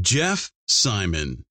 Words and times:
Jeff 0.00 0.52
Simon. 0.66 1.44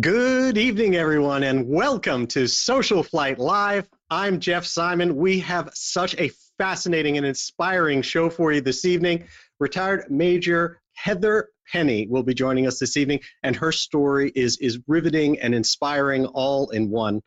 Good 0.00 0.56
evening, 0.56 0.94
everyone, 0.94 1.42
and 1.42 1.66
welcome 1.66 2.28
to 2.28 2.46
Social 2.46 3.02
Flight 3.02 3.40
Live. 3.40 3.88
I'm 4.08 4.38
Jeff 4.38 4.64
Simon. 4.64 5.16
We 5.16 5.40
have 5.40 5.70
such 5.74 6.14
a 6.20 6.30
fascinating 6.56 7.16
and 7.16 7.26
inspiring 7.26 8.02
show 8.02 8.30
for 8.30 8.52
you 8.52 8.60
this 8.60 8.84
evening. 8.84 9.24
Retired 9.58 10.04
Major 10.08 10.80
Heather 10.92 11.48
Penney 11.72 12.06
will 12.06 12.22
be 12.22 12.32
joining 12.32 12.68
us 12.68 12.78
this 12.78 12.96
evening, 12.96 13.20
and 13.42 13.56
her 13.56 13.72
story 13.72 14.30
is, 14.36 14.56
is 14.58 14.78
riveting 14.86 15.40
and 15.40 15.52
inspiring 15.52 16.26
all 16.26 16.70
in 16.70 16.90
one. 16.90 17.22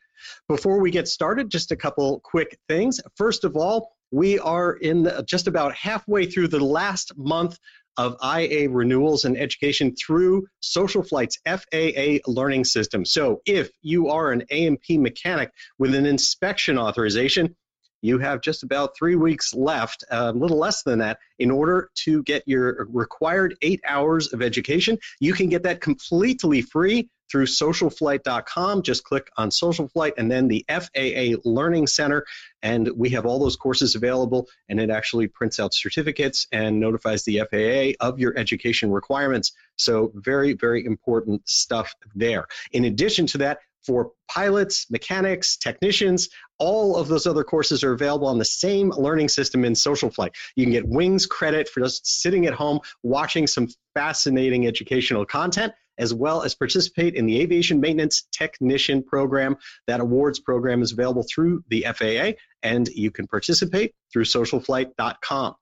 Before 0.47 0.79
we 0.79 0.91
get 0.91 1.09
started, 1.09 1.51
just 1.51 1.71
a 1.71 1.75
couple 1.75 2.21
quick 2.21 2.57
things. 2.69 3.01
First 3.15 3.43
of 3.43 3.57
all, 3.57 3.97
we 4.11 4.39
are 4.39 4.73
in 4.73 5.03
the, 5.03 5.25
just 5.27 5.47
about 5.47 5.75
halfway 5.75 6.25
through 6.25 6.47
the 6.47 6.63
last 6.63 7.17
month 7.17 7.59
of 7.97 8.15
IA 8.23 8.69
renewals 8.69 9.25
and 9.25 9.37
education 9.37 9.95
through 9.95 10.45
Social 10.59 11.03
Flight's 11.03 11.37
FAA 11.45 12.19
learning 12.27 12.65
system. 12.65 13.05
So 13.05 13.41
if 13.45 13.69
you 13.81 14.09
are 14.09 14.31
an 14.31 14.43
A&P 14.49 14.97
mechanic 14.97 15.51
with 15.79 15.95
an 15.95 16.05
inspection 16.05 16.77
authorization, 16.77 17.55
you 18.01 18.19
have 18.19 18.41
just 18.41 18.63
about 18.63 18.95
three 18.97 19.15
weeks 19.15 19.53
left, 19.53 20.03
a 20.09 20.31
little 20.31 20.57
less 20.57 20.83
than 20.83 20.99
that, 20.99 21.19
in 21.39 21.51
order 21.51 21.89
to 22.03 22.23
get 22.23 22.43
your 22.45 22.87
required 22.89 23.57
eight 23.61 23.81
hours 23.87 24.33
of 24.33 24.41
education. 24.41 24.97
You 25.19 25.33
can 25.33 25.49
get 25.49 25.63
that 25.63 25.81
completely 25.81 26.61
free 26.61 27.09
through 27.29 27.45
socialflight.com. 27.45 28.81
Just 28.83 29.03
click 29.03 29.29
on 29.37 29.51
Social 29.51 29.87
Flight 29.87 30.13
and 30.17 30.31
then 30.31 30.47
the 30.47 30.65
FAA 30.69 31.39
Learning 31.43 31.87
Center, 31.87 32.25
and 32.61 32.89
we 32.95 33.09
have 33.09 33.25
all 33.25 33.39
those 33.39 33.55
courses 33.55 33.95
available. 33.95 34.47
And 34.69 34.79
it 34.79 34.89
actually 34.89 35.27
prints 35.27 35.59
out 35.59 35.73
certificates 35.73 36.47
and 36.51 36.79
notifies 36.79 37.23
the 37.23 37.41
FAA 37.49 38.05
of 38.05 38.19
your 38.19 38.37
education 38.37 38.91
requirements. 38.91 39.51
So, 39.75 40.11
very, 40.15 40.53
very 40.53 40.85
important 40.85 41.47
stuff 41.47 41.93
there. 42.15 42.47
In 42.71 42.85
addition 42.85 43.27
to 43.27 43.39
that, 43.39 43.59
for 43.87 44.11
pilots, 44.29 44.91
mechanics, 44.91 45.55
technicians, 45.57 46.29
all 46.59 46.97
of 46.97 47.07
those 47.07 47.25
other 47.25 47.43
courses 47.43 47.83
are 47.83 47.93
available 47.93 48.27
on 48.27 48.37
the 48.37 48.45
same 48.45 48.91
learning 48.91 49.29
system 49.29 49.63
in 49.63 49.73
Social 49.73 50.09
Flight. 50.09 50.35
You 50.55 50.65
can 50.65 50.73
get 50.73 50.87
wings 50.87 51.25
credit 51.25 51.69
for 51.69 51.79
just 51.79 52.21
sitting 52.21 52.45
at 52.45 52.53
home 52.53 52.81
watching 53.01 53.47
some 53.47 53.69
fascinating 53.95 54.67
educational 54.67 55.25
content 55.25 55.73
as 55.97 56.13
well 56.13 56.43
as 56.43 56.53
participate 56.53 57.15
in 57.15 57.25
the 57.25 57.41
Aviation 57.41 57.79
Maintenance 57.79 58.27
Technician 58.31 59.01
Program. 59.01 59.57
That 59.87 59.99
awards 59.99 60.39
program 60.39 60.81
is 60.81 60.91
available 60.91 61.25
through 61.33 61.63
the 61.69 61.87
FAA, 61.95 62.37
and 62.61 62.87
you 62.89 63.09
can 63.09 63.25
participate 63.25 63.95
through 64.13 64.25
socialflight.com. 64.25 65.55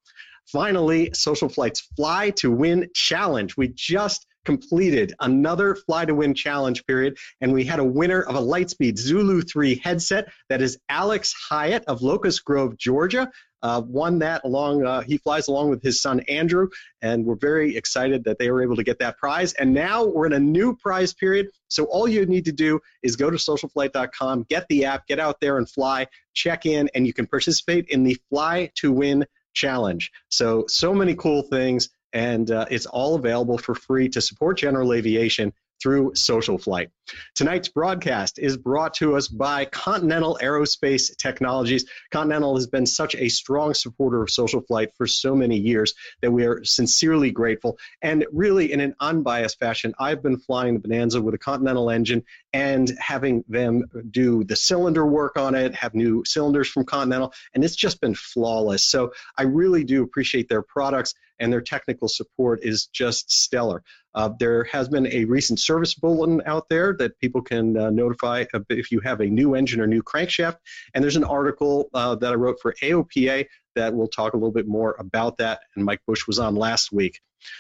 Finally, 0.52 1.12
Social 1.14 1.50
Flight's 1.50 1.82
Fly 1.96 2.32
to 2.32 2.52
Win 2.52 2.90
Challenge. 2.94 3.56
We 3.58 3.70
just 3.70 4.28
completed 4.46 5.14
another 5.20 5.76
Fly 5.76 6.06
to 6.06 6.16
Win 6.16 6.34
challenge 6.34 6.86
period, 6.86 7.18
and 7.42 7.52
we 7.52 7.66
had 7.66 7.80
a 7.80 7.84
winner 7.84 8.22
of 8.22 8.36
a 8.36 8.40
Lightspeed 8.40 8.98
Zulu 8.98 9.42
3 9.42 9.76
headset. 9.84 10.32
That 10.50 10.62
is 10.62 10.78
Alex 10.88 11.34
Hyatt 11.50 11.84
of 11.86 12.02
Locust 12.02 12.46
Grove, 12.46 12.78
Georgia 12.78 13.30
uh, 13.66 13.82
won 13.82 14.20
that 14.20 14.44
along. 14.44 14.86
Uh, 14.86 15.02
he 15.02 15.18
flies 15.18 15.48
along 15.48 15.72
with 15.72 15.82
his 15.82 16.00
son 16.00 16.20
Andrew, 16.30 16.70
and 17.02 17.26
we're 17.26 17.36
very 17.36 17.76
excited 17.76 18.24
that 18.26 18.38
they 18.38 18.52
were 18.52 18.62
able 18.62 18.76
to 18.76 18.84
get 18.84 19.00
that 19.00 19.18
prize. 19.18 19.54
And 19.54 19.74
now 19.74 20.06
we're 20.06 20.28
in 20.28 20.34
a 20.34 20.40
new 20.40 20.76
prize 20.76 21.16
period. 21.16 21.48
So 21.68 21.86
all 21.86 22.08
you 22.08 22.28
need 22.28 22.46
to 22.46 22.52
do 22.52 22.80
is 23.02 23.16
go 23.16 23.32
to 23.32 23.38
socialflight.com, 23.38 24.46
get 24.50 24.68
the 24.70 24.86
app, 24.86 25.08
get 25.08 25.20
out 25.20 25.40
there 25.42 25.58
and 25.58 25.68
fly, 25.68 26.06
check 26.36 26.68
in, 26.68 26.92
and 26.94 27.08
you 27.08 27.14
can 27.14 27.26
participate 27.26 27.88
in 27.88 28.04
the 28.04 28.16
Fly 28.30 28.70
to 28.76 28.92
Win 28.92 29.26
challenge. 29.56 30.12
So 30.30 30.66
so 30.68 30.94
many 30.94 31.16
cool 31.16 31.42
things, 31.42 31.90
and 32.16 32.50
uh, 32.50 32.66
it's 32.72 32.86
all 32.86 33.16
available 33.16 33.58
for 33.58 33.76
free 33.76 34.08
to 34.10 34.22
support 34.22 34.58
general 34.58 34.94
aviation 34.94 35.54
through 35.84 36.16
Social 36.16 36.58
Flight. 36.58 36.90
Tonight's 37.36 37.68
broadcast 37.68 38.40
is 38.40 38.56
brought 38.58 38.94
to 38.96 39.18
us 39.18 39.28
by 39.28 39.66
Continental 39.66 40.40
Aerospace 40.42 41.16
Technologies. 41.18 41.86
Continental 42.12 42.56
has 42.56 42.66
been 42.66 42.86
such 42.86 43.14
a 43.16 43.28
strong 43.28 43.74
supporter 43.74 44.24
of 44.24 44.32
Social 44.32 44.62
Flight 44.62 44.92
for 44.98 45.06
so 45.06 45.36
many 45.36 45.58
years 45.58 45.94
that 46.22 46.32
we 46.32 46.46
are 46.46 46.64
sincerely 46.64 47.30
grateful. 47.30 47.78
And 48.02 48.26
really, 48.32 48.72
in 48.72 48.80
an 48.80 48.96
unbiased 49.02 49.60
fashion, 49.60 49.94
I've 50.00 50.24
been 50.24 50.40
flying 50.40 50.76
the 50.76 50.80
Bonanza 50.80 51.22
with 51.22 51.36
a 51.36 51.38
Continental 51.38 51.90
engine 51.90 52.24
and 52.54 52.92
having 52.98 53.44
them 53.50 53.84
do 54.10 54.46
the 54.46 54.56
cylinder 54.56 55.06
work 55.06 55.38
on 55.38 55.54
it, 55.54 55.76
have 55.76 55.94
new 55.94 56.24
cylinders 56.26 56.70
from 56.70 56.86
Continental, 56.86 57.34
and 57.54 57.64
it's 57.64 57.76
just 57.76 58.00
been 58.00 58.16
flawless. 58.16 58.86
So 58.86 59.12
I 59.38 59.44
really 59.44 59.84
do 59.84 60.04
appreciate 60.04 60.48
their 60.48 60.62
products 60.62 61.14
and 61.40 61.52
their 61.52 61.62
technical 61.62 62.08
support 62.08 62.60
is 62.64 62.88
just 62.88 63.32
stellar. 63.32 63.84
Uh, 64.14 64.30
there 64.40 64.64
has 64.66 64.88
been 64.88 65.08
a 65.08 65.26
recent 65.26 65.60
service 65.60 65.94
bulletin 65.94 66.42
out 66.46 66.70
there 66.70 66.96
that 66.98 67.20
people 67.20 67.42
can 67.42 67.78
uh, 67.78 67.90
notify 67.90 68.46
if 68.70 68.92
you 68.92 69.00
have 69.02 69.20
a 69.20 69.26
new 69.26 69.56
engine 69.56 69.82
or 69.82 69.88
new 69.88 70.02
crankshaft. 70.02 70.58
And 70.94 71.04
there's 71.04 71.18
an 71.18 71.24
article 71.24 71.90
uh, 71.94 72.16
that 72.16 72.32
I 72.32 72.36
wrote 72.36 72.60
for 72.62 72.74
AOPA 72.82 73.46
that 73.76 73.94
will 73.94 74.08
talk 74.08 74.34
a 74.34 74.38
little 74.38 74.54
bit 74.54 74.68
more 74.68 74.96
about 75.00 75.38
that. 75.38 75.60
And 75.76 75.84
Mike 75.84 76.02
Bush 76.08 76.28
was 76.28 76.40
on 76.40 76.56
last 76.56 76.92
week. 76.92 77.20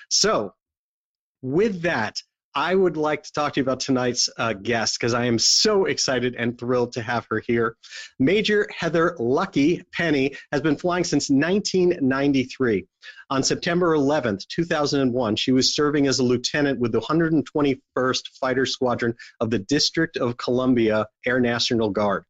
So, 0.10 0.54
with 1.42 1.82
that, 1.82 2.16
I 2.58 2.74
would 2.74 2.96
like 2.96 3.24
to 3.24 3.34
talk 3.34 3.54
to 3.54 3.60
you 3.60 3.64
about 3.64 3.82
tonight's 3.82 4.30
uh, 4.38 4.54
guest 4.54 4.98
because 4.98 5.14
I 5.14 5.26
am 5.26 5.38
so 5.38 5.86
excited 5.86 6.36
and 6.36 6.58
thrilled 6.58 6.94
to 6.94 7.02
have 7.02 7.28
her 7.30 7.42
here. 7.46 7.76
Major 8.18 8.70
Heather 8.74 9.14
Lucky 9.20 9.84
Penney 9.92 10.38
has 10.54 10.62
been 10.62 10.78
flying 10.78 11.04
since 11.04 11.30
1993. 11.30 12.88
On 13.30 13.44
September 13.44 13.94
11th, 13.94 14.48
2001, 14.48 15.36
she 15.36 15.52
was 15.52 15.76
serving 15.76 16.08
as 16.08 16.20
a 16.20 16.24
lieutenant 16.24 16.80
with 16.80 16.94
the 16.94 17.02
121st 17.02 18.28
Fighter 18.40 18.66
Squadron 18.66 19.16
of 19.42 19.50
the 19.50 19.60
District 19.60 20.16
of 20.16 20.38
Columbia 20.38 21.08
Air 21.26 21.42
National 21.42 21.90
Guard. 21.90 22.24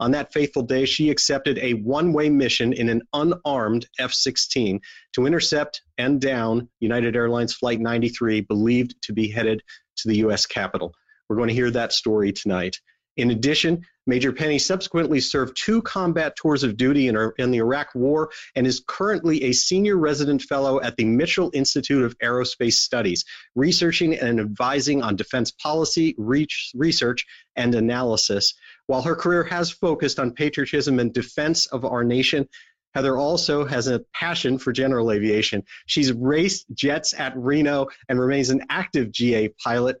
On 0.00 0.10
that 0.12 0.32
fateful 0.32 0.62
day, 0.62 0.84
she 0.84 1.10
accepted 1.10 1.58
a 1.58 1.74
one 1.74 2.12
way 2.12 2.28
mission 2.28 2.72
in 2.72 2.88
an 2.88 3.02
unarmed 3.12 3.86
F 3.98 4.12
16 4.12 4.80
to 5.14 5.26
intercept 5.26 5.82
and 5.98 6.20
down 6.20 6.68
United 6.80 7.16
Airlines 7.16 7.54
Flight 7.54 7.80
93, 7.80 8.42
believed 8.42 8.94
to 9.02 9.12
be 9.12 9.28
headed 9.28 9.62
to 9.96 10.08
the 10.08 10.18
U.S. 10.18 10.46
Capitol. 10.46 10.94
We're 11.28 11.36
going 11.36 11.48
to 11.48 11.54
hear 11.54 11.70
that 11.70 11.92
story 11.92 12.32
tonight. 12.32 12.76
In 13.16 13.30
addition, 13.30 13.84
Major 14.06 14.32
Penney 14.32 14.58
subsequently 14.58 15.20
served 15.20 15.56
two 15.56 15.82
combat 15.82 16.34
tours 16.34 16.64
of 16.64 16.76
duty 16.76 17.08
in, 17.08 17.32
in, 17.38 17.50
the 17.50 17.58
Iraq 17.58 17.94
War 17.94 18.30
and 18.56 18.66
is 18.66 18.82
currently 18.86 19.44
a 19.44 19.52
senior 19.52 19.96
resident 19.96 20.42
fellow 20.42 20.80
at 20.80 20.96
the 20.96 21.04
Mitchell 21.04 21.50
Institute 21.52 22.02
of 22.04 22.18
Aerospace 22.18 22.78
Studies, 22.78 23.24
researching 23.54 24.14
and 24.14 24.40
advising 24.40 25.02
on 25.02 25.14
defense 25.14 25.52
policy, 25.52 26.14
reach, 26.18 26.72
research, 26.74 27.26
and 27.54 27.74
analysis. 27.74 28.54
While 28.86 29.02
her 29.02 29.14
career 29.14 29.44
has 29.44 29.70
focused 29.70 30.18
on 30.18 30.32
patriotism 30.32 30.98
and 30.98 31.12
defense 31.12 31.66
of 31.66 31.84
our 31.84 32.04
nation, 32.04 32.48
Heather 32.94 33.16
also 33.16 33.64
has 33.64 33.86
a 33.86 34.00
passion 34.14 34.58
for 34.58 34.72
general 34.72 35.12
aviation. 35.12 35.62
She's 35.86 36.12
raced 36.12 36.66
jets 36.74 37.14
at 37.18 37.36
Reno 37.36 37.86
and 38.08 38.20
remains 38.20 38.50
an 38.50 38.62
active 38.68 39.10
GA 39.10 39.48
pilot. 39.64 39.96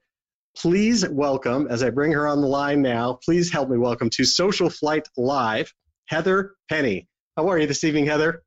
Please 0.56 1.08
welcome, 1.08 1.68
as 1.70 1.82
I 1.82 1.88
bring 1.88 2.12
her 2.12 2.28
on 2.28 2.42
the 2.42 2.46
line 2.46 2.82
now, 2.82 3.18
please 3.24 3.50
help 3.50 3.70
me 3.70 3.78
welcome 3.78 4.10
to 4.10 4.24
Social 4.24 4.68
Flight 4.68 5.08
Live, 5.16 5.72
Heather 6.08 6.54
Penney. 6.68 7.08
How 7.36 7.48
are 7.48 7.58
you 7.58 7.66
this 7.66 7.84
evening, 7.84 8.04
Heather? 8.04 8.42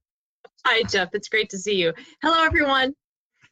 Hi, 0.68 0.84
Jeff. 0.84 1.10
It's 1.14 1.30
great 1.30 1.50
to 1.50 1.58
see 1.58 1.76
you. 1.76 1.94
Hello, 2.22 2.44
everyone. 2.44 2.94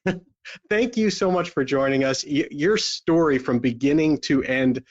Thank 0.69 0.97
you 0.97 1.09
so 1.09 1.31
much 1.31 1.50
for 1.50 1.63
joining 1.63 2.03
us. 2.03 2.24
Your 2.24 2.77
story 2.77 3.39
from 3.39 3.57
beginning 3.57 4.19
to 4.21 4.44
end 4.44 4.83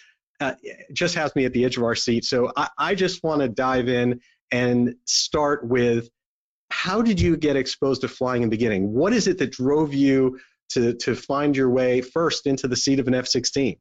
uh, 0.43 0.55
just 0.93 1.15
has 1.15 1.35
me 1.37 1.45
at 1.45 1.53
the 1.53 1.65
edge 1.65 1.77
of 1.77 1.85
our 1.85 1.95
seat. 1.95 2.25
So 2.25 2.53
I, 2.57 2.69
I 2.79 2.95
just 2.95 3.23
want 3.23 3.41
to 3.43 3.49
dive 3.49 3.89
in 3.89 4.21
and 4.51 4.95
start 5.07 5.67
with 5.67 6.09
how 6.71 7.03
did 7.03 7.21
you 7.21 7.37
get 7.37 7.57
exposed 7.57 8.01
to 8.01 8.09
flying 8.09 8.43
in 8.43 8.49
the 8.49 8.57
beginning? 8.57 8.93
What 8.93 9.13
is 9.13 9.29
it 9.29 9.39
that 9.39 9.53
drove 9.53 9.95
you 9.95 10.41
to, 10.71 10.95
to 10.95 11.15
find 11.15 11.57
your 11.57 11.71
way 11.71 12.01
first 12.01 12.47
into 12.47 12.67
the 12.67 12.77
seat 12.77 12.99
of 12.99 13.09
an 13.09 13.15
F 13.15 13.27
16? 13.27 13.77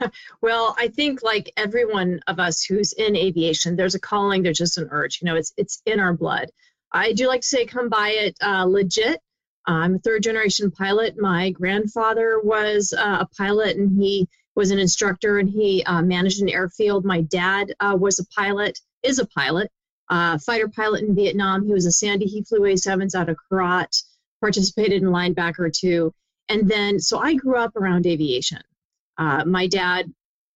well, 0.42 0.74
I 0.78 0.88
think 0.88 1.22
like 1.22 1.52
every 1.56 1.84
one 1.84 2.20
of 2.26 2.38
us 2.38 2.64
who's 2.64 2.92
in 2.92 3.16
aviation, 3.16 3.76
there's 3.76 3.94
a 3.94 4.00
calling, 4.00 4.42
there's 4.42 4.58
just 4.58 4.78
an 4.78 4.88
urge. 4.90 5.20
You 5.20 5.26
know, 5.26 5.36
it's 5.36 5.52
it's 5.56 5.82
in 5.86 6.00
our 6.00 6.14
blood. 6.14 6.48
I 6.92 7.12
do 7.12 7.26
like 7.26 7.40
to 7.40 7.46
say, 7.46 7.66
come 7.66 7.88
by 7.88 8.10
it 8.10 8.36
uh, 8.40 8.64
legit. 8.64 9.20
I'm 9.66 9.96
a 9.96 9.98
third 9.98 10.22
generation 10.22 10.70
pilot. 10.70 11.18
My 11.18 11.50
grandfather 11.50 12.40
was 12.42 12.92
uh, 12.96 13.18
a 13.20 13.28
pilot 13.36 13.76
and 13.76 14.00
he 14.00 14.28
was 14.54 14.70
an 14.70 14.78
instructor 14.78 15.38
and 15.38 15.48
he 15.50 15.82
uh, 15.84 16.02
managed 16.02 16.40
an 16.40 16.48
airfield. 16.48 17.04
My 17.04 17.22
dad 17.22 17.74
uh, 17.80 17.96
was 17.98 18.18
a 18.18 18.26
pilot, 18.26 18.78
is 19.02 19.18
a 19.18 19.26
pilot, 19.26 19.70
uh, 20.08 20.38
fighter 20.38 20.68
pilot 20.68 21.02
in 21.02 21.14
Vietnam. 21.14 21.66
He 21.66 21.72
was 21.72 21.86
a 21.86 21.92
Sandy. 21.92 22.26
He 22.26 22.42
flew 22.42 22.60
A7s 22.60 23.14
out 23.14 23.28
of 23.28 23.36
Korat, 23.50 24.02
participated 24.40 25.02
in 25.02 25.08
linebacker 25.08 25.72
too. 25.72 26.12
And 26.48 26.68
then, 26.68 27.00
so 27.00 27.18
I 27.18 27.34
grew 27.34 27.56
up 27.56 27.74
around 27.76 28.06
aviation. 28.06 28.60
Uh, 29.16 29.44
my 29.44 29.66
dad 29.66 30.12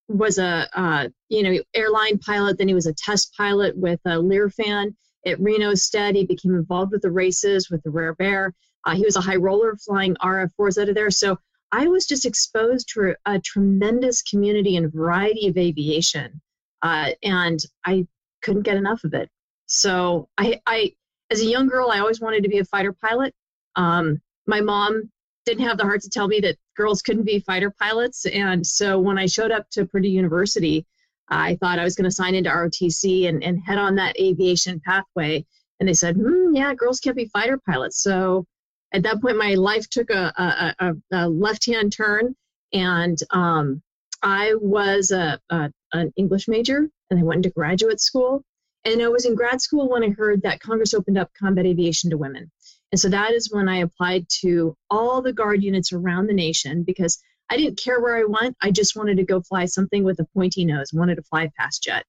was 0.09 0.39
a 0.39 0.67
uh, 0.73 1.07
you 1.29 1.43
know 1.43 1.61
airline 1.73 2.17
pilot. 2.17 2.57
Then 2.57 2.67
he 2.67 2.73
was 2.73 2.87
a 2.87 2.93
test 2.93 3.33
pilot 3.37 3.77
with 3.77 3.99
a 4.05 4.11
Learfan 4.11 4.95
at 5.25 5.39
Reno 5.39 5.75
Stead. 5.75 6.15
He 6.15 6.25
became 6.25 6.55
involved 6.55 6.91
with 6.91 7.01
the 7.01 7.11
races 7.11 7.69
with 7.69 7.83
the 7.83 7.91
Rare 7.91 8.15
Bear. 8.15 8.53
Uh, 8.85 8.95
he 8.95 9.03
was 9.03 9.15
a 9.15 9.21
high 9.21 9.35
roller 9.35 9.75
flying 9.75 10.15
RF4s 10.15 10.81
out 10.81 10.89
of 10.89 10.95
there. 10.95 11.11
So 11.11 11.37
I 11.71 11.87
was 11.87 12.05
just 12.05 12.25
exposed 12.25 12.89
to 12.93 13.15
a 13.25 13.39
tremendous 13.39 14.21
community 14.21 14.75
and 14.75 14.91
variety 14.91 15.47
of 15.47 15.57
aviation, 15.57 16.41
uh, 16.81 17.11
and 17.23 17.59
I 17.85 18.07
couldn't 18.41 18.63
get 18.63 18.77
enough 18.77 19.03
of 19.03 19.13
it. 19.13 19.29
So 19.67 20.29
I, 20.37 20.59
I, 20.65 20.93
as 21.29 21.41
a 21.41 21.45
young 21.45 21.67
girl, 21.67 21.91
I 21.91 21.99
always 21.99 22.19
wanted 22.19 22.43
to 22.43 22.49
be 22.49 22.59
a 22.59 22.65
fighter 22.65 22.93
pilot. 22.93 23.33
Um, 23.75 24.21
my 24.47 24.61
mom 24.61 25.11
didn't 25.45 25.67
have 25.67 25.77
the 25.77 25.83
heart 25.83 26.01
to 26.01 26.09
tell 26.09 26.27
me 26.27 26.39
that 26.39 26.57
girls 26.75 27.01
couldn't 27.01 27.25
be 27.25 27.39
fighter 27.39 27.71
pilots, 27.71 28.25
and 28.25 28.65
so 28.65 28.99
when 28.99 29.19
I 29.19 29.27
showed 29.27 29.51
up 29.51 29.69
to 29.71 29.85
Purdue 29.85 30.09
University, 30.09 30.85
I 31.29 31.55
thought 31.55 31.79
I 31.79 31.83
was 31.83 31.95
going 31.95 32.09
to 32.09 32.15
sign 32.15 32.35
into 32.35 32.49
ROTC 32.49 33.27
and, 33.29 33.43
and 33.43 33.61
head 33.61 33.77
on 33.77 33.95
that 33.95 34.19
aviation 34.19 34.81
pathway. 34.83 35.45
And 35.79 35.87
they 35.87 35.93
said, 35.93 36.15
hmm, 36.15 36.55
yeah, 36.55 36.73
girls 36.73 36.99
can't 36.99 37.15
be 37.15 37.25
fighter 37.25 37.59
pilots. 37.65 38.01
So 38.01 38.45
at 38.93 39.03
that 39.03 39.21
point, 39.21 39.37
my 39.37 39.53
life 39.55 39.89
took 39.89 40.09
a, 40.09 40.33
a, 40.37 40.75
a, 40.79 40.93
a 41.11 41.29
left 41.29 41.65
hand 41.65 41.93
turn, 41.93 42.35
and 42.73 43.17
um, 43.31 43.81
I 44.21 44.53
was 44.55 45.11
a, 45.11 45.39
an 45.49 46.13
English 46.15 46.47
major, 46.47 46.89
and 47.09 47.19
I 47.19 47.23
went 47.23 47.45
into 47.45 47.53
graduate 47.53 48.01
school. 48.01 48.43
And 48.85 49.01
I 49.01 49.09
was 49.09 49.25
in 49.25 49.35
grad 49.35 49.61
school 49.61 49.89
when 49.89 50.03
I 50.03 50.09
heard 50.09 50.43
that 50.43 50.61
Congress 50.61 50.93
opened 50.93 51.17
up 51.17 51.31
combat 51.37 51.65
aviation 51.65 52.09
to 52.11 52.17
women. 52.17 52.49
And 52.91 52.99
so 52.99 53.09
that 53.09 53.33
is 53.33 53.51
when 53.51 53.67
I 53.67 53.79
applied 53.79 54.27
to 54.41 54.75
all 54.89 55.21
the 55.21 55.33
Guard 55.33 55.63
units 55.63 55.93
around 55.93 56.27
the 56.27 56.33
nation 56.33 56.83
because 56.83 57.21
I 57.49 57.57
didn't 57.57 57.77
care 57.77 57.99
where 57.99 58.15
I 58.15 58.23
went. 58.23 58.55
I 58.61 58.71
just 58.71 58.95
wanted 58.95 59.17
to 59.17 59.23
go 59.23 59.41
fly 59.41 59.65
something 59.65 60.03
with 60.03 60.19
a 60.19 60.27
pointy 60.33 60.65
nose, 60.65 60.93
wanted 60.93 61.15
to 61.15 61.23
fly 61.23 61.49
fast 61.57 61.83
jet. 61.83 62.05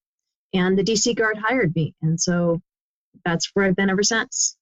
And 0.54 0.78
the 0.78 0.84
DC 0.84 1.16
Guard 1.16 1.38
hired 1.38 1.74
me. 1.74 1.94
And 2.02 2.20
so 2.20 2.60
that's 3.24 3.50
where 3.52 3.66
I've 3.66 3.76
been 3.76 3.90
ever 3.90 4.02
since. 4.02 4.56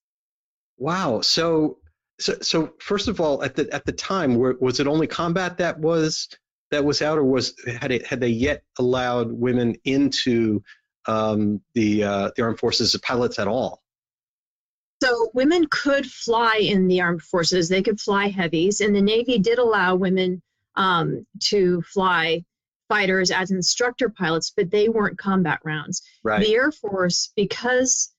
Wow. 0.77 1.21
So 1.21 1.77
so, 2.19 2.37
so 2.41 2.73
first 2.79 3.07
of 3.07 3.19
all, 3.21 3.43
at 3.43 3.55
the 3.55 3.71
at 3.73 3.85
the 3.85 3.91
time, 3.91 4.35
were, 4.35 4.57
was 4.59 4.79
it 4.79 4.87
only 4.87 5.07
combat 5.07 5.57
that 5.57 5.79
was 5.79 6.27
that 6.71 6.83
was 6.83 7.01
out, 7.01 7.17
or 7.17 7.23
was 7.23 7.55
had 7.79 7.91
it 7.91 8.05
had 8.05 8.19
they 8.19 8.29
yet 8.29 8.63
allowed 8.77 9.31
women 9.31 9.75
into 9.85 10.61
um, 11.07 11.61
the 11.73 12.03
uh, 12.03 12.31
the 12.35 12.43
armed 12.43 12.59
forces 12.59 12.93
as 12.93 13.01
pilots 13.01 13.39
at 13.39 13.47
all? 13.47 13.81
So 15.01 15.31
women 15.33 15.65
could 15.69 16.05
fly 16.05 16.57
in 16.61 16.87
the 16.87 17.01
armed 17.01 17.21
forces. 17.21 17.69
They 17.69 17.81
could 17.81 18.01
fly 18.01 18.27
heavies, 18.27 18.81
and 18.81 18.95
the 18.95 19.01
Navy 19.01 19.39
did 19.39 19.57
allow 19.57 19.95
women 19.95 20.41
um, 20.75 21.25
to 21.43 21.81
fly 21.83 22.43
fighters 22.89 23.31
as 23.31 23.51
instructor 23.51 24.09
pilots, 24.09 24.51
but 24.55 24.71
they 24.71 24.89
weren't 24.89 25.17
combat 25.17 25.59
rounds. 25.63 26.01
Right. 26.23 26.45
The 26.45 26.53
Air 26.53 26.71
Force, 26.71 27.31
because 27.35 28.11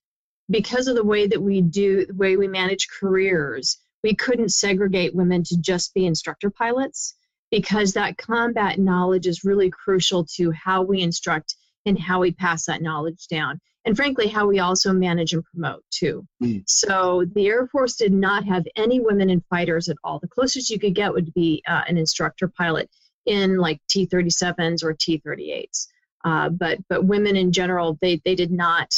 because 0.49 0.89
of 0.89 0.97
the 0.97 1.05
way 1.05 1.27
that 1.27 1.41
we 1.41 1.61
do 1.61 2.07
the 2.07 2.15
way 2.15 2.37
we 2.37 2.49
manage 2.49 2.89
careers 2.89 3.79
we 4.03 4.15
couldn't 4.15 4.51
segregate 4.51 5.15
women 5.15 5.43
to 5.45 5.59
just 5.61 5.95
be 5.95 6.07
instructor 6.07 6.51
pilots 6.51 7.15
because 7.51 7.93
that 7.93 8.17
combat 8.17 8.79
knowledge 8.79 9.27
is 9.27 9.45
really 9.45 9.71
crucial 9.71 10.25
to 10.37 10.53
how 10.53 10.83
we 10.83 11.01
instruct 11.01 11.57
and 11.87 11.99
how 11.99 12.21
we 12.21 12.33
pass 12.33 12.67
that 12.67 12.83
knowledge 12.83 13.27
down. 13.29 13.59
And 13.85 13.97
frankly 13.97 14.29
how 14.29 14.47
we 14.47 14.59
also 14.59 14.93
manage 14.93 15.33
and 15.33 15.43
promote 15.45 15.83
too. 15.91 16.27
Mm. 16.43 16.63
so 16.67 17.25
the 17.35 17.47
air 17.49 17.67
force 17.67 17.97
did 17.97 18.13
not 18.13 18.45
have 18.45 18.65
any 18.77 19.01
women 19.01 19.31
in 19.31 19.43
fighters 19.49 19.89
at 19.89 19.97
all. 20.05 20.19
The 20.19 20.29
closest 20.29 20.69
you 20.69 20.79
could 20.79 20.95
get 20.95 21.13
would 21.13 21.33
be 21.33 21.63
uh, 21.67 21.83
an 21.89 21.97
instructor 21.97 22.47
pilot 22.49 22.91
in 23.27 23.57
like 23.57 23.81
t-37s 23.89 24.83
or 24.83 24.93
t-38s 24.93 25.87
uh, 26.25 26.49
but 26.51 26.79
but 26.89 27.05
women 27.05 27.37
in 27.37 27.53
general 27.53 27.99
they 28.01 28.21
they 28.25 28.35
did 28.35 28.51
not 28.51 28.93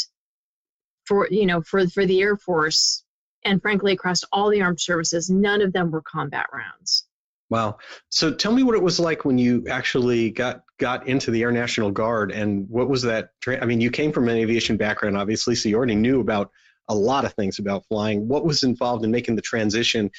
for 1.05 1.29
you 1.31 1.47
know 1.47 1.63
for 1.63 1.87
for 1.89 2.07
the 2.07 2.21
air 2.21 2.37
force 2.37 3.05
and 3.45 3.61
frankly 3.61 3.93
across 3.93 4.23
all 4.33 4.51
the 4.51 4.63
armed 4.63 4.81
services 4.81 5.31
none 5.31 5.63
of 5.63 5.73
them 5.73 5.91
were 5.91 6.03
combat 6.03 6.47
rounds. 6.53 7.07
Wow. 7.51 7.79
So 8.09 8.33
tell 8.33 8.53
me 8.53 8.63
what 8.63 8.77
it 8.77 8.83
was 8.83 8.99
like 8.99 9.27
when 9.27 9.37
you 9.37 9.67
actually 9.69 10.31
got 10.31 10.63
got 10.79 11.07
into 11.07 11.31
the 11.31 11.43
air 11.43 11.53
national 11.53 11.91
guard 11.91 12.33
and 12.33 12.69
what 12.69 12.89
was 12.89 13.03
that 13.03 13.29
i 13.47 13.65
mean 13.65 13.81
you 13.81 13.91
came 13.91 14.11
from 14.11 14.29
an 14.29 14.37
aviation 14.37 14.77
background 14.77 15.17
obviously 15.17 15.55
so 15.55 15.69
you 15.69 15.77
already 15.77 15.95
knew 15.95 16.21
about 16.21 16.51
a 16.89 16.95
lot 16.95 17.25
of 17.25 17.33
things 17.35 17.59
about 17.59 17.87
flying. 17.87 18.29
What 18.29 18.45
was 18.45 18.63
involved 18.63 19.05
in 19.05 19.11
making 19.11 19.37
the 19.37 19.43
transition 19.43 20.11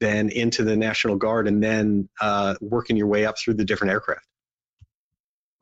then 0.00 0.30
into 0.30 0.64
the 0.64 0.76
national 0.76 1.16
guard 1.16 1.46
and 1.46 1.62
then 1.62 2.08
uh, 2.20 2.54
working 2.60 2.96
your 2.96 3.06
way 3.06 3.24
up 3.24 3.36
through 3.38 3.54
the 3.54 3.64
different 3.64 3.92
aircraft 3.92 4.26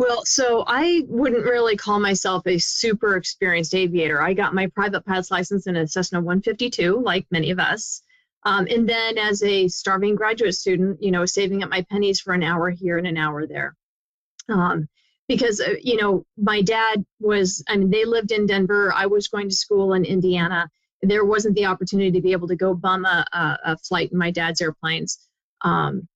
well, 0.00 0.24
so 0.24 0.64
I 0.66 1.02
wouldn't 1.08 1.44
really 1.44 1.76
call 1.76 2.00
myself 2.00 2.46
a 2.46 2.56
super 2.56 3.16
experienced 3.16 3.74
aviator. 3.74 4.22
I 4.22 4.32
got 4.32 4.54
my 4.54 4.68
private 4.68 5.04
pilot's 5.04 5.30
license 5.30 5.66
in 5.66 5.76
a 5.76 5.86
Cessna 5.86 6.20
152, 6.20 7.02
like 7.04 7.26
many 7.30 7.50
of 7.50 7.58
us. 7.58 8.00
Um, 8.46 8.66
and 8.70 8.88
then 8.88 9.18
as 9.18 9.42
a 9.42 9.68
starving 9.68 10.14
graduate 10.14 10.54
student, 10.54 11.02
you 11.02 11.10
know, 11.10 11.26
saving 11.26 11.62
up 11.62 11.68
my 11.68 11.82
pennies 11.90 12.18
for 12.18 12.32
an 12.32 12.42
hour 12.42 12.70
here 12.70 12.96
and 12.96 13.06
an 13.06 13.18
hour 13.18 13.46
there. 13.46 13.76
Um, 14.48 14.88
because, 15.28 15.60
uh, 15.60 15.74
you 15.82 15.98
know, 15.98 16.24
my 16.38 16.62
dad 16.62 17.04
was, 17.20 17.62
I 17.68 17.76
mean, 17.76 17.90
they 17.90 18.06
lived 18.06 18.32
in 18.32 18.46
Denver. 18.46 18.94
I 18.94 19.04
was 19.04 19.28
going 19.28 19.50
to 19.50 19.54
school 19.54 19.92
in 19.92 20.06
Indiana. 20.06 20.70
There 21.02 21.26
wasn't 21.26 21.56
the 21.56 21.66
opportunity 21.66 22.10
to 22.12 22.22
be 22.22 22.32
able 22.32 22.48
to 22.48 22.56
go 22.56 22.72
bum 22.72 23.04
a, 23.04 23.26
a, 23.34 23.76
flight 23.76 24.12
in 24.12 24.16
my 24.16 24.30
dad's 24.30 24.62
airplanes. 24.62 25.18
Um, 25.60 26.08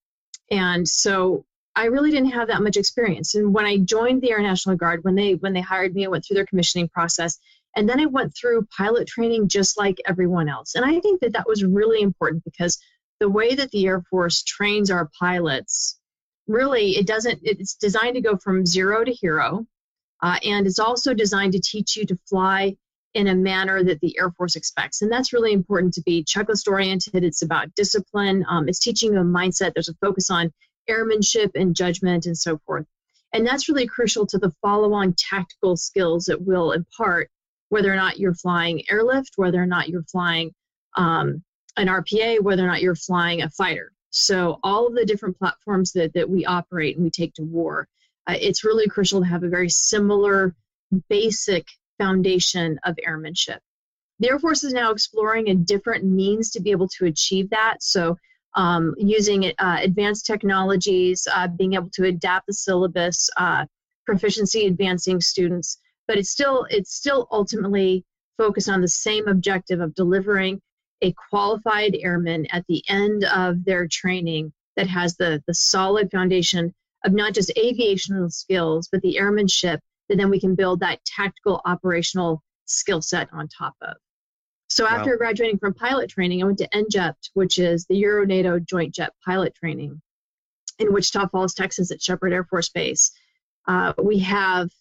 and 0.50 0.88
so 0.88 1.44
I 1.76 1.86
really 1.86 2.10
didn't 2.10 2.30
have 2.32 2.48
that 2.48 2.62
much 2.62 2.76
experience. 2.76 3.34
And 3.34 3.52
when 3.52 3.64
I 3.64 3.78
joined 3.78 4.22
the 4.22 4.30
Air 4.30 4.40
National 4.42 4.76
Guard, 4.76 5.02
when 5.02 5.14
they 5.14 5.34
when 5.34 5.52
they 5.52 5.60
hired 5.60 5.94
me, 5.94 6.04
I 6.04 6.08
went 6.08 6.24
through 6.24 6.36
their 6.36 6.46
commissioning 6.46 6.88
process, 6.88 7.38
and 7.74 7.88
then 7.88 8.00
I 8.00 8.06
went 8.06 8.34
through 8.36 8.68
pilot 8.76 9.08
training 9.08 9.48
just 9.48 9.76
like 9.76 10.00
everyone 10.06 10.48
else. 10.48 10.74
And 10.76 10.84
I 10.84 11.00
think 11.00 11.20
that 11.20 11.32
that 11.32 11.48
was 11.48 11.64
really 11.64 12.00
important 12.00 12.44
because 12.44 12.78
the 13.20 13.28
way 13.28 13.54
that 13.54 13.70
the 13.70 13.86
Air 13.86 14.02
Force 14.10 14.42
trains 14.44 14.90
our 14.90 15.10
pilots, 15.18 15.98
really, 16.46 16.96
it 16.96 17.06
doesn't. 17.06 17.40
It's 17.42 17.74
designed 17.74 18.14
to 18.14 18.20
go 18.20 18.36
from 18.36 18.66
zero 18.66 19.04
to 19.04 19.12
hero, 19.12 19.66
uh, 20.22 20.38
and 20.44 20.66
it's 20.66 20.78
also 20.78 21.12
designed 21.12 21.54
to 21.54 21.60
teach 21.60 21.96
you 21.96 22.06
to 22.06 22.18
fly 22.28 22.76
in 23.14 23.28
a 23.28 23.34
manner 23.34 23.82
that 23.82 24.00
the 24.00 24.16
Air 24.18 24.30
Force 24.32 24.56
expects. 24.56 25.02
And 25.02 25.10
that's 25.10 25.32
really 25.32 25.52
important 25.52 25.94
to 25.94 26.02
be 26.02 26.24
checklist 26.24 26.68
oriented. 26.68 27.24
It's 27.24 27.42
about 27.42 27.74
discipline. 27.74 28.44
Um, 28.48 28.68
it's 28.68 28.80
teaching 28.80 29.12
you 29.12 29.20
a 29.20 29.24
mindset. 29.24 29.72
There's 29.74 29.88
a 29.88 29.94
focus 29.94 30.30
on 30.30 30.52
airmanship 30.88 31.52
and 31.54 31.76
judgment 31.76 32.26
and 32.26 32.36
so 32.36 32.58
forth. 32.66 32.86
And 33.32 33.46
that's 33.46 33.68
really 33.68 33.86
crucial 33.86 34.26
to 34.26 34.38
the 34.38 34.52
follow 34.62 34.92
on 34.92 35.14
tactical 35.18 35.76
skills 35.76 36.26
that 36.26 36.40
will 36.40 36.72
impart 36.72 37.30
whether 37.68 37.92
or 37.92 37.96
not 37.96 38.18
you're 38.18 38.34
flying 38.34 38.84
airlift, 38.88 39.32
whether 39.36 39.60
or 39.60 39.66
not 39.66 39.88
you're 39.88 40.04
flying 40.04 40.54
um, 40.96 41.42
an 41.76 41.88
RPA, 41.88 42.40
whether 42.40 42.62
or 42.62 42.68
not 42.68 42.82
you're 42.82 42.94
flying 42.94 43.42
a 43.42 43.50
fighter. 43.50 43.90
So, 44.10 44.60
all 44.62 44.86
of 44.86 44.94
the 44.94 45.04
different 45.04 45.36
platforms 45.38 45.90
that, 45.92 46.14
that 46.14 46.30
we 46.30 46.44
operate 46.44 46.94
and 46.94 47.04
we 47.04 47.10
take 47.10 47.34
to 47.34 47.42
war, 47.42 47.88
uh, 48.28 48.36
it's 48.40 48.62
really 48.62 48.88
crucial 48.88 49.20
to 49.20 49.26
have 49.26 49.42
a 49.42 49.48
very 49.48 49.68
similar 49.68 50.54
basic 51.08 51.66
foundation 51.98 52.78
of 52.84 52.96
airmanship. 53.04 53.60
The 54.20 54.30
Air 54.30 54.38
Force 54.38 54.62
is 54.62 54.72
now 54.72 54.92
exploring 54.92 55.48
a 55.48 55.56
different 55.56 56.04
means 56.04 56.52
to 56.52 56.62
be 56.62 56.70
able 56.70 56.86
to 56.90 57.06
achieve 57.06 57.50
that. 57.50 57.82
So, 57.82 58.16
um, 58.54 58.94
using 58.96 59.52
uh, 59.58 59.78
advanced 59.80 60.26
technologies, 60.26 61.26
uh, 61.34 61.48
being 61.48 61.74
able 61.74 61.90
to 61.94 62.04
adapt 62.04 62.46
the 62.46 62.52
syllabus, 62.52 63.28
uh, 63.36 63.66
proficiency 64.06 64.66
advancing 64.66 65.20
students, 65.20 65.78
but 66.06 66.18
it's 66.18 66.30
still 66.30 66.66
it's 66.70 66.94
still 66.94 67.26
ultimately 67.30 68.04
focused 68.36 68.68
on 68.68 68.80
the 68.80 68.88
same 68.88 69.28
objective 69.28 69.80
of 69.80 69.94
delivering 69.94 70.60
a 71.02 71.14
qualified 71.30 71.96
airman 72.00 72.46
at 72.52 72.64
the 72.68 72.82
end 72.88 73.24
of 73.24 73.64
their 73.64 73.86
training 73.88 74.52
that 74.76 74.86
has 74.86 75.16
the 75.16 75.42
the 75.46 75.54
solid 75.54 76.10
foundation 76.10 76.72
of 77.04 77.12
not 77.12 77.34
just 77.34 77.52
aviational 77.56 78.30
skills 78.32 78.88
but 78.90 79.00
the 79.02 79.18
airmanship 79.18 79.80
that 80.08 80.16
then 80.16 80.30
we 80.30 80.40
can 80.40 80.54
build 80.54 80.80
that 80.80 81.04
tactical 81.04 81.60
operational 81.64 82.42
skill 82.66 83.02
set 83.02 83.28
on 83.32 83.48
top 83.48 83.74
of. 83.82 83.96
So 84.74 84.88
after 84.88 85.12
wow. 85.12 85.18
graduating 85.18 85.58
from 85.58 85.72
pilot 85.72 86.10
training, 86.10 86.42
I 86.42 86.46
went 86.46 86.58
to 86.58 86.68
ENJJPT, 86.70 87.30
which 87.34 87.60
is 87.60 87.86
the 87.86 87.94
Euro 87.98 88.26
NATO 88.26 88.58
Joint 88.58 88.92
Jet 88.92 89.12
Pilot 89.24 89.54
Training 89.54 90.02
in 90.80 90.92
Wichita 90.92 91.28
Falls, 91.28 91.54
Texas 91.54 91.92
at 91.92 92.02
Sheppard 92.02 92.32
Air 92.32 92.42
Force 92.42 92.70
Base. 92.70 93.12
Uh, 93.68 93.92
we 94.02 94.18
have 94.18 94.72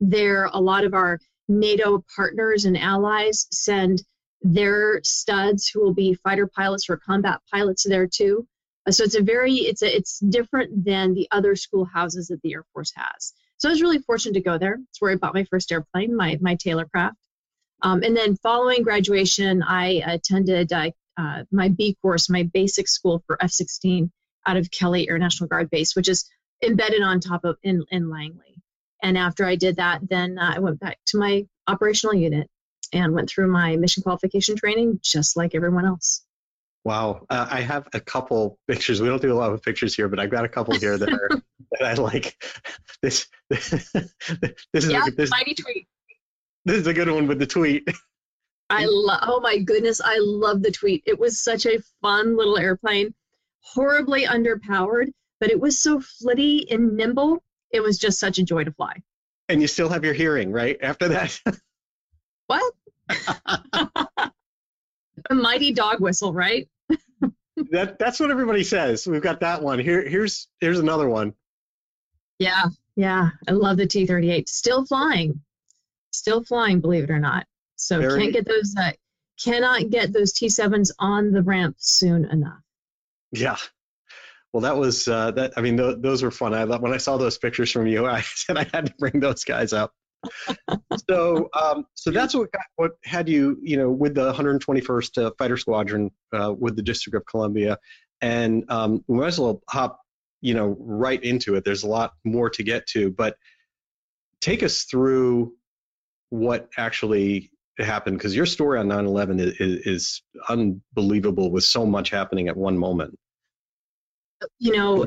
there 0.00 0.46
a 0.46 0.58
lot 0.58 0.84
of 0.84 0.94
our 0.94 1.20
NATO 1.48 2.02
partners 2.16 2.64
and 2.64 2.78
allies 2.78 3.46
send 3.52 4.02
their 4.40 5.02
studs 5.02 5.68
who 5.68 5.82
will 5.82 5.92
be 5.92 6.14
fighter 6.14 6.46
pilots 6.46 6.88
or 6.88 6.96
combat 6.96 7.40
pilots 7.52 7.84
there 7.86 8.06
too. 8.06 8.48
Uh, 8.86 8.90
so 8.90 9.04
it's 9.04 9.16
a 9.16 9.22
very 9.22 9.52
it's 9.56 9.82
a, 9.82 9.94
it's 9.94 10.18
different 10.18 10.82
than 10.82 11.12
the 11.12 11.28
other 11.30 11.54
schoolhouses 11.56 12.28
that 12.28 12.40
the 12.40 12.54
Air 12.54 12.64
Force 12.72 12.94
has. 12.96 13.34
So 13.58 13.68
I 13.68 13.72
was 13.72 13.82
really 13.82 13.98
fortunate 13.98 14.32
to 14.32 14.40
go 14.40 14.56
there. 14.56 14.78
It's 14.88 15.02
where 15.02 15.12
I 15.12 15.16
bought 15.16 15.34
my 15.34 15.44
first 15.44 15.70
airplane, 15.70 16.16
my 16.16 16.38
my 16.40 16.54
Taylorcraft. 16.54 17.16
Um, 17.86 18.02
and 18.02 18.16
then 18.16 18.34
following 18.42 18.82
graduation, 18.82 19.62
I 19.62 20.02
attended 20.04 20.72
uh, 20.72 20.90
uh, 21.16 21.44
my 21.52 21.68
B 21.68 21.96
course, 22.02 22.28
my 22.28 22.42
basic 22.42 22.88
school 22.88 23.22
for 23.28 23.40
F-16 23.40 24.10
out 24.44 24.56
of 24.56 24.72
Kelly 24.72 25.08
Air 25.08 25.18
National 25.18 25.46
Guard 25.48 25.70
Base, 25.70 25.94
which 25.94 26.08
is 26.08 26.28
embedded 26.64 27.02
on 27.02 27.20
top 27.20 27.44
of 27.44 27.58
in, 27.62 27.84
in 27.92 28.10
Langley. 28.10 28.60
And 29.04 29.16
after 29.16 29.44
I 29.44 29.54
did 29.54 29.76
that, 29.76 30.00
then 30.08 30.36
uh, 30.36 30.54
I 30.56 30.58
went 30.58 30.80
back 30.80 30.98
to 31.06 31.18
my 31.18 31.46
operational 31.68 32.16
unit 32.16 32.50
and 32.92 33.14
went 33.14 33.30
through 33.30 33.52
my 33.52 33.76
mission 33.76 34.02
qualification 34.02 34.56
training 34.56 34.98
just 35.00 35.36
like 35.36 35.54
everyone 35.54 35.86
else. 35.86 36.24
Wow, 36.82 37.24
uh, 37.30 37.46
I 37.48 37.60
have 37.60 37.86
a 37.94 38.00
couple 38.00 38.58
pictures. 38.66 39.00
We 39.00 39.08
don't 39.08 39.22
do 39.22 39.32
a 39.32 39.34
lot 39.34 39.52
of 39.52 39.62
pictures 39.62 39.94
here, 39.94 40.08
but 40.08 40.18
I've 40.18 40.30
got 40.30 40.44
a 40.44 40.48
couple 40.48 40.74
here 40.74 40.98
that 40.98 41.08
are 41.08 41.28
that 41.72 41.82
I 41.82 41.94
like. 41.94 42.36
This 43.02 43.26
this, 43.50 43.94
is 44.72 44.88
yeah, 44.88 45.04
a, 45.06 45.10
this, 45.10 45.30
mighty 45.30 45.54
tweet. 45.54 45.86
This 46.66 46.78
is 46.78 46.86
a 46.88 46.92
good 46.92 47.08
one 47.08 47.28
with 47.28 47.38
the 47.38 47.46
tweet. 47.46 47.88
I 48.68 48.86
love. 48.86 49.20
Oh 49.22 49.40
my 49.40 49.58
goodness, 49.58 50.00
I 50.04 50.18
love 50.20 50.62
the 50.64 50.72
tweet. 50.72 51.04
It 51.06 51.16
was 51.16 51.40
such 51.40 51.64
a 51.64 51.78
fun 52.02 52.36
little 52.36 52.58
airplane, 52.58 53.14
horribly 53.60 54.24
underpowered, 54.24 55.12
but 55.38 55.50
it 55.50 55.60
was 55.60 55.80
so 55.80 56.00
flitty 56.00 56.68
and 56.68 56.96
nimble. 56.96 57.40
It 57.70 57.84
was 57.84 57.98
just 57.98 58.18
such 58.18 58.38
a 58.38 58.42
joy 58.42 58.64
to 58.64 58.72
fly. 58.72 59.00
And 59.48 59.62
you 59.62 59.68
still 59.68 59.88
have 59.88 60.04
your 60.04 60.12
hearing, 60.12 60.50
right? 60.50 60.76
After 60.82 61.06
that. 61.06 61.40
what? 62.48 62.74
a 65.30 65.34
mighty 65.34 65.72
dog 65.72 66.00
whistle, 66.00 66.32
right? 66.32 66.68
that 67.70 67.96
that's 68.00 68.18
what 68.18 68.32
everybody 68.32 68.64
says. 68.64 69.06
We've 69.06 69.22
got 69.22 69.38
that 69.38 69.62
one. 69.62 69.78
Here 69.78 70.02
here's 70.02 70.48
here's 70.60 70.80
another 70.80 71.08
one. 71.08 71.32
Yeah, 72.40 72.64
yeah. 72.96 73.30
I 73.46 73.52
love 73.52 73.76
the 73.76 73.86
T 73.86 74.04
thirty 74.04 74.32
eight. 74.32 74.48
Still 74.48 74.84
flying. 74.84 75.42
Still 76.16 76.42
flying, 76.42 76.80
believe 76.80 77.04
it 77.04 77.10
or 77.10 77.18
not. 77.18 77.46
So 77.76 78.00
Very... 78.00 78.20
can't 78.20 78.32
get 78.32 78.46
those 78.46 78.74
uh, 78.78 78.92
cannot 79.42 79.90
get 79.90 80.12
those 80.12 80.32
T 80.32 80.48
sevens 80.48 80.92
on 80.98 81.32
the 81.32 81.42
ramp 81.42 81.76
soon 81.78 82.24
enough. 82.24 82.60
Yeah. 83.32 83.56
Well, 84.52 84.62
that 84.62 84.76
was 84.76 85.06
uh, 85.08 85.32
that. 85.32 85.52
I 85.56 85.60
mean, 85.60 85.76
th- 85.76 85.96
those 85.98 86.22
were 86.22 86.30
fun. 86.30 86.54
I 86.54 86.64
when 86.64 86.92
I 86.92 86.96
saw 86.96 87.18
those 87.18 87.36
pictures 87.36 87.70
from 87.70 87.86
you, 87.86 88.06
I 88.18 88.22
said 88.22 88.56
I 88.56 88.66
had 88.72 88.86
to 88.86 88.94
bring 88.98 89.20
those 89.20 89.44
guys 89.44 89.72
up. 89.72 89.92
so, 91.08 91.48
um, 91.52 91.86
so 91.94 92.10
that's 92.10 92.34
what 92.34 92.48
what 92.76 92.92
had 93.04 93.28
you, 93.28 93.58
you 93.62 93.76
know, 93.76 93.90
with 93.90 94.14
the 94.14 94.32
121st 94.32 95.26
uh, 95.26 95.30
Fighter 95.38 95.56
Squadron 95.56 96.10
uh, 96.32 96.52
with 96.58 96.74
the 96.74 96.82
District 96.82 97.14
of 97.14 97.26
Columbia, 97.26 97.78
and 98.22 98.64
um, 98.70 99.04
we 99.06 99.18
might 99.18 99.26
as 99.26 99.38
well 99.38 99.62
hop, 99.68 100.00
you 100.40 100.54
know, 100.54 100.76
right 100.80 101.22
into 101.22 101.54
it. 101.54 101.64
There's 101.64 101.82
a 101.82 101.88
lot 101.88 102.14
more 102.24 102.48
to 102.50 102.62
get 102.62 102.86
to, 102.88 103.10
but 103.10 103.36
take 104.40 104.62
us 104.62 104.84
through 104.84 105.52
what 106.30 106.68
actually 106.76 107.50
happened 107.78 108.18
because 108.18 108.34
your 108.34 108.46
story 108.46 108.78
on 108.78 108.88
9/11 108.88 109.40
is, 109.40 109.86
is 109.86 110.22
unbelievable 110.48 111.50
with 111.50 111.64
so 111.64 111.84
much 111.84 112.10
happening 112.10 112.48
at 112.48 112.56
one 112.56 112.76
moment. 112.76 113.18
You 114.58 114.76
know, 114.76 115.06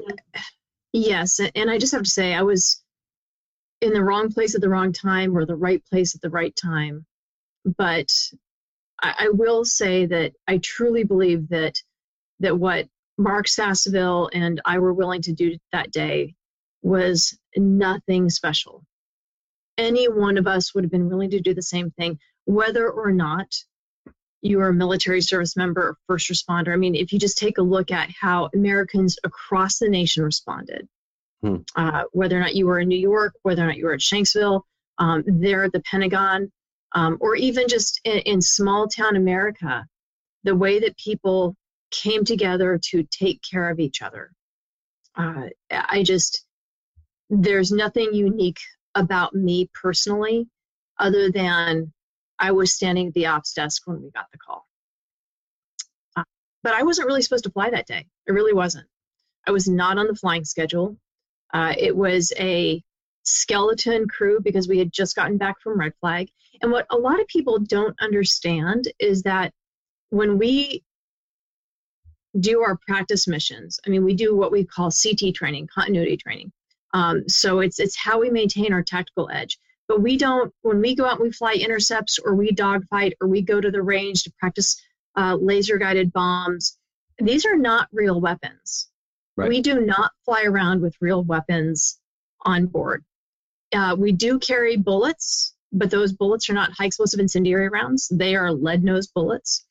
yes, 0.94 1.40
and 1.56 1.70
I 1.70 1.78
just 1.78 1.94
have 1.94 2.04
to 2.04 2.10
say 2.10 2.34
I 2.34 2.42
was 2.42 2.84
in 3.82 3.94
the 3.94 4.04
wrong 4.04 4.32
place 4.32 4.56
at 4.56 4.62
the 4.62 4.70
wrong 4.70 4.92
time 4.92 5.36
or 5.36 5.46
the 5.46 5.56
right 5.56 5.84
place 5.86 6.16
at 6.16 6.22
the 6.22 6.30
right 6.30 6.56
time. 6.56 7.06
But 7.78 8.12
I, 9.02 9.14
I 9.20 9.30
will 9.30 9.66
say 9.66 10.06
that 10.08 10.34
I 10.48 10.58
truly 10.60 11.04
believe 11.04 11.50
that 11.50 11.82
that 12.40 12.58
what 12.58 12.88
Mark 13.18 13.48
Sasseville 13.48 14.30
and 14.34 14.62
I 14.66 14.80
were 14.80 14.94
willing 14.94 15.22
to 15.24 15.34
do 15.34 15.58
that 15.72 15.92
day 15.92 16.36
was 16.82 17.38
nothing 17.58 18.30
special. 18.30 18.86
Any 19.80 20.08
one 20.08 20.38
of 20.38 20.46
us 20.46 20.76
would 20.76 20.84
have 20.84 20.92
been 20.92 21.10
willing 21.10 21.32
to 21.32 21.40
do 21.40 21.56
the 21.56 21.64
same 21.64 21.90
thing, 21.92 22.20
whether 22.46 22.90
or 22.90 23.12
not 23.12 23.56
you 24.42 24.60
are 24.62 24.70
a 24.70 24.74
military 24.74 25.22
service 25.22 25.58
member 25.58 25.82
or 25.82 25.98
first 26.08 26.30
responder. 26.30 26.74
I 26.74 26.78
mean, 26.78 26.96
if 26.96 27.12
you 27.12 27.20
just 27.20 27.38
take 27.38 27.58
a 27.58 27.64
look 27.64 27.92
at 27.92 28.10
how 28.12 28.50
Americans 28.54 29.18
across 29.24 29.80
the 29.80 29.90
nation 29.90 30.24
responded, 30.24 30.88
Hmm. 31.42 31.58
Uh, 31.76 32.04
whether 32.12 32.38
or 32.38 32.42
not 32.42 32.56
you 32.56 32.66
were 32.66 32.80
in 32.80 32.88
New 32.88 33.00
York, 33.00 33.34
whether 33.44 33.64
or 33.64 33.68
not 33.68 33.78
you 33.78 33.86
were 33.86 33.94
at 33.94 34.02
Shanksville, 34.02 34.62
um, 34.98 35.24
there 35.26 35.64
at 35.64 35.72
the 35.72 35.82
Pentagon, 35.82 36.52
um, 36.94 37.18
or 37.22 37.36
even 37.36 37.68
just 37.68 38.02
in, 38.04 38.18
in 38.20 38.42
small 38.42 38.88
town 38.88 39.16
America, 39.16 39.86
the 40.44 40.56
way 40.56 40.80
that 40.80 40.98
people 40.98 41.56
came 41.92 42.26
together 42.26 42.80
to 42.92 43.04
take 43.04 43.40
care 43.50 43.70
of 43.70 43.80
each 43.80 44.02
other. 44.02 44.32
Uh, 45.16 45.48
I 45.72 46.04
just, 46.04 46.46
there's 47.30 47.72
nothing 47.72 48.14
unique 48.14 48.60
about 48.96 49.34
me 49.34 49.70
personally 49.74 50.48
other 50.98 51.32
than 51.32 51.94
I 52.38 52.52
was 52.52 52.74
standing 52.74 53.08
at 53.08 53.14
the 53.14 53.28
ops 53.28 53.54
desk 53.54 53.84
when 53.86 54.02
we 54.02 54.12
got 54.12 54.26
the 54.32 54.38
call. 54.38 54.66
Uh, 56.16 56.24
but 56.64 56.74
I 56.74 56.84
wasn't 56.84 57.08
really 57.08 57.22
supposed 57.22 57.44
to 57.46 57.52
fly 57.52 57.70
that 57.70 57.88
day. 57.88 58.08
I 58.28 58.32
really 58.32 58.54
wasn't. 58.54 58.88
I 59.48 59.52
was 59.52 59.68
not 59.68 59.98
on 59.98 60.08
the 60.08 60.16
flying 60.16 60.46
schedule. 60.46 60.98
Uh, 61.54 61.74
it 61.78 61.96
was 61.96 62.32
a 62.38 62.84
skeleton 63.24 64.08
crew 64.08 64.40
because 64.42 64.68
we 64.68 64.80
had 64.80 64.92
just 64.92 65.16
gotten 65.16 65.38
back 65.38 65.60
from 65.62 65.80
Red 65.80 65.94
Flag. 66.00 66.30
And 66.62 66.72
what 66.72 66.88
a 66.90 66.98
lot 66.98 67.20
of 67.20 67.28
people 67.28 67.60
don't 67.60 67.96
understand 68.02 68.88
is 69.00 69.24
that 69.24 69.54
when 70.10 70.38
we 70.38 70.84
do 72.40 72.62
our 72.62 72.78
practice 72.88 73.28
missions, 73.28 73.80
I 73.86 73.90
mean, 73.90 74.04
we 74.04 74.14
do 74.14 74.36
what 74.36 74.52
we 74.52 74.66
call 74.66 74.92
CT 74.92 75.34
training, 75.36 75.68
continuity 75.74 76.18
training. 76.18 76.52
Um, 76.94 77.28
so 77.28 77.60
it's 77.60 77.80
it's 77.80 77.98
how 77.98 78.20
we 78.20 78.30
maintain 78.30 78.74
our 78.74 78.84
tactical 78.84 79.30
edge. 79.32 79.58
But 79.88 80.02
we 80.02 80.18
don't 80.18 80.54
when 80.62 80.82
we 80.82 80.96
go 80.96 81.06
out 81.06 81.20
and 81.20 81.24
we 81.24 81.32
fly 81.32 81.54
intercepts 81.54 82.20
or 82.20 82.36
we 82.36 82.52
dogfight 82.52 83.14
or 83.22 83.28
we 83.28 83.42
go 83.42 83.60
to 83.60 83.72
the 83.72 83.82
range 83.82 84.24
to 84.24 84.32
practice 84.40 84.82
uh, 85.16 85.36
laser 85.36 85.78
guided 85.78 86.14
bombs. 86.14 86.78
These 87.20 87.46
are 87.46 87.58
not 87.58 87.88
real 87.92 88.22
weapons. 88.22 88.90
Right. 89.36 89.50
We 89.50 89.62
do 89.62 89.82
not 89.82 90.12
fly 90.26 90.44
around 90.44 90.82
with 90.82 90.96
real 91.02 91.24
weapons 91.24 92.00
on 92.42 92.68
board. 92.68 93.04
Uh, 93.74 93.96
we 93.98 94.12
do 94.12 94.40
carry 94.40 94.78
bullets, 94.78 95.56
but 95.72 95.92
those 95.92 96.12
bullets 96.14 96.50
are 96.50 96.54
not 96.54 96.72
high 96.72 96.86
explosive 96.86 97.20
incendiary 97.20 97.70
rounds. 97.70 98.08
They 98.10 98.36
are 98.36 98.52
lead 98.52 98.84
nose 98.84 99.08
bullets. 99.08 99.66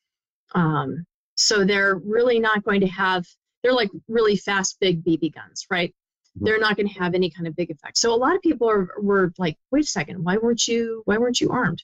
Um, 0.55 1.05
so 1.35 1.65
they're 1.65 1.95
really 1.95 2.39
not 2.39 2.63
going 2.63 2.81
to 2.81 2.87
have, 2.87 3.25
they're 3.63 3.73
like 3.73 3.89
really 4.07 4.35
fast, 4.35 4.77
big 4.79 5.03
BB 5.03 5.33
guns, 5.33 5.65
right? 5.69 5.93
Mm-hmm. 6.39 6.45
They're 6.45 6.59
not 6.59 6.77
going 6.77 6.87
to 6.87 6.99
have 6.99 7.13
any 7.13 7.29
kind 7.29 7.47
of 7.47 7.55
big 7.55 7.69
effect. 7.69 7.97
So 7.97 8.13
a 8.13 8.15
lot 8.15 8.35
of 8.35 8.41
people 8.41 8.69
are 8.69 8.89
were 8.99 9.33
like, 9.37 9.57
wait 9.71 9.83
a 9.83 9.87
second, 9.87 10.23
why 10.23 10.37
weren't 10.37 10.67
you 10.67 11.01
why 11.05 11.17
weren't 11.17 11.41
you 11.41 11.51
armed? 11.51 11.83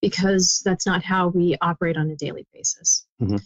Because 0.00 0.62
that's 0.64 0.86
not 0.86 1.02
how 1.02 1.28
we 1.28 1.56
operate 1.60 1.96
on 1.96 2.10
a 2.10 2.16
daily 2.16 2.46
basis. 2.52 3.06
Mm-hmm. 3.20 3.36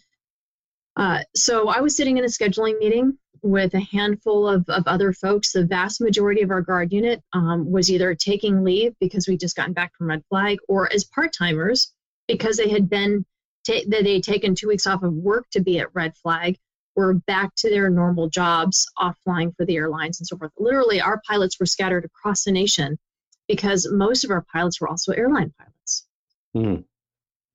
Uh, 0.94 1.20
so 1.34 1.68
I 1.68 1.80
was 1.80 1.96
sitting 1.96 2.18
in 2.18 2.24
a 2.24 2.28
scheduling 2.28 2.78
meeting 2.78 3.16
with 3.42 3.72
a 3.74 3.80
handful 3.80 4.46
of, 4.46 4.68
of 4.68 4.86
other 4.86 5.12
folks. 5.12 5.52
The 5.52 5.64
vast 5.64 6.00
majority 6.00 6.42
of 6.42 6.50
our 6.50 6.60
guard 6.60 6.92
unit 6.92 7.22
um, 7.32 7.70
was 7.70 7.90
either 7.90 8.14
taking 8.14 8.62
leave 8.62 8.94
because 9.00 9.26
we'd 9.26 9.40
just 9.40 9.56
gotten 9.56 9.72
back 9.72 9.96
from 9.96 10.08
Red 10.08 10.22
Flag 10.28 10.58
or 10.68 10.92
as 10.92 11.04
part 11.04 11.32
timers 11.32 11.92
because 12.28 12.58
they 12.58 12.68
had 12.68 12.90
been 12.90 13.24
ta- 13.66 13.84
they 13.86 14.14
had 14.14 14.22
taken 14.22 14.54
two 14.54 14.68
weeks 14.68 14.86
off 14.86 15.02
of 15.02 15.12
work 15.14 15.48
to 15.52 15.60
be 15.60 15.78
at 15.78 15.94
Red 15.94 16.16
Flag 16.16 16.58
were 16.96 17.14
back 17.14 17.54
to 17.56 17.70
their 17.70 17.88
normal 17.90 18.28
jobs 18.28 18.86
off 18.96 19.16
flying 19.24 19.52
for 19.52 19.64
the 19.64 19.76
airlines 19.76 20.20
and 20.20 20.26
so 20.26 20.36
forth. 20.36 20.52
Literally, 20.58 21.00
our 21.00 21.20
pilots 21.26 21.58
were 21.58 21.66
scattered 21.66 22.04
across 22.04 22.44
the 22.44 22.52
nation 22.52 22.98
because 23.48 23.88
most 23.90 24.24
of 24.24 24.30
our 24.30 24.44
pilots 24.52 24.80
were 24.80 24.88
also 24.88 25.12
airline 25.12 25.52
pilots. 25.58 26.06
Mm 26.56 26.84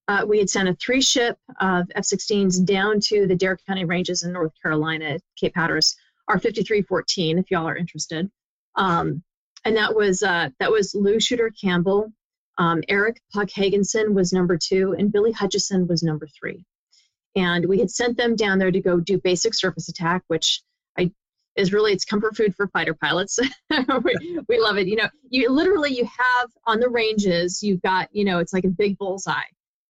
uh, 0.07 0.25
we 0.27 0.39
had 0.39 0.49
sent 0.49 0.69
a 0.69 0.75
three 0.75 1.01
ship 1.01 1.37
of 1.59 1.87
F 1.95 2.03
16s 2.03 2.65
down 2.65 2.99
to 3.01 3.27
the 3.27 3.35
Dare 3.35 3.57
County 3.67 3.85
ranges 3.85 4.23
in 4.23 4.31
North 4.31 4.53
Carolina, 4.61 5.19
Cape 5.35 5.53
Hatteras, 5.55 5.95
R 6.27 6.39
5314, 6.39 7.37
if 7.37 7.51
y'all 7.51 7.67
are 7.67 7.75
interested. 7.75 8.29
Um, 8.75 9.23
and 9.65 9.75
that 9.75 9.95
was 9.95 10.23
uh, 10.23 10.49
that 10.59 10.71
was 10.71 10.95
Lou 10.95 11.19
Shooter 11.19 11.51
Campbell, 11.61 12.11
um, 12.57 12.83
Eric 12.87 13.21
Puck 13.33 13.49
Hagenson 13.49 14.13
was 14.13 14.31
number 14.31 14.57
two, 14.57 14.95
and 14.97 15.11
Billy 15.11 15.31
Hutchison 15.31 15.87
was 15.87 16.03
number 16.03 16.27
three. 16.27 16.65
And 17.37 17.65
we 17.67 17.79
had 17.79 17.89
sent 17.89 18.17
them 18.17 18.35
down 18.35 18.59
there 18.59 18.71
to 18.71 18.81
go 18.81 18.99
do 18.99 19.19
basic 19.19 19.53
surface 19.53 19.87
attack, 19.87 20.23
which 20.27 20.61
I 20.97 21.11
is 21.55 21.71
really 21.71 21.93
it's 21.93 22.03
comfort 22.03 22.35
food 22.35 22.55
for 22.55 22.67
fighter 22.67 22.93
pilots. 22.93 23.39
we, 24.03 24.39
we 24.49 24.59
love 24.59 24.77
it. 24.77 24.87
You 24.87 24.97
know, 24.97 25.09
you 25.29 25.49
literally 25.49 25.93
you 25.93 26.05
have 26.05 26.49
on 26.65 26.79
the 26.79 26.89
ranges, 26.89 27.63
you've 27.63 27.81
got 27.81 28.09
you 28.11 28.25
know 28.25 28.39
it's 28.39 28.53
like 28.53 28.65
a 28.65 28.69
big 28.69 28.97
bullseye 28.97 29.43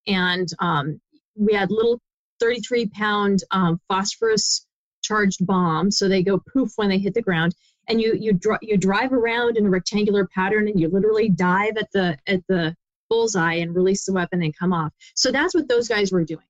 and 0.07 0.47
um, 0.59 0.99
we 1.35 1.53
had 1.53 1.69
little 1.71 1.99
33 2.39 2.87
pound 2.87 3.43
um, 3.51 3.79
phosphorus 3.87 4.65
charged 5.01 5.45
bombs 5.45 5.97
so 5.97 6.07
they 6.07 6.23
go 6.23 6.39
poof 6.53 6.71
when 6.75 6.89
they 6.89 6.97
hit 6.97 7.13
the 7.13 7.21
ground 7.21 7.55
and 7.87 8.01
you 8.01 8.15
you, 8.19 8.33
dr- 8.33 8.59
you 8.61 8.77
drive 8.77 9.13
around 9.13 9.57
in 9.57 9.65
a 9.65 9.69
rectangular 9.69 10.27
pattern 10.27 10.67
and 10.67 10.79
you 10.79 10.89
literally 10.89 11.29
dive 11.29 11.77
at 11.77 11.91
the 11.93 12.17
at 12.27 12.41
the 12.47 12.75
bullseye 13.09 13.55
and 13.55 13.75
release 13.75 14.05
the 14.05 14.13
weapon 14.13 14.43
and 14.43 14.57
come 14.57 14.73
off. 14.73 14.91
So 15.15 15.31
that's 15.31 15.55
what 15.55 15.67
those 15.67 15.87
guys 15.87 16.11
were 16.11 16.25
doing. 16.25 16.43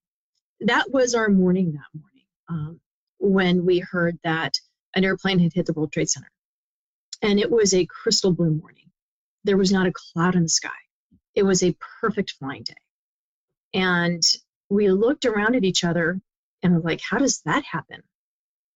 That 0.61 0.91
was 0.91 1.15
our 1.15 1.29
morning 1.29 1.73
that 1.73 1.99
morning 1.99 2.25
um, 2.49 2.79
when 3.19 3.65
we 3.65 3.79
heard 3.79 4.17
that 4.23 4.59
an 4.95 5.03
airplane 5.03 5.39
had 5.39 5.53
hit 5.53 5.65
the 5.65 5.73
World 5.73 5.91
Trade 5.91 6.09
Center. 6.09 6.31
And 7.21 7.39
it 7.39 7.51
was 7.51 7.73
a 7.73 7.85
crystal 7.85 8.31
blue 8.31 8.51
morning. 8.51 8.89
There 9.43 9.57
was 9.57 9.71
not 9.71 9.87
a 9.87 9.93
cloud 9.93 10.35
in 10.35 10.43
the 10.43 10.49
sky. 10.49 10.69
It 11.35 11.43
was 11.43 11.63
a 11.63 11.75
perfect 12.01 12.31
flying 12.31 12.63
day. 12.63 12.73
And 13.73 14.21
we 14.69 14.89
looked 14.89 15.25
around 15.25 15.55
at 15.55 15.63
each 15.63 15.83
other 15.83 16.19
and 16.63 16.73
were 16.73 16.81
like, 16.81 17.01
how 17.07 17.17
does 17.17 17.41
that 17.45 17.63
happen? 17.63 18.01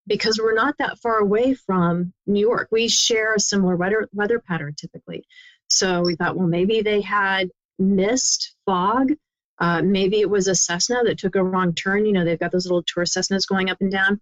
Because 0.07 0.39
we're 0.39 0.53
not 0.53 0.77
that 0.77 0.99
far 0.99 1.17
away 1.17 1.53
from 1.53 2.13
New 2.27 2.39
York. 2.39 2.67
We 2.71 2.87
share 2.87 3.33
a 3.33 3.39
similar 3.39 3.75
weather, 3.75 4.07
weather 4.13 4.39
pattern 4.39 4.75
typically. 4.77 5.25
So 5.67 6.01
we 6.01 6.15
thought, 6.15 6.35
well, 6.35 6.47
maybe 6.47 6.81
they 6.81 7.01
had 7.01 7.49
mist, 7.79 8.55
fog. 8.65 9.11
Uh, 9.61 9.79
maybe 9.83 10.19
it 10.19 10.29
was 10.29 10.47
a 10.47 10.55
Cessna 10.55 11.03
that 11.03 11.19
took 11.19 11.35
a 11.35 11.43
wrong 11.43 11.73
turn. 11.75 12.07
You 12.07 12.13
know, 12.13 12.25
they've 12.25 12.39
got 12.39 12.51
those 12.51 12.65
little 12.65 12.83
tour 12.83 13.05
Cessnas 13.05 13.47
going 13.47 13.69
up 13.69 13.77
and 13.79 13.91
down. 13.91 14.19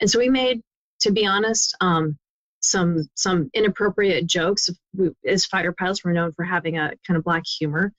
And 0.00 0.10
so 0.10 0.18
we 0.18 0.28
made, 0.28 0.62
to 1.02 1.12
be 1.12 1.24
honest, 1.24 1.76
um, 1.80 2.18
some 2.60 3.08
some 3.14 3.50
inappropriate 3.54 4.26
jokes. 4.26 4.68
We, 4.92 5.10
as 5.24 5.46
fighter 5.46 5.72
pilots, 5.72 6.04
we're 6.04 6.12
known 6.12 6.32
for 6.32 6.44
having 6.44 6.76
a 6.76 6.92
kind 7.06 7.16
of 7.16 7.22
black 7.22 7.44
humor, 7.46 7.92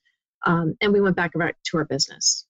um, 0.46 0.76
and 0.82 0.92
we 0.92 1.00
went 1.00 1.16
back 1.16 1.32
to 1.34 1.78
our 1.78 1.86
business. 1.86 2.46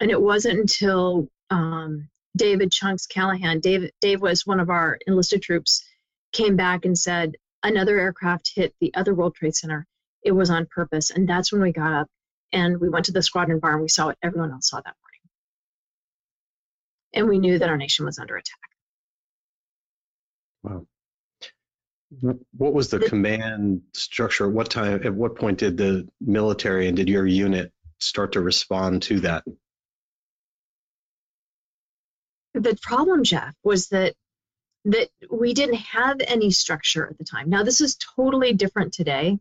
And 0.00 0.10
it 0.10 0.20
wasn't 0.20 0.58
until 0.58 1.28
um, 1.50 2.08
David 2.36 2.72
Chunks 2.72 3.06
Callahan, 3.06 3.60
Dave, 3.60 3.90
Dave 4.00 4.20
was 4.20 4.44
one 4.44 4.58
of 4.58 4.70
our 4.70 4.98
enlisted 5.06 5.40
troops, 5.40 5.84
came 6.32 6.56
back 6.56 6.84
and 6.84 6.98
said 6.98 7.36
another 7.62 8.00
aircraft 8.00 8.50
hit 8.56 8.74
the 8.80 8.92
other 8.94 9.14
World 9.14 9.36
Trade 9.36 9.54
Center. 9.54 9.86
It 10.24 10.32
was 10.32 10.50
on 10.50 10.66
purpose, 10.66 11.10
and 11.10 11.28
that's 11.28 11.52
when 11.52 11.62
we 11.62 11.72
got 11.72 11.92
up 11.92 12.08
and 12.52 12.80
we 12.80 12.88
went 12.88 13.06
to 13.06 13.12
the 13.12 13.22
squadron 13.22 13.58
bar 13.58 13.72
and 13.72 13.82
we 13.82 13.88
saw 13.88 14.06
what 14.06 14.18
everyone 14.22 14.50
else 14.50 14.68
saw 14.70 14.76
that 14.76 14.94
morning, 15.02 15.20
and 17.14 17.28
we 17.28 17.38
knew 17.38 17.58
that 17.58 17.68
our 17.68 17.76
nation 17.76 18.04
was 18.04 18.18
under 18.18 18.36
attack. 18.36 18.58
Wow 20.62 20.86
what 22.20 22.74
was 22.74 22.90
the, 22.90 22.98
the 22.98 23.08
command 23.08 23.82
structure? 23.94 24.46
At 24.46 24.52
What 24.52 24.70
time? 24.70 25.00
At 25.04 25.14
what 25.14 25.36
point 25.36 25.58
did 25.58 25.76
the 25.76 26.08
military 26.20 26.88
and 26.88 26.96
did 26.96 27.08
your 27.08 27.26
unit 27.26 27.72
start 27.98 28.32
to 28.32 28.40
respond 28.40 29.02
to 29.04 29.20
that? 29.20 29.44
The 32.54 32.78
problem, 32.82 33.24
Jeff, 33.24 33.54
was 33.64 33.88
that 33.88 34.14
that 34.84 35.08
we 35.30 35.54
didn't 35.54 35.76
have 35.76 36.16
any 36.26 36.50
structure 36.50 37.08
at 37.08 37.16
the 37.16 37.24
time. 37.24 37.48
Now 37.48 37.62
this 37.62 37.80
is 37.80 37.96
totally 38.16 38.52
different 38.52 38.92
today. 38.92 39.38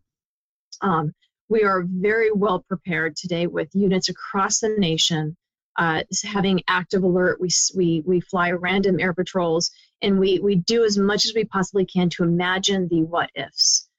Um, 0.81 1.13
we 1.51 1.63
are 1.65 1.84
very 1.86 2.31
well 2.31 2.62
prepared 2.62 3.13
today 3.17 3.46
with 3.46 3.67
units 3.74 4.08
across 4.08 4.60
the 4.60 4.70
nation 4.70 5.36
uh, 5.77 6.01
having 6.24 6.63
active 6.70 7.03
alert. 7.03 7.41
We, 7.41 7.50
we, 7.75 8.01
we 8.05 8.22
fly 8.22 8.51
random 8.51 9.01
air 9.01 9.13
patrols 9.13 9.70
and 10.01 10.17
we, 10.17 10.39
we 10.39 10.55
do 10.55 10.86
as 10.86 10.98
much 10.98 11.25
as 11.25 11.34
we 11.36 11.43
possibly 11.43 11.86
can 11.86 12.10
to 12.12 12.24
imagine 12.24 12.88
the 12.88 13.03
what 13.03 13.31
ifs. 13.36 13.89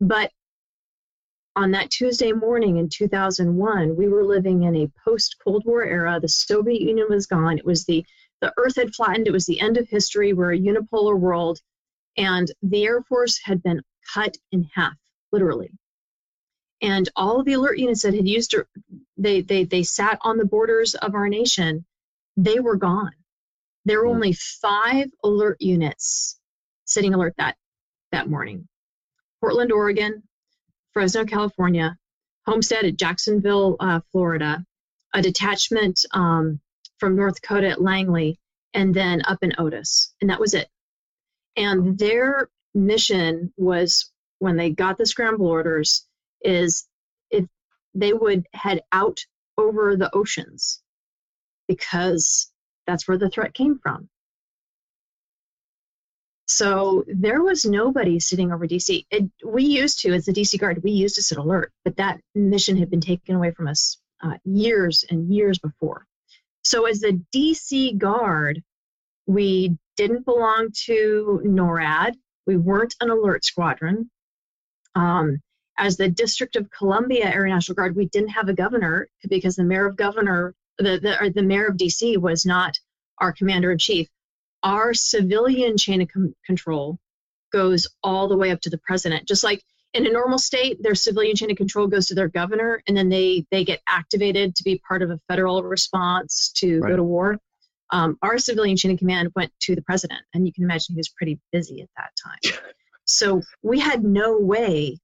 But 0.00 0.32
on 1.54 1.70
that 1.70 1.90
Tuesday 1.90 2.32
morning 2.32 2.76
in 2.76 2.88
2001, 2.88 3.94
we 3.96 4.08
were 4.08 4.24
living 4.24 4.64
in 4.64 4.74
a 4.74 4.90
post 5.04 5.36
Cold 5.44 5.62
War 5.64 5.84
era. 5.84 6.18
The 6.20 6.28
Soviet 6.28 6.80
Union 6.80 7.06
was 7.08 7.26
gone. 7.26 7.56
It 7.56 7.64
was 7.64 7.84
the, 7.84 8.04
the 8.40 8.52
earth 8.56 8.74
had 8.74 8.96
flattened. 8.96 9.28
It 9.28 9.32
was 9.32 9.46
the 9.46 9.60
end 9.60 9.76
of 9.76 9.88
history. 9.88 10.32
We're 10.32 10.54
a 10.54 10.58
unipolar 10.58 11.16
world. 11.16 11.60
And 12.16 12.50
the 12.62 12.84
Air 12.84 13.02
Force 13.02 13.38
had 13.44 13.62
been 13.62 13.80
cut 14.12 14.36
in 14.50 14.68
half, 14.74 14.96
literally 15.30 15.70
and 16.82 17.08
all 17.16 17.40
of 17.40 17.46
the 17.46 17.54
alert 17.54 17.78
units 17.78 18.02
that 18.02 18.14
had 18.14 18.28
used 18.28 18.54
they 19.16 19.40
they 19.40 19.64
they 19.64 19.82
sat 19.82 20.18
on 20.22 20.36
the 20.36 20.44
borders 20.44 20.94
of 20.94 21.14
our 21.14 21.28
nation 21.28 21.84
they 22.36 22.60
were 22.60 22.76
gone. 22.76 23.12
There 23.86 24.00
were 24.00 24.08
hmm. 24.08 24.16
only 24.16 24.32
five 24.32 25.06
alert 25.24 25.60
units 25.60 26.38
sitting 26.84 27.14
alert 27.14 27.34
that 27.38 27.56
that 28.12 28.28
morning. 28.28 28.68
Portland 29.40 29.72
oregon 29.72 30.22
fresno 30.92 31.24
california 31.24 31.96
homestead 32.46 32.84
at 32.84 32.96
jacksonville 32.96 33.76
uh, 33.80 34.00
florida 34.12 34.64
a 35.12 35.20
detachment 35.20 36.00
um, 36.12 36.58
from 36.98 37.16
north 37.16 37.40
dakota 37.40 37.68
at 37.68 37.82
langley 37.82 38.38
and 38.76 38.94
then 38.94 39.22
up 39.26 39.38
in 39.42 39.52
otis 39.58 40.14
and 40.20 40.30
that 40.30 40.40
was 40.40 40.54
it. 40.54 40.68
And 41.56 41.98
their 41.98 42.48
mission 42.74 43.52
was 43.56 44.12
when 44.38 44.56
they 44.56 44.70
got 44.70 44.98
the 44.98 45.06
scramble 45.06 45.46
orders 45.46 46.06
is 46.42 46.86
if 47.30 47.46
they 47.94 48.12
would 48.12 48.46
head 48.52 48.82
out 48.92 49.20
over 49.58 49.96
the 49.96 50.14
oceans 50.14 50.82
because 51.68 52.50
that's 52.86 53.08
where 53.08 53.18
the 53.18 53.30
threat 53.30 53.54
came 53.54 53.78
from. 53.78 54.08
So 56.46 57.04
there 57.08 57.42
was 57.42 57.64
nobody 57.64 58.20
sitting 58.20 58.52
over 58.52 58.68
DC. 58.68 59.04
It, 59.10 59.28
we 59.44 59.64
used 59.64 60.00
to, 60.02 60.12
as 60.12 60.26
the 60.26 60.32
DC 60.32 60.58
Guard, 60.60 60.82
we 60.84 60.92
used 60.92 61.16
to 61.16 61.22
sit 61.22 61.38
alert, 61.38 61.72
but 61.84 61.96
that 61.96 62.20
mission 62.36 62.76
had 62.76 62.88
been 62.88 63.00
taken 63.00 63.34
away 63.34 63.50
from 63.50 63.66
us 63.66 63.98
uh, 64.22 64.38
years 64.44 65.04
and 65.10 65.32
years 65.32 65.58
before. 65.58 66.06
So 66.62 66.86
as 66.86 67.00
the 67.00 67.20
DC 67.34 67.98
Guard, 67.98 68.62
we 69.26 69.76
didn't 69.96 70.24
belong 70.24 70.68
to 70.84 71.42
NORAD. 71.44 72.14
We 72.46 72.56
weren't 72.56 72.94
an 73.00 73.10
alert 73.10 73.44
squadron. 73.44 74.08
Um, 74.94 75.40
as 75.78 75.96
the 75.96 76.08
District 76.08 76.56
of 76.56 76.70
Columbia 76.70 77.26
Air 77.26 77.46
National 77.46 77.74
Guard, 77.74 77.96
we 77.96 78.06
didn't 78.06 78.30
have 78.30 78.48
a 78.48 78.54
governor 78.54 79.08
because 79.28 79.56
the 79.56 79.64
mayor 79.64 79.86
of 79.86 79.96
governor, 79.96 80.54
the, 80.78 80.98
the, 80.98 81.32
the 81.34 81.42
mayor 81.42 81.66
of 81.66 81.76
DC 81.76 82.16
was 82.18 82.46
not 82.46 82.78
our 83.18 83.32
commander 83.32 83.72
in 83.72 83.78
chief. 83.78 84.08
Our 84.62 84.94
civilian 84.94 85.76
chain 85.76 86.02
of 86.02 86.08
com- 86.08 86.34
control 86.44 86.98
goes 87.52 87.86
all 88.02 88.28
the 88.28 88.36
way 88.36 88.50
up 88.50 88.60
to 88.62 88.70
the 88.70 88.78
president. 88.78 89.28
Just 89.28 89.44
like 89.44 89.62
in 89.94 90.06
a 90.06 90.12
normal 90.12 90.38
state, 90.38 90.82
their 90.82 90.94
civilian 90.94 91.36
chain 91.36 91.50
of 91.50 91.56
control 91.56 91.86
goes 91.86 92.06
to 92.06 92.14
their 92.14 92.28
governor, 92.28 92.82
and 92.86 92.96
then 92.96 93.08
they 93.08 93.46
they 93.50 93.64
get 93.64 93.80
activated 93.88 94.54
to 94.56 94.64
be 94.64 94.80
part 94.86 95.02
of 95.02 95.10
a 95.10 95.20
federal 95.28 95.62
response 95.62 96.52
to 96.56 96.80
right. 96.80 96.90
go 96.90 96.96
to 96.96 97.02
war. 97.02 97.38
Um, 97.92 98.18
our 98.20 98.36
civilian 98.38 98.76
chain 98.76 98.90
of 98.90 98.98
command 98.98 99.30
went 99.36 99.52
to 99.60 99.74
the 99.74 99.82
president, 99.82 100.20
and 100.34 100.46
you 100.46 100.52
can 100.52 100.64
imagine 100.64 100.94
he 100.94 100.98
was 100.98 101.08
pretty 101.08 101.38
busy 101.52 101.82
at 101.82 101.88
that 101.96 102.10
time. 102.22 102.58
So 103.08 103.40
we 103.62 103.78
had 103.78 104.02
no 104.02 104.36
way 104.36 104.98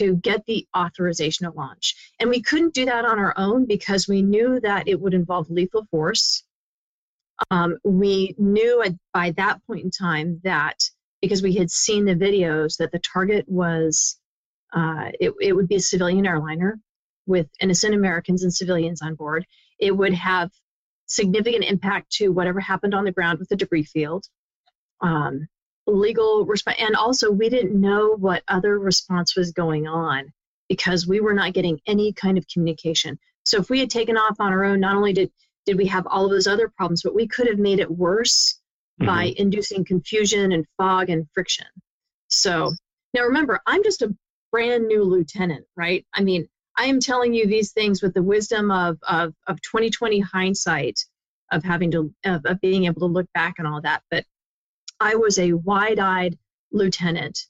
to 0.00 0.16
get 0.16 0.44
the 0.46 0.66
authorization 0.76 1.46
to 1.46 1.56
launch. 1.56 1.94
And 2.18 2.30
we 2.30 2.40
couldn't 2.40 2.74
do 2.74 2.86
that 2.86 3.04
on 3.04 3.18
our 3.18 3.34
own 3.36 3.66
because 3.66 4.08
we 4.08 4.22
knew 4.22 4.58
that 4.60 4.88
it 4.88 4.98
would 4.98 5.12
involve 5.12 5.50
lethal 5.50 5.86
force. 5.90 6.42
Um, 7.50 7.78
we 7.84 8.34
knew 8.38 8.82
at, 8.82 8.92
by 9.12 9.32
that 9.32 9.64
point 9.66 9.84
in 9.84 9.90
time 9.90 10.40
that 10.44 10.78
because 11.20 11.42
we 11.42 11.54
had 11.54 11.70
seen 11.70 12.06
the 12.06 12.14
videos 12.14 12.78
that 12.78 12.92
the 12.92 12.98
target 13.00 13.44
was 13.46 14.18
uh, 14.72 15.10
it, 15.20 15.34
it 15.40 15.52
would 15.52 15.68
be 15.68 15.76
a 15.76 15.80
civilian 15.80 16.26
airliner 16.26 16.78
with 17.26 17.48
innocent 17.60 17.94
Americans 17.94 18.42
and 18.42 18.54
civilians 18.54 19.02
on 19.02 19.14
board. 19.14 19.44
It 19.78 19.94
would 19.94 20.14
have 20.14 20.50
significant 21.06 21.64
impact 21.64 22.10
to 22.12 22.28
whatever 22.28 22.60
happened 22.60 22.94
on 22.94 23.04
the 23.04 23.12
ground 23.12 23.38
with 23.38 23.48
the 23.48 23.56
debris 23.56 23.84
field. 23.84 24.24
Um, 25.00 25.48
legal 25.86 26.44
response 26.46 26.76
and 26.80 26.94
also 26.94 27.30
we 27.30 27.48
didn't 27.48 27.78
know 27.78 28.14
what 28.16 28.42
other 28.48 28.78
response 28.78 29.36
was 29.36 29.52
going 29.52 29.86
on 29.88 30.32
because 30.68 31.06
we 31.06 31.20
were 31.20 31.34
not 31.34 31.52
getting 31.52 31.80
any 31.86 32.12
kind 32.12 32.38
of 32.38 32.46
communication. 32.48 33.18
So 33.44 33.58
if 33.58 33.70
we 33.70 33.80
had 33.80 33.90
taken 33.90 34.16
off 34.16 34.36
on 34.38 34.52
our 34.52 34.64
own 34.64 34.80
not 34.80 34.96
only 34.96 35.12
did 35.12 35.30
did 35.66 35.76
we 35.76 35.86
have 35.86 36.06
all 36.06 36.24
of 36.24 36.30
those 36.30 36.46
other 36.46 36.68
problems 36.68 37.02
but 37.02 37.14
we 37.14 37.26
could 37.26 37.48
have 37.48 37.58
made 37.58 37.80
it 37.80 37.90
worse 37.90 38.60
mm-hmm. 39.00 39.06
by 39.06 39.34
inducing 39.36 39.84
confusion 39.84 40.52
and 40.52 40.66
fog 40.76 41.10
and 41.10 41.26
friction. 41.34 41.66
So 42.28 42.72
now 43.14 43.22
remember 43.22 43.60
i'm 43.66 43.82
just 43.82 44.02
a 44.02 44.14
brand 44.52 44.86
new 44.86 45.02
lieutenant 45.02 45.66
right? 45.76 46.06
I 46.14 46.22
mean 46.22 46.48
i 46.78 46.86
am 46.86 47.00
telling 47.00 47.34
you 47.34 47.46
these 47.46 47.72
things 47.72 48.02
with 48.02 48.14
the 48.14 48.22
wisdom 48.22 48.70
of 48.70 48.98
of, 49.08 49.34
of 49.48 49.60
2020 49.62 50.20
hindsight 50.20 51.00
of 51.52 51.64
having 51.64 51.90
to 51.90 52.14
of, 52.24 52.44
of 52.44 52.60
being 52.60 52.84
able 52.84 53.00
to 53.00 53.06
look 53.06 53.26
back 53.34 53.56
and 53.58 53.66
all 53.66 53.80
that 53.80 54.02
but 54.10 54.24
I 55.00 55.14
was 55.14 55.38
a 55.38 55.54
wide 55.54 55.98
eyed 55.98 56.38
lieutenant, 56.72 57.46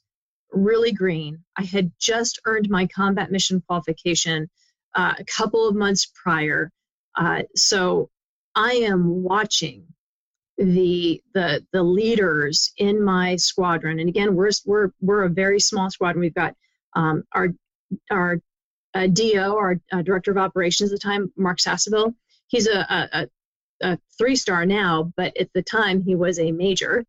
really 0.51 0.91
green. 0.91 1.43
I 1.57 1.63
had 1.63 1.91
just 1.99 2.39
earned 2.45 2.69
my 2.69 2.87
combat 2.87 3.31
mission 3.31 3.61
qualification 3.67 4.49
uh, 4.95 5.13
a 5.19 5.25
couple 5.25 5.67
of 5.67 5.75
months 5.75 6.11
prior. 6.15 6.71
Uh, 7.15 7.43
so 7.55 8.09
I 8.55 8.73
am 8.73 9.23
watching 9.23 9.85
the 10.57 11.21
the 11.33 11.65
the 11.71 11.81
leaders 11.81 12.71
in 12.77 13.01
my 13.01 13.35
squadron 13.35 13.99
and 13.99 14.09
again 14.09 14.35
we're 14.35 14.51
we're 14.65 14.91
we're 15.01 15.23
a 15.23 15.29
very 15.29 15.59
small 15.59 15.89
squadron 15.89 16.21
we've 16.21 16.35
got 16.35 16.55
um, 16.95 17.23
our 17.31 17.47
our 18.11 18.39
uh, 18.93 19.07
do 19.07 19.39
our 19.39 19.79
uh, 19.91 20.01
director 20.03 20.29
of 20.29 20.37
operations 20.37 20.91
at 20.91 20.99
the 20.99 21.03
time 21.03 21.31
mark 21.35 21.59
sasseville 21.59 22.13
he's 22.47 22.67
a, 22.67 22.79
a, 22.79 23.27
a 23.81 23.97
three 24.17 24.35
star 24.35 24.65
now 24.65 25.11
but 25.15 25.35
at 25.37 25.49
the 25.53 25.63
time 25.63 25.99
he 26.01 26.15
was 26.15 26.37
a 26.37 26.51
major 26.51 27.05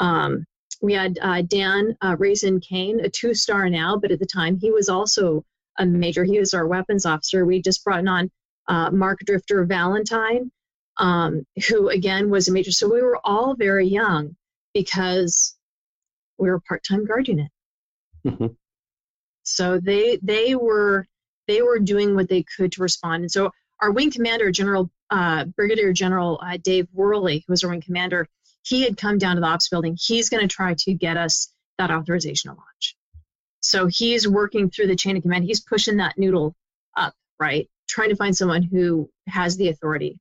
um, 0.00 0.44
we 0.82 0.94
had 0.94 1.18
uh, 1.20 1.42
Dan 1.42 1.96
uh, 2.00 2.16
Razin 2.18 2.60
Caine, 2.60 3.00
a 3.00 3.08
two 3.08 3.34
star 3.34 3.68
now, 3.68 3.96
but 3.96 4.10
at 4.10 4.18
the 4.18 4.26
time 4.26 4.58
he 4.58 4.70
was 4.70 4.88
also 4.88 5.44
a 5.78 5.86
major. 5.86 6.24
He 6.24 6.38
was 6.38 6.54
our 6.54 6.66
weapons 6.66 7.06
officer. 7.06 7.44
We 7.44 7.62
just 7.62 7.84
brought 7.84 8.06
on 8.06 8.30
uh, 8.66 8.90
Mark 8.90 9.20
Drifter 9.24 9.64
Valentine, 9.64 10.50
um, 10.96 11.44
who 11.68 11.90
again 11.90 12.30
was 12.30 12.48
a 12.48 12.52
major. 12.52 12.72
So 12.72 12.92
we 12.92 13.02
were 13.02 13.20
all 13.24 13.54
very 13.54 13.86
young 13.86 14.36
because 14.74 15.56
we 16.38 16.48
were 16.48 16.60
part-time 16.60 17.04
guard 17.04 17.28
unit. 17.28 17.50
Mm-hmm. 18.26 18.46
So 19.42 19.78
they 19.78 20.18
they 20.22 20.54
were 20.54 21.06
they 21.46 21.62
were 21.62 21.78
doing 21.78 22.14
what 22.14 22.28
they 22.28 22.44
could 22.56 22.72
to 22.72 22.82
respond. 22.82 23.24
And 23.24 23.30
so 23.30 23.50
our 23.80 23.90
wing 23.90 24.10
commander, 24.10 24.50
General 24.50 24.90
uh, 25.10 25.44
Brigadier 25.44 25.92
General 25.92 26.40
uh, 26.42 26.56
Dave 26.62 26.88
Wherley, 26.92 27.44
who 27.46 27.52
was 27.52 27.64
our 27.64 27.70
wing 27.70 27.82
commander, 27.82 28.28
he 28.62 28.82
had 28.82 28.96
come 28.96 29.18
down 29.18 29.36
to 29.36 29.40
the 29.40 29.46
ops 29.46 29.68
building. 29.68 29.96
He's 29.98 30.28
going 30.28 30.46
to 30.46 30.54
try 30.54 30.74
to 30.78 30.94
get 30.94 31.16
us 31.16 31.52
that 31.78 31.90
authorization 31.90 32.50
to 32.50 32.56
launch. 32.56 32.96
So 33.60 33.86
he's 33.86 34.26
working 34.26 34.70
through 34.70 34.86
the 34.86 34.96
chain 34.96 35.16
of 35.16 35.22
command. 35.22 35.44
He's 35.44 35.60
pushing 35.60 35.98
that 35.98 36.18
noodle 36.18 36.54
up, 36.96 37.14
right? 37.38 37.68
Trying 37.88 38.10
to 38.10 38.16
find 38.16 38.36
someone 38.36 38.62
who 38.62 39.10
has 39.26 39.56
the 39.56 39.68
authority. 39.68 40.18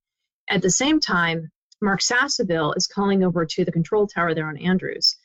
At 0.50 0.62
the 0.62 0.70
same 0.70 1.00
time, 1.00 1.50
Mark 1.82 2.02
Sasseville 2.02 2.74
is 2.74 2.88
calling 2.88 3.24
over 3.24 3.46
to 3.46 3.66
the 3.66 3.72
control 3.72 4.08
tower 4.08 4.34
there 4.34 4.48
on 4.48 4.58
Andrews 4.58 5.18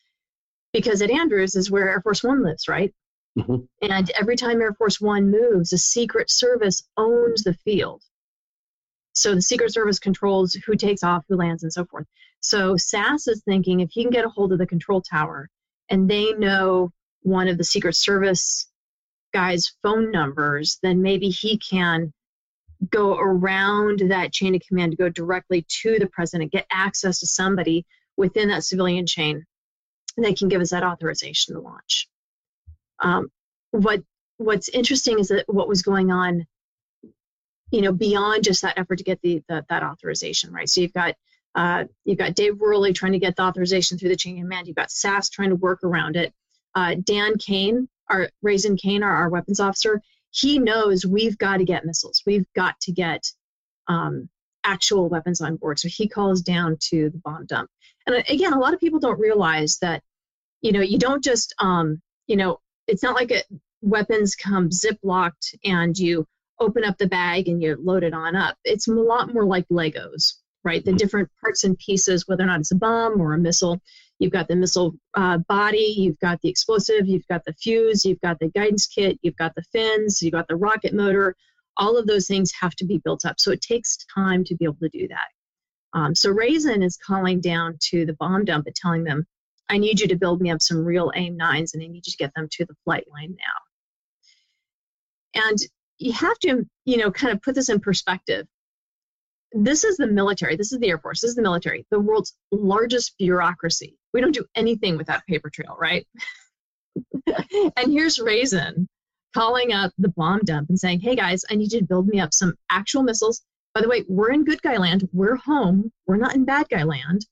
because 0.73 1.03
at 1.03 1.11
Andrews 1.11 1.57
is 1.57 1.71
where 1.71 1.89
Air 1.89 2.01
Force 2.01 2.23
One 2.23 2.43
lives, 2.43 2.69
right? 2.69 2.93
Mm-hmm. 3.39 3.91
And 3.91 4.11
every 4.11 4.37
time 4.37 4.61
Air 4.61 4.75
Force 4.75 5.01
One 5.01 5.31
moves, 5.31 5.71
the 5.71 5.79
Secret 5.79 6.31
Service 6.31 6.83
owns 6.97 7.43
the 7.43 7.55
field. 7.55 8.03
So 9.13 9.35
the 9.35 9.43
Secret 9.43 9.73
Service 9.73 9.99
controls 9.99 10.55
who 10.55 10.77
takes 10.77 11.03
off, 11.03 11.25
who 11.29 11.37
lands, 11.37 11.63
and 11.63 11.73
so 11.73 11.85
forth. 11.85 12.07
So 12.45 12.77
Sass 12.77 13.27
is 13.27 13.43
thinking 13.43 13.81
if 13.81 13.89
he 13.91 14.03
can 14.03 14.13
get 14.13 14.27
a 14.27 14.29
hold 14.29 14.53
of 14.53 14.59
the 14.59 14.67
control 14.67 15.01
tower 15.01 15.49
and 15.89 16.11
they 16.11 16.35
know 16.35 16.93
one 17.23 17.49
of 17.49 17.57
the 17.57 17.65
Secret 17.65 17.97
Service 17.97 18.69
guys' 19.33 19.73
phone 19.83 20.11
numbers, 20.11 20.79
then 20.83 21.01
maybe 21.01 21.31
he 21.31 21.57
can 21.57 22.13
go 22.91 23.17
around 23.17 24.01
that 24.11 24.31
chain 24.31 24.55
of 24.55 24.61
command 24.69 24.93
to 24.93 24.99
go 24.99 25.09
directly 25.09 25.65
to 25.81 25.99
the 25.99 26.07
president, 26.07 26.53
get 26.53 26.67
access 26.71 27.21
to 27.21 27.27
somebody 27.27 27.87
within 28.19 28.51
that 28.51 28.63
civilian 28.63 29.07
chain 29.07 29.47
that 30.19 30.37
can 30.37 30.49
give 30.49 30.61
us 30.61 30.71
that 30.71 30.85
authorization 30.85 31.55
to 31.55 31.63
launch. 31.63 32.09
Um, 32.99 33.29
what 33.71 34.03
what's 34.37 34.69
interesting 34.69 35.19
is 35.19 35.29
that 35.29 35.45
what 35.47 35.67
was 35.67 35.81
going 35.81 36.13
on, 36.13 36.45
you 37.71 37.81
know, 37.81 37.93
beyond 37.93 38.45
just 38.45 38.61
that 38.63 38.79
effort 38.79 38.97
to 38.97 39.05
get 39.05 39.23
the, 39.23 39.43
the 39.49 39.65
that 39.71 39.83
authorization, 39.83 40.53
right? 40.53 40.69
So 40.69 40.83
you've 40.83 40.93
got 40.93 41.15
uh, 41.55 41.85
you've 42.05 42.19
got 42.19 42.35
Dave 42.35 42.59
Wherley 42.59 42.93
trying 42.93 43.13
to 43.13 43.19
get 43.19 43.37
the 43.37 43.43
authorization 43.43 43.99
through 43.99 44.09
the 44.09 44.17
chain 44.17 44.37
of 44.37 44.43
command. 44.43 44.67
You've 44.67 44.77
got 44.77 44.91
Sass 44.91 45.29
trying 45.31 45.51
to 45.51 45.57
work 45.57 45.85
around 45.85 46.17
it. 46.17 46.33
Uh, 46.75 46.97
Dan 47.03 47.37
Caine, 47.39 47.89
our 48.11 48.29
Razin 48.43 48.77
Caine, 48.77 49.03
our, 49.03 49.15
our 49.15 49.29
weapons 49.29 49.61
officer, 49.61 50.03
he 50.31 50.59
knows 50.59 51.07
we've 51.07 51.39
got 51.39 51.59
to 51.59 51.65
get 51.65 51.85
missiles. 51.85 52.23
We've 52.27 52.47
got 52.57 52.79
to 52.81 52.93
get 52.93 53.25
um, 53.87 54.29
actual 54.65 55.09
weapons 55.09 55.41
on 55.41 55.57
board. 55.57 55.79
So 55.79 55.89
he 55.89 56.09
calls 56.09 56.43
down 56.43 56.77
to 56.89 57.11
the 57.11 57.19
bomb 57.19 57.47
dump. 57.47 57.71
And 58.07 58.17
again, 58.29 58.53
a 58.53 58.59
lot 58.59 58.75
of 58.75 58.81
people 58.81 58.99
don't 58.99 59.21
realize 59.21 59.79
that, 59.81 60.03
you 60.61 60.73
know, 60.73 60.81
you 60.81 60.99
don't 60.99 61.23
just, 61.23 61.55
um, 61.61 62.03
you 62.27 62.37
know, 62.37 62.59
it's 62.89 63.03
not 63.03 63.15
like 63.15 63.31
it, 63.31 63.47
weapons 63.81 64.35
come 64.35 64.73
zip 64.73 64.99
locked 65.03 65.55
and 65.65 65.97
you 65.97 66.27
open 66.59 66.85
up 66.85 66.99
the 66.99 67.07
bag 67.07 67.49
and 67.49 67.63
you 67.63 67.77
load 67.81 68.03
it 68.03 68.15
on 68.15 68.35
up. 68.35 68.57
It's 68.65 68.89
a 68.89 68.93
lot 68.93 69.33
more 69.33 69.45
like 69.45 69.69
Legos, 69.69 70.35
right? 70.65 70.85
The 70.85 70.93
different 70.93 71.29
parts 71.41 71.65
and 71.65 71.79
pieces, 71.79 72.27
whether 72.27 72.43
or 72.43 72.47
not 72.47 72.61
it's 72.61 72.73
a 72.73 72.77
bomb 72.77 73.21
or 73.21 73.35
a 73.35 73.39
missile. 73.39 73.81
You've 74.19 74.33
got 74.33 74.49
the 74.49 74.57
missile 74.57 74.95
uh, 75.15 75.39
body, 75.39 75.95
you've 75.97 76.19
got 76.21 76.41
the 76.41 76.49
explosive, 76.49 77.07
you've 77.07 77.27
got 77.29 77.45
the 77.45 77.55
fuse, 77.55 78.05
you've 78.05 78.21
got 78.21 78.39
the 78.39 78.49
guidance 78.49 78.87
kit, 78.87 79.19
you've 79.23 79.37
got 79.37 79.55
the 79.55 79.65
fins, 79.73 80.23
you've 80.23 80.33
got 80.33 80.49
the 80.49 80.57
rocket 80.57 80.95
motor. 80.95 81.37
All 81.77 81.99
of 81.99 82.07
those 82.07 82.27
things 82.27 82.53
have 82.61 82.75
to 82.77 82.85
be 82.85 82.99
built 82.99 83.25
up. 83.25 83.37
So 83.39 83.51
it 83.51 83.61
takes 83.61 83.99
time 84.15 84.45
to 84.45 84.55
be 84.55 84.65
able 84.65 84.79
to 84.83 84.89
do 84.89 85.09
that. 85.09 85.99
Um, 85.99 86.15
so 86.15 86.31
Razin 86.31 86.83
is 86.83 86.97
calling 86.97 87.41
down 87.41 87.77
to 87.91 88.07
the 88.07 88.15
bomb 88.15 88.45
dump 88.45 88.67
and 88.67 88.75
telling 88.75 89.05
them, 89.05 89.27
I 89.69 89.79
need 89.79 90.01
you 90.01 90.09
to 90.09 90.17
build 90.17 90.41
me 90.41 90.51
up 90.51 90.61
some 90.61 90.85
real 90.85 91.13
AIM 91.15 91.39
9s 91.39 91.75
and 91.75 91.83
I 91.83 91.87
need 91.87 92.07
you 92.07 92.13
to 92.13 92.17
get 92.17 92.35
them 92.35 92.49
to 92.51 92.65
the 92.65 92.75
flight 92.85 93.05
line 93.11 93.37
now. 93.37 95.49
And 95.49 95.59
you 95.99 96.13
have 96.13 96.39
to, 96.41 96.67
you 96.85 96.97
know, 96.97 97.11
kind 97.11 97.33
of 97.33 97.43
put 97.43 97.55
this 97.55 97.69
in 97.69 97.81
perspective. 97.81 98.47
This 99.57 99.85
is 99.85 99.97
the 99.97 100.09
military, 100.09 100.57
this 100.57 100.73
is 100.73 100.81
the 100.81 100.89
Air 100.89 100.99
Force, 100.99 101.21
this 101.21 101.29
is 101.29 101.37
the 101.37 101.43
military, 101.43 101.87
the 101.91 102.01
world's 102.01 102.35
largest 102.51 103.17
bureaucracy. 103.19 103.97
We 104.13 104.21
don't 104.21 104.35
do 104.35 104.45
anything 104.57 104.97
without 104.97 105.25
paper 105.29 105.49
trail, 105.49 105.77
right? 105.79 106.05
and 107.77 107.93
here's 107.93 108.19
Razin 108.19 108.89
calling 109.33 109.73
up 109.73 109.93
the 109.97 110.09
bomb 110.09 110.41
dump 110.41 110.71
and 110.71 110.79
saying, 110.79 111.01
hey 111.01 111.15
guys, 111.15 111.45
I 111.49 111.55
need 111.55 111.73
you 111.73 111.81
to 111.81 111.87
build 111.87 112.09
me 112.09 112.19
up 112.19 112.35
some 112.35 112.55
actual 112.69 113.05
missiles. 113.05 113.43
By 113.75 113.81
the 113.81 113.89
way, 113.89 114.05
we're 114.09 114.33
in 114.33 114.45
good 114.45 114.61
guy 114.61 114.77
land, 114.77 115.09
we're 115.13 115.37
home, 115.37 115.93
we're 116.07 116.17
not 116.17 116.35
in 116.35 116.45
bad 116.45 116.69
guy 116.69 116.83
land, 116.83 117.25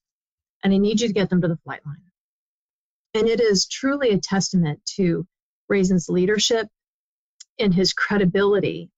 and 0.63 0.73
I 0.73 0.79
need 0.79 1.01
you 1.01 1.09
to 1.09 1.15
get 1.15 1.29
them 1.29 1.43
to 1.43 1.49
the 1.49 1.59
flight 1.65 1.85
line. 1.85 2.03
And 3.15 3.29
it 3.29 3.41
is 3.41 3.67
truly 3.67 4.11
a 4.11 4.19
testament 4.19 4.81
to 4.97 5.27
Razin's 5.69 6.09
leadership 6.09 6.69
and 7.59 7.75
his 7.75 7.93
credibility 7.93 8.91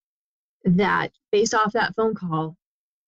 that 0.64 1.12
based 1.32 1.54
off 1.54 1.72
that 1.72 1.94
phone 1.94 2.14
call, 2.14 2.56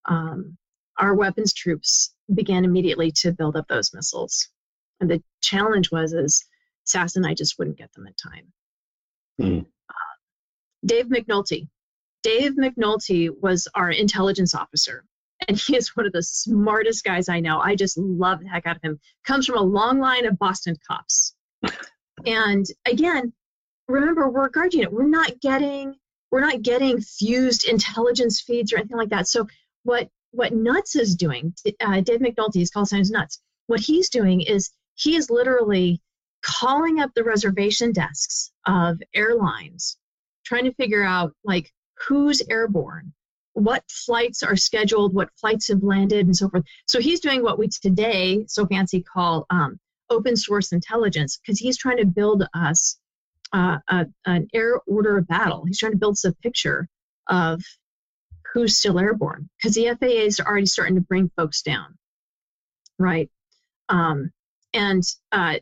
um, 0.07 0.57
our 0.99 1.15
weapons 1.15 1.53
troops 1.53 2.15
began 2.35 2.65
immediately 2.65 3.11
to 3.13 3.33
build 3.33 3.57
up 3.57 3.69
those 3.69 3.93
missiles. 3.95 4.49
And 5.01 5.11
the 5.11 5.23
challenge 5.43 5.91
was 5.91 6.13
is 6.13 6.45
Sass 6.85 7.17
and 7.17 7.27
I 7.27 7.35
just 7.35 7.59
wouldn't 7.59 7.79
get 7.79 7.93
them 7.93 8.07
in 8.07 8.15
time. 8.15 8.53
Mm. 9.41 9.67
Uh, 9.91 10.15
Dave 10.85 11.07
McNulty. 11.07 11.69
Dave 12.23 12.53
McNulty 12.53 13.31
was 13.31 13.69
our 13.75 13.91
intelligence 13.91 14.55
officer 14.55 15.05
and 15.49 15.59
he 15.59 15.77
is 15.77 15.95
one 15.97 16.07
of 16.07 16.13
the 16.13 16.23
smartest 16.23 17.05
guys 17.05 17.29
I 17.29 17.41
know. 17.41 17.61
I 17.61 17.75
just 17.75 17.99
love 17.99 18.41
the 18.41 18.49
heck 18.49 18.67
out 18.67 18.77
of 18.77 18.83
him. 18.83 18.99
Comes 19.25 19.47
from 19.47 19.59
a 19.59 19.63
long 19.63 19.99
line 19.99 20.27
of 20.27 20.39
Boston 20.39 20.77
cops. 20.89 21.35
and 22.25 22.67
again, 22.87 23.33
remember 23.89 24.29
we're 24.29 24.47
a 24.47 24.51
guard 24.51 24.75
unit. 24.75 24.93
We're 24.93 25.09
not 25.09 25.41
getting 25.41 25.95
we're 26.33 26.41
not 26.41 26.63
getting 26.63 27.01
fused 27.01 27.69
intelligence 27.69 28.41
feeds 28.41 28.73
or 28.73 28.79
anything 28.79 28.97
like 28.97 29.11
that. 29.11 29.29
So 29.29 29.47
what 29.87 30.09
what 30.33 30.53
Nuts 30.53 30.97
is 30.97 31.17
doing, 31.17 31.55
uh, 31.81 32.01
Dave 32.01 32.21
McNulty, 32.21 32.61
is 32.61 32.71
called 32.71 32.89
signs 32.89 33.11
Nuts. 33.11 33.41
What 33.69 33.81
he's 33.81 34.11
doing 34.11 34.43
is 34.43 34.71
he 34.95 35.17
is 35.17 35.31
literally 35.31 36.01
calling 36.43 37.01
up 37.01 37.13
the 37.15 37.25
reservation 37.25 37.93
desks 37.93 38.51
of 38.67 39.01
airlines, 39.15 39.97
trying 40.45 40.65
to 40.65 40.75
figure 40.75 41.03
out 41.03 41.33
like 41.45 41.73
who's 42.07 42.43
airborne, 42.51 43.13
what 43.55 43.85
flights 43.89 44.43
are 44.43 44.57
scheduled, 44.57 45.15
what 45.15 45.31
flights 45.41 45.69
have 45.69 45.83
landed, 45.83 46.27
and 46.27 46.37
so 46.37 46.51
forth. 46.51 46.65
So 46.87 47.01
he's 47.01 47.21
doing 47.21 47.43
what 47.43 47.59
we 47.59 47.69
today 47.69 48.45
so 48.49 48.67
fancy 48.67 49.03
call 49.03 49.47
um, 49.49 49.79
open 50.11 50.37
source 50.37 50.73
intelligence 50.73 51.39
because 51.39 51.59
he's 51.59 51.79
trying 51.79 51.99
to 51.99 52.07
build 52.07 52.45
us 52.53 52.99
uh, 53.53 53.79
a, 53.89 54.07
an 54.27 54.49
air 54.53 54.81
order 54.87 55.17
of 55.17 55.29
battle. 55.29 55.65
He's 55.65 55.79
trying 55.79 55.93
to 55.93 55.99
build 55.99 56.15
us 56.15 56.25
a 56.25 56.35
picture 56.35 56.89
of 57.29 57.63
who's 58.57 58.79
still 58.79 58.99
airborne 58.99 59.51
because 59.59 59.75
the 59.75 59.95
FAA 60.01 60.25
is 60.25 60.41
already 60.41 60.65
starting 60.65 60.95
to 60.95 61.03
bring 61.03 61.31
folks 61.37 61.61
down, 61.61 61.99
right? 62.99 63.29
Um, 63.91 64.33
and 64.73 65.03
uh, 65.31 65.57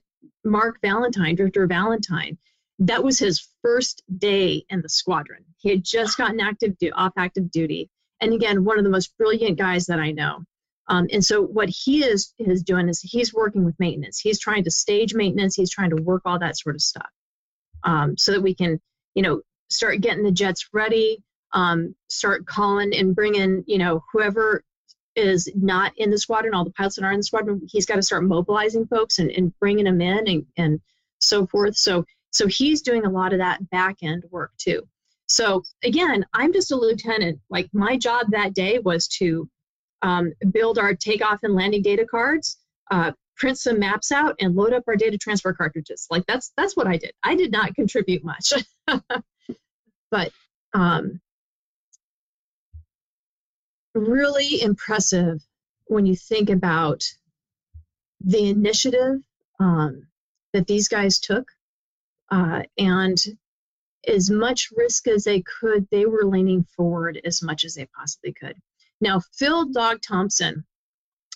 Mark 0.44 0.78
Valentine, 0.80 1.35
Drifter 1.35 1.66
Valentine, 1.66 2.38
that 2.78 3.02
was 3.02 3.18
his 3.18 3.48
first 3.62 4.04
day 4.16 4.64
in 4.68 4.80
the 4.80 4.88
squadron. 4.88 5.44
He 5.57 5.70
had 5.70 5.83
just 5.83 6.16
gotten 6.16 6.38
active 6.38 6.78
du- 6.78 6.92
off 6.92 7.14
active 7.18 7.50
duty, 7.50 7.90
and 8.20 8.33
again, 8.33 8.64
one 8.64 8.78
of 8.78 8.85
the 8.85 8.90
most 8.90 9.18
brilliant 9.18 9.59
guys 9.59 9.87
that 9.87 9.98
I 9.98 10.12
know. 10.12 10.44
Um, 10.87 11.09
and 11.12 11.24
so 11.24 11.42
what 11.42 11.68
he 11.68 12.04
is 12.04 12.33
is 12.38 12.62
doing 12.62 12.88
is 12.88 13.00
he's 13.00 13.35
working 13.35 13.64
with 13.64 13.74
maintenance. 13.80 14.20
He's 14.20 14.38
trying 14.38 14.62
to 14.64 14.70
stage 14.70 15.14
maintenance. 15.14 15.57
He's 15.57 15.70
trying 15.70 15.90
to 15.90 16.00
work 16.00 16.22
all 16.26 16.38
that 16.38 16.57
sort 16.57 16.76
of 16.76 16.80
stuff, 16.80 17.11
um, 17.83 18.16
so 18.16 18.30
that 18.30 18.42
we 18.42 18.54
can, 18.54 18.80
you 19.16 19.22
know, 19.24 19.40
start 19.68 20.00
getting 20.00 20.22
the 20.22 20.30
jets 20.30 20.68
ready. 20.72 21.24
Um, 21.54 21.94
start 22.08 22.46
calling 22.46 22.94
and 22.94 23.14
bringing, 23.14 23.64
you 23.66 23.78
know, 23.78 24.04
whoever 24.12 24.62
is 25.16 25.48
not 25.54 25.92
in 25.96 26.10
the 26.10 26.18
squadron, 26.18 26.54
all 26.54 26.64
the 26.64 26.72
pilots 26.72 26.96
that 26.96 27.04
are 27.04 27.12
in 27.12 27.20
the 27.20 27.24
squadron, 27.24 27.62
he's 27.70 27.86
got 27.86 27.96
to 27.96 28.02
start 28.02 28.24
mobilizing 28.24 28.86
folks 28.86 29.20
and, 29.20 29.30
and 29.30 29.56
bringing 29.60 29.84
them 29.84 30.00
in 30.00 30.26
and, 30.28 30.46
and 30.56 30.80
so 31.20 31.46
forth. 31.46 31.76
So 31.76 32.04
so 32.34 32.48
he's 32.48 32.82
doing 32.82 33.06
a 33.06 33.10
lot 33.10 33.32
of 33.32 33.38
that 33.38 33.70
back 33.70 33.98
end 34.02 34.24
work 34.30 34.50
too. 34.58 34.82
So 35.26 35.62
again, 35.84 36.26
I'm 36.34 36.52
just 36.52 36.72
a 36.72 36.76
lieutenant. 36.76 37.40
Like 37.48 37.68
my 37.72 37.96
job 37.96 38.26
that 38.30 38.54
day 38.54 38.80
was 38.80 39.06
to 39.18 39.48
um, 40.02 40.32
build 40.50 40.78
our 40.78 40.94
takeoff 40.94 41.44
and 41.44 41.54
landing 41.54 41.82
data 41.82 42.04
cards, 42.04 42.58
uh, 42.90 43.12
print 43.36 43.58
some 43.58 43.78
maps 43.78 44.10
out, 44.10 44.34
and 44.40 44.56
load 44.56 44.72
up 44.72 44.82
our 44.88 44.96
data 44.96 45.16
transfer 45.16 45.52
cartridges. 45.52 46.08
Like 46.10 46.24
that's 46.26 46.52
that's 46.56 46.76
what 46.76 46.88
I 46.88 46.96
did. 46.96 47.12
I 47.22 47.36
did 47.36 47.52
not 47.52 47.74
contribute 47.76 48.24
much, 48.24 48.52
but 50.10 50.32
um, 50.74 51.20
really 53.94 54.62
impressive 54.62 55.40
when 55.87 56.07
you 56.07 56.16
think 56.16 56.50
about 56.50 57.04
the 58.20 58.48
initiative 58.48 59.20
um, 59.61 60.07
that 60.52 60.66
these 60.66 60.88
guys 60.88 61.18
took 61.18 61.46
uh, 62.30 62.62
and 62.78 63.22
as 64.07 64.30
much 64.30 64.70
risk 64.76 65.09
as 65.09 65.24
they 65.24 65.42
could, 65.42 65.87
they 65.90 66.07
were 66.07 66.24
leaning 66.24 66.64
forward 66.76 67.20
as 67.24 67.42
much 67.42 67.64
as 67.64 67.74
they 67.74 67.87
possibly 67.87 68.33
could. 68.33 68.57
Now, 69.00 69.20
Phil 69.38 69.70
Dog 69.70 70.02
Thompson, 70.02 70.64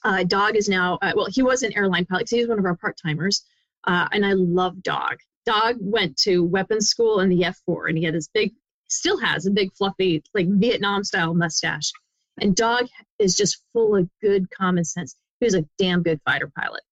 uh, 0.05 0.25
Dog 0.25 0.57
is 0.57 0.69
now, 0.69 0.99
uh, 1.01 1.13
well, 1.17 1.29
he 1.31 1.43
was 1.43 1.63
an 1.63 1.77
airline 1.77 2.07
pilot, 2.07 2.29
so 2.29 2.37
he's 2.37 2.49
one 2.49 2.59
of 2.59 2.65
our 2.65 2.77
part 2.77 2.99
timers, 3.03 3.45
uh, 3.85 4.09
and 4.13 4.25
I 4.25 4.33
love 4.33 4.83
Dog. 4.83 5.19
Dog 5.47 5.77
went 5.81 6.17
to 6.19 6.45
weapons 6.45 6.89
school 6.89 7.21
in 7.21 7.29
the 7.29 7.45
F 7.45 7.59
4, 7.65 7.89
and 7.89 7.99
he 7.99 8.05
had 8.05 8.15
this 8.15 8.29
big, 8.29 8.53
still 8.89 9.19
has 9.19 9.47
a 9.47 9.51
big, 9.51 9.73
fluffy, 9.75 10.23
like 10.35 10.47
Vietnam 10.49 11.05
style 11.05 11.35
mustache. 11.35 11.93
And 12.41 12.55
Dog 12.55 12.87
is 13.19 13.35
just 13.35 13.63
full 13.73 13.97
of 13.97 14.09
good 14.23 14.51
common 14.51 14.85
sense. 14.85 15.17
He 15.41 15.47
was 15.47 15.55
a 15.55 15.67
damn 15.79 16.03
good 16.03 16.21
fighter 16.25 16.51
pilot. 16.57 16.83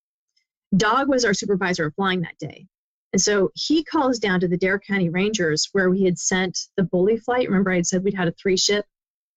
Dog 0.76 1.08
was 1.08 1.24
our 1.24 1.34
supervisor 1.34 1.86
of 1.86 1.94
flying 1.94 2.22
that 2.22 2.38
day. 2.38 2.66
And 3.12 3.22
so 3.22 3.50
he 3.54 3.84
calls 3.84 4.18
down 4.18 4.40
to 4.40 4.48
the 4.48 4.56
Dare 4.56 4.78
County 4.78 5.08
Rangers 5.08 5.68
where 5.72 5.90
we 5.90 6.04
had 6.04 6.18
sent 6.18 6.58
the 6.76 6.82
bully 6.82 7.16
flight. 7.16 7.48
Remember, 7.48 7.72
I 7.72 7.76
had 7.76 7.86
said 7.86 8.04
we'd 8.04 8.14
had 8.14 8.28
a 8.28 8.32
three 8.32 8.56
ship 8.56 8.84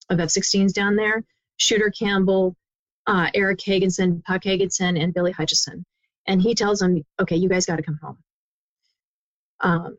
of 0.10 0.20
F 0.20 0.30
16s 0.30 0.74
down 0.74 0.96
there 0.96 1.24
Shooter 1.58 1.92
Campbell, 1.92 2.56
uh, 3.06 3.30
Eric 3.34 3.60
Hagenson, 3.60 4.24
Puck 4.24 4.44
Hagenson, 4.44 5.02
and 5.02 5.14
Billy 5.14 5.32
Hutchison. 5.32 5.86
And 6.26 6.42
he 6.42 6.56
tells 6.56 6.80
them, 6.80 7.04
okay, 7.20 7.36
you 7.36 7.50
guys 7.50 7.66
got 7.66 7.78
to 7.78 7.84
come 7.84 8.00
home. 8.02 8.18
Um, 9.62 9.98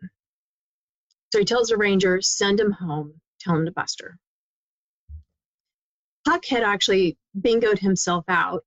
so 1.32 1.38
he 1.38 1.44
tells 1.44 1.68
the 1.68 1.76
Rangers, 1.76 2.28
send 2.28 2.58
him 2.58 2.72
home, 2.72 3.14
tell 3.40 3.56
him 3.56 3.66
to 3.66 3.72
buster. 3.72 4.16
Puck 6.26 6.44
had 6.46 6.62
actually 6.62 7.16
bingoed 7.38 7.78
himself 7.78 8.24
out. 8.28 8.64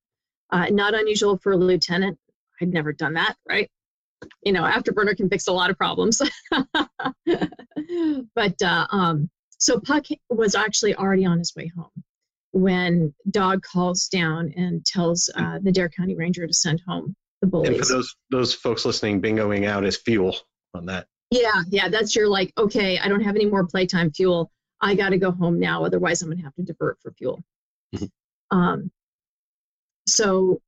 Uh, 0.51 0.67
not 0.69 0.93
unusual 0.93 1.37
for 1.37 1.53
a 1.53 1.57
lieutenant. 1.57 2.17
I'd 2.61 2.69
never 2.69 2.93
done 2.93 3.13
that, 3.13 3.35
right? 3.47 3.69
You 4.43 4.51
know, 4.51 4.63
afterburner 4.63 5.17
can 5.17 5.29
fix 5.29 5.47
a 5.47 5.51
lot 5.51 5.69
of 5.69 5.77
problems. 5.77 6.21
but 8.35 8.61
uh, 8.61 8.87
um, 8.91 9.29
so 9.57 9.79
Puck 9.79 10.05
was 10.29 10.55
actually 10.55 10.95
already 10.95 11.25
on 11.25 11.39
his 11.39 11.53
way 11.55 11.71
home 11.75 11.89
when 12.51 13.13
Dog 13.29 13.63
calls 13.63 14.07
down 14.07 14.53
and 14.55 14.85
tells 14.85 15.29
uh, 15.35 15.59
the 15.61 15.71
Dare 15.71 15.89
County 15.89 16.15
Ranger 16.15 16.45
to 16.47 16.53
send 16.53 16.81
home 16.87 17.15
the 17.41 17.47
bullies. 17.47 17.69
And 17.69 17.79
for 17.79 17.85
those 17.93 18.15
those 18.29 18.53
folks 18.53 18.85
listening, 18.85 19.21
bingoing 19.21 19.65
out 19.65 19.83
is 19.83 19.97
fuel 19.97 20.37
on 20.73 20.85
that. 20.85 21.07
Yeah, 21.31 21.63
yeah, 21.69 21.89
that's 21.89 22.15
your 22.15 22.27
like, 22.27 22.53
okay, 22.57 22.99
I 22.99 23.07
don't 23.07 23.21
have 23.21 23.35
any 23.35 23.45
more 23.45 23.65
playtime 23.65 24.11
fuel. 24.11 24.51
I 24.83 24.95
got 24.95 25.09
to 25.09 25.17
go 25.17 25.31
home 25.31 25.59
now, 25.59 25.85
otherwise 25.85 26.21
I'm 26.21 26.29
gonna 26.29 26.43
have 26.43 26.55
to 26.55 26.63
divert 26.63 26.99
for 27.01 27.13
fuel. 27.13 27.41
Mm-hmm. 27.95 28.57
Um, 28.57 28.91
so 30.07 30.61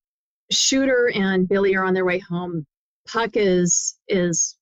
Shooter 0.50 1.12
and 1.14 1.50
Billy 1.50 1.76
are 1.76 1.84
on 1.84 1.94
their 1.94 2.06
way 2.06 2.20
home. 2.20 2.66
Puck 3.08 3.32
is 3.34 4.00
is 4.08 4.58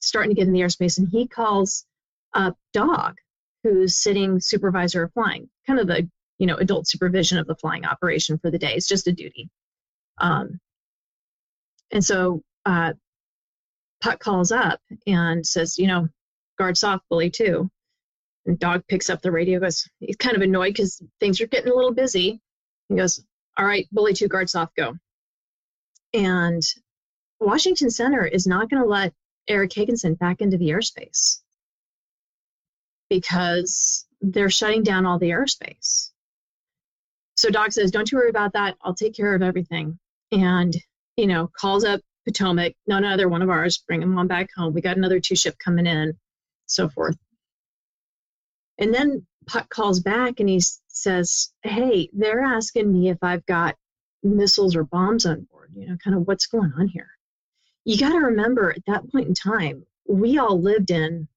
starting 0.00 0.30
to 0.30 0.34
get 0.34 0.46
in 0.46 0.52
the 0.52 0.60
airspace, 0.60 0.98
and 0.98 1.08
he 1.08 1.26
calls 1.26 1.86
up 2.34 2.56
Dog, 2.74 3.16
who's 3.62 3.96
sitting 3.96 4.38
supervisor 4.38 5.04
of 5.04 5.12
flying, 5.14 5.48
kind 5.66 5.80
of 5.80 5.86
the 5.86 6.08
you 6.38 6.46
know 6.46 6.56
adult 6.56 6.86
supervision 6.86 7.38
of 7.38 7.46
the 7.46 7.56
flying 7.56 7.86
operation 7.86 8.38
for 8.38 8.50
the 8.50 8.58
day. 8.58 8.74
It's 8.74 8.88
just 8.88 9.08
a 9.08 9.12
duty. 9.12 9.48
Um, 10.18 10.60
and 11.90 12.04
so 12.04 12.42
uh, 12.66 12.92
Puck 14.02 14.18
calls 14.18 14.52
up 14.52 14.80
and 15.06 15.46
says, 15.46 15.78
you 15.78 15.86
know, 15.86 16.08
guard 16.58 16.76
soft, 16.76 17.04
bully 17.08 17.30
two. 17.30 17.70
And 18.46 18.58
dog 18.58 18.82
picks 18.88 19.08
up 19.08 19.22
the 19.22 19.30
radio, 19.30 19.60
goes, 19.60 19.88
he's 20.00 20.16
kind 20.16 20.36
of 20.36 20.42
annoyed 20.42 20.74
because 20.74 21.00
things 21.20 21.40
are 21.40 21.46
getting 21.46 21.70
a 21.70 21.74
little 21.74 21.94
busy. 21.94 22.40
He 22.88 22.96
goes, 22.96 23.24
all 23.56 23.64
right, 23.64 23.86
bully 23.92 24.14
two, 24.14 24.28
guard 24.28 24.48
off, 24.54 24.70
go. 24.76 24.94
And 26.12 26.62
Washington 27.40 27.90
Center 27.90 28.26
is 28.26 28.46
not 28.46 28.68
going 28.68 28.82
to 28.82 28.88
let 28.88 29.12
Eric 29.48 29.72
Higginson 29.72 30.14
back 30.14 30.40
into 30.40 30.56
the 30.56 30.70
airspace 30.70 31.40
because 33.08 34.06
they're 34.20 34.50
shutting 34.50 34.82
down 34.82 35.06
all 35.06 35.18
the 35.18 35.30
airspace. 35.30 36.10
So 37.36 37.50
Doc 37.50 37.72
says, 37.72 37.90
Don't 37.90 38.10
you 38.10 38.18
worry 38.18 38.30
about 38.30 38.52
that. 38.54 38.76
I'll 38.82 38.94
take 38.94 39.14
care 39.14 39.34
of 39.34 39.42
everything. 39.42 39.98
And, 40.30 40.74
you 41.16 41.26
know, 41.26 41.50
calls 41.58 41.84
up 41.84 42.00
Potomac, 42.26 42.74
none 42.86 43.04
other 43.04 43.28
one 43.28 43.42
of 43.42 43.50
ours, 43.50 43.78
bring 43.78 44.02
him 44.02 44.16
on 44.16 44.28
back 44.28 44.48
home. 44.56 44.72
We 44.72 44.80
got 44.80 44.96
another 44.96 45.20
two 45.20 45.36
ship 45.36 45.56
coming 45.58 45.86
in, 45.86 46.14
so 46.66 46.88
forth. 46.88 47.16
And 48.78 48.92
then 48.92 49.26
Puck 49.46 49.68
calls 49.68 50.00
back 50.00 50.40
and 50.40 50.48
he 50.48 50.60
says, 50.88 51.52
Hey, 51.62 52.08
they're 52.12 52.42
asking 52.42 52.92
me 52.92 53.10
if 53.10 53.18
I've 53.22 53.44
got 53.46 53.76
missiles 54.22 54.76
or 54.76 54.84
bombs 54.84 55.26
on 55.26 55.46
board, 55.50 55.70
you 55.74 55.88
know, 55.88 55.96
kind 56.02 56.16
of 56.16 56.26
what's 56.26 56.46
going 56.46 56.72
on 56.78 56.88
here. 56.88 57.10
You 57.84 57.98
got 57.98 58.10
to 58.10 58.18
remember 58.18 58.70
at 58.70 58.84
that 58.86 59.10
point 59.10 59.28
in 59.28 59.34
time, 59.34 59.84
we 60.06 60.38
all 60.38 60.60
lived 60.60 60.90
in 60.90 61.28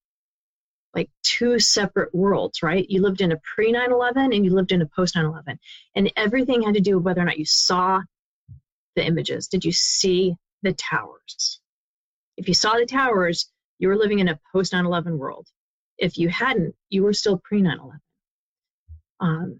like 0.94 1.10
two 1.24 1.60
separate 1.60 2.14
worlds, 2.16 2.64
right? 2.64 2.90
You 2.90 3.02
lived 3.02 3.22
in 3.22 3.32
a 3.32 3.42
pre 3.56 3.72
9 3.72 3.92
11 3.92 4.34
and 4.34 4.46
you 4.46 4.54
lived 4.54 4.72
in 4.72 4.82
a 4.82 4.86
post 4.86 5.16
9 5.16 5.26
11. 5.26 5.60
And 5.96 6.12
everything 6.16 6.62
had 6.62 6.76
to 6.76 6.82
do 6.82 6.96
with 6.96 7.06
whether 7.06 7.22
or 7.22 7.26
not 7.26 7.40
you 7.40 7.46
saw 7.46 8.02
the 8.96 9.06
images. 9.06 9.48
Did 9.48 9.66
you 9.66 9.72
see 9.72 10.36
the 10.62 10.74
towers? 10.74 11.60
If 12.38 12.48
you 12.48 12.54
saw 12.54 12.76
the 12.76 12.86
towers, 12.86 13.52
you 13.80 13.90
were 13.90 13.98
living 13.98 14.20
in 14.20 14.30
a 14.30 14.40
post 14.52 14.74
9 14.74 14.86
11 14.86 15.18
world. 15.18 15.48
If 15.98 16.18
you 16.18 16.30
hadn't, 16.30 16.76
you 16.90 17.04
were 17.04 17.14
still 17.14 17.38
pre 17.38 17.62
9 17.62 17.78
11. 17.80 18.00
Um, 19.20 19.60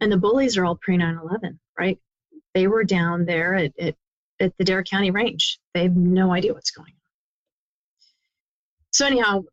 and 0.00 0.10
the 0.10 0.16
bullies 0.16 0.56
are 0.56 0.64
all 0.64 0.76
pre 0.76 0.96
9 0.96 1.18
11, 1.22 1.58
right? 1.78 1.98
They 2.54 2.66
were 2.66 2.84
down 2.84 3.26
there 3.26 3.54
at, 3.54 3.72
at, 3.78 3.94
at 4.40 4.56
the 4.56 4.64
Dare 4.64 4.82
County 4.82 5.10
range. 5.10 5.58
They 5.74 5.82
have 5.84 5.96
no 5.96 6.32
idea 6.32 6.54
what's 6.54 6.70
going 6.70 6.88
on. 6.88 6.94
So, 8.92 9.06
anyhow, 9.06 9.44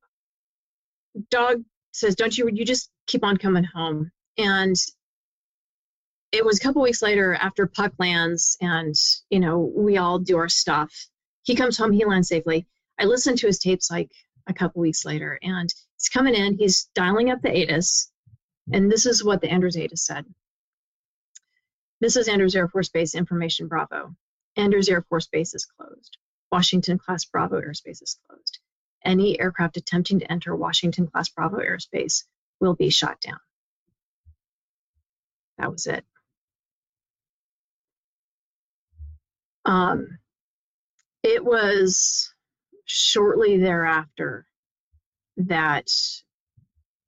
Dog 1.30 1.64
says, 1.92 2.16
Don't 2.16 2.38
you, 2.38 2.50
you 2.52 2.66
just 2.66 2.90
keep 3.08 3.24
on 3.24 3.38
coming 3.38 3.66
home. 3.66 4.12
And 4.38 4.76
it 6.32 6.44
was 6.44 6.58
a 6.58 6.62
couple 6.62 6.82
weeks 6.82 7.02
later 7.02 7.36
after 7.36 7.68
Puck 7.68 7.94
lands 8.00 8.58
and, 8.60 8.96
you 9.30 9.40
know, 9.40 9.60
we 9.60 9.98
all 9.98 10.18
do 10.18 10.38
our 10.38 10.50
stuff. 10.50 10.92
He 11.44 11.56
comes 11.56 11.78
home, 11.78 11.92
he 11.92 12.06
lands 12.06 12.30
safely. 12.30 12.66
I 13.00 13.06
listened 13.06 13.38
to 13.40 13.48
his 13.48 13.60
tapes 13.60 13.92
like 13.92 14.10
a 14.48 14.54
couple 14.54 14.82
weeks 14.82 15.06
later 15.06 15.38
and 15.44 15.70
he's 16.04 16.10
coming 16.10 16.36
in, 16.36 16.58
he's 16.58 16.90
dialing 16.96 17.30
up 17.30 17.42
the 17.42 17.50
ATIS 17.50 18.12
and 18.72 18.92
this 18.92 19.06
is 19.06 19.24
what 19.24 19.42
the 19.42 19.50
Andrews 19.50 19.76
ATIS 19.76 20.06
said. 20.06 20.26
This 22.00 22.16
is 22.16 22.28
Andrews 22.28 22.56
Air 22.56 22.68
Force 22.68 22.90
Base 22.90 23.16
Information 23.16 23.68
Bravo. 23.68 24.16
Andrews 24.56 24.90
Air 24.90 25.02
Force 25.02 25.28
Base 25.28 25.54
is 25.54 25.66
closed. 25.66 26.18
Washington 26.52 26.98
class 26.98 27.26
Bravo 27.26 27.60
airspace 27.60 28.02
is 28.02 28.20
closed. 28.28 28.60
Any 29.04 29.40
aircraft 29.40 29.78
attempting 29.78 30.20
to 30.20 30.32
enter 30.32 30.56
Washington 30.56 31.08
class 31.08 31.30
Bravo 31.30 31.58
airspace 31.58 32.24
will 32.60 32.76
be 32.76 32.90
shot 32.90 33.20
down. 33.22 33.40
That 35.58 35.72
was 35.72 35.88
it. 35.88 36.06
Um, 39.66 40.20
it 41.24 41.44
was 41.44 42.34
shortly 42.86 43.58
thereafter 43.58 44.46
that 45.38 45.90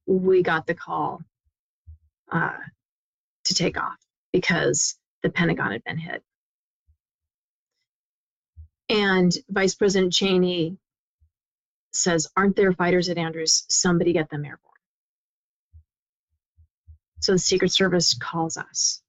we 0.06 0.44
got 0.44 0.68
the 0.68 0.76
call 0.76 1.22
uh, 2.32 2.58
to 3.46 3.54
take 3.54 3.78
off 3.78 3.98
because 4.32 4.98
the 5.24 5.30
Pentagon 5.30 5.72
had 5.72 5.84
been 5.84 5.98
hit. 5.98 6.24
And 8.90 9.32
Vice 9.50 9.76
President 9.76 10.14
Cheney 10.14 10.78
says, 11.94 12.30
Aren't 12.36 12.56
there 12.56 12.74
fighters 12.74 13.10
at 13.10 13.18
Andrews? 13.18 13.66
Somebody 13.70 14.14
get 14.14 14.30
them 14.30 14.46
airborne. 14.46 14.60
So 17.22 17.32
the 17.32 17.40
Secret 17.40 17.72
Service 17.72 18.14
calls 18.14 18.58
us. 18.58 19.02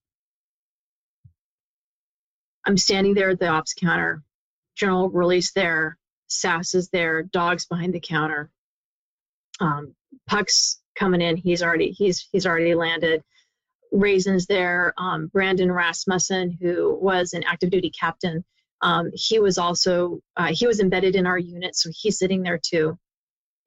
I'm 2.64 2.78
standing 2.78 3.14
there 3.14 3.30
at 3.30 3.38
the 3.38 3.48
ops 3.48 3.74
counter. 3.74 4.22
General 4.74 5.08
Wherley's 5.08 5.52
there. 5.52 5.98
Sass 6.28 6.74
is 6.74 6.88
there. 6.88 7.22
Dogs 7.22 7.66
behind 7.66 7.94
the 7.94 8.00
counter. 8.00 8.50
Um, 9.60 9.94
Puck's 10.26 10.80
coming 10.96 11.20
in. 11.20 11.36
He's 11.36 11.62
already 11.62 11.90
he's 11.90 12.28
he's 12.32 12.46
already 12.46 12.74
landed. 12.74 13.22
Razin's 13.92 14.46
there. 14.46 14.92
Um, 14.98 15.28
Brandon 15.28 15.70
Rasmussen, 15.70 16.56
who 16.60 16.98
was 17.00 17.32
an 17.32 17.44
active 17.44 17.70
duty 17.70 17.90
captain, 17.90 18.44
um, 18.82 19.10
he 19.14 19.38
was 19.38 19.58
also 19.58 20.20
uh, 20.36 20.52
he 20.52 20.66
was 20.66 20.80
embedded 20.80 21.16
in 21.16 21.26
our 21.26 21.38
unit, 21.38 21.76
so 21.76 21.90
he's 21.92 22.18
sitting 22.18 22.42
there 22.42 22.60
too. 22.62 22.98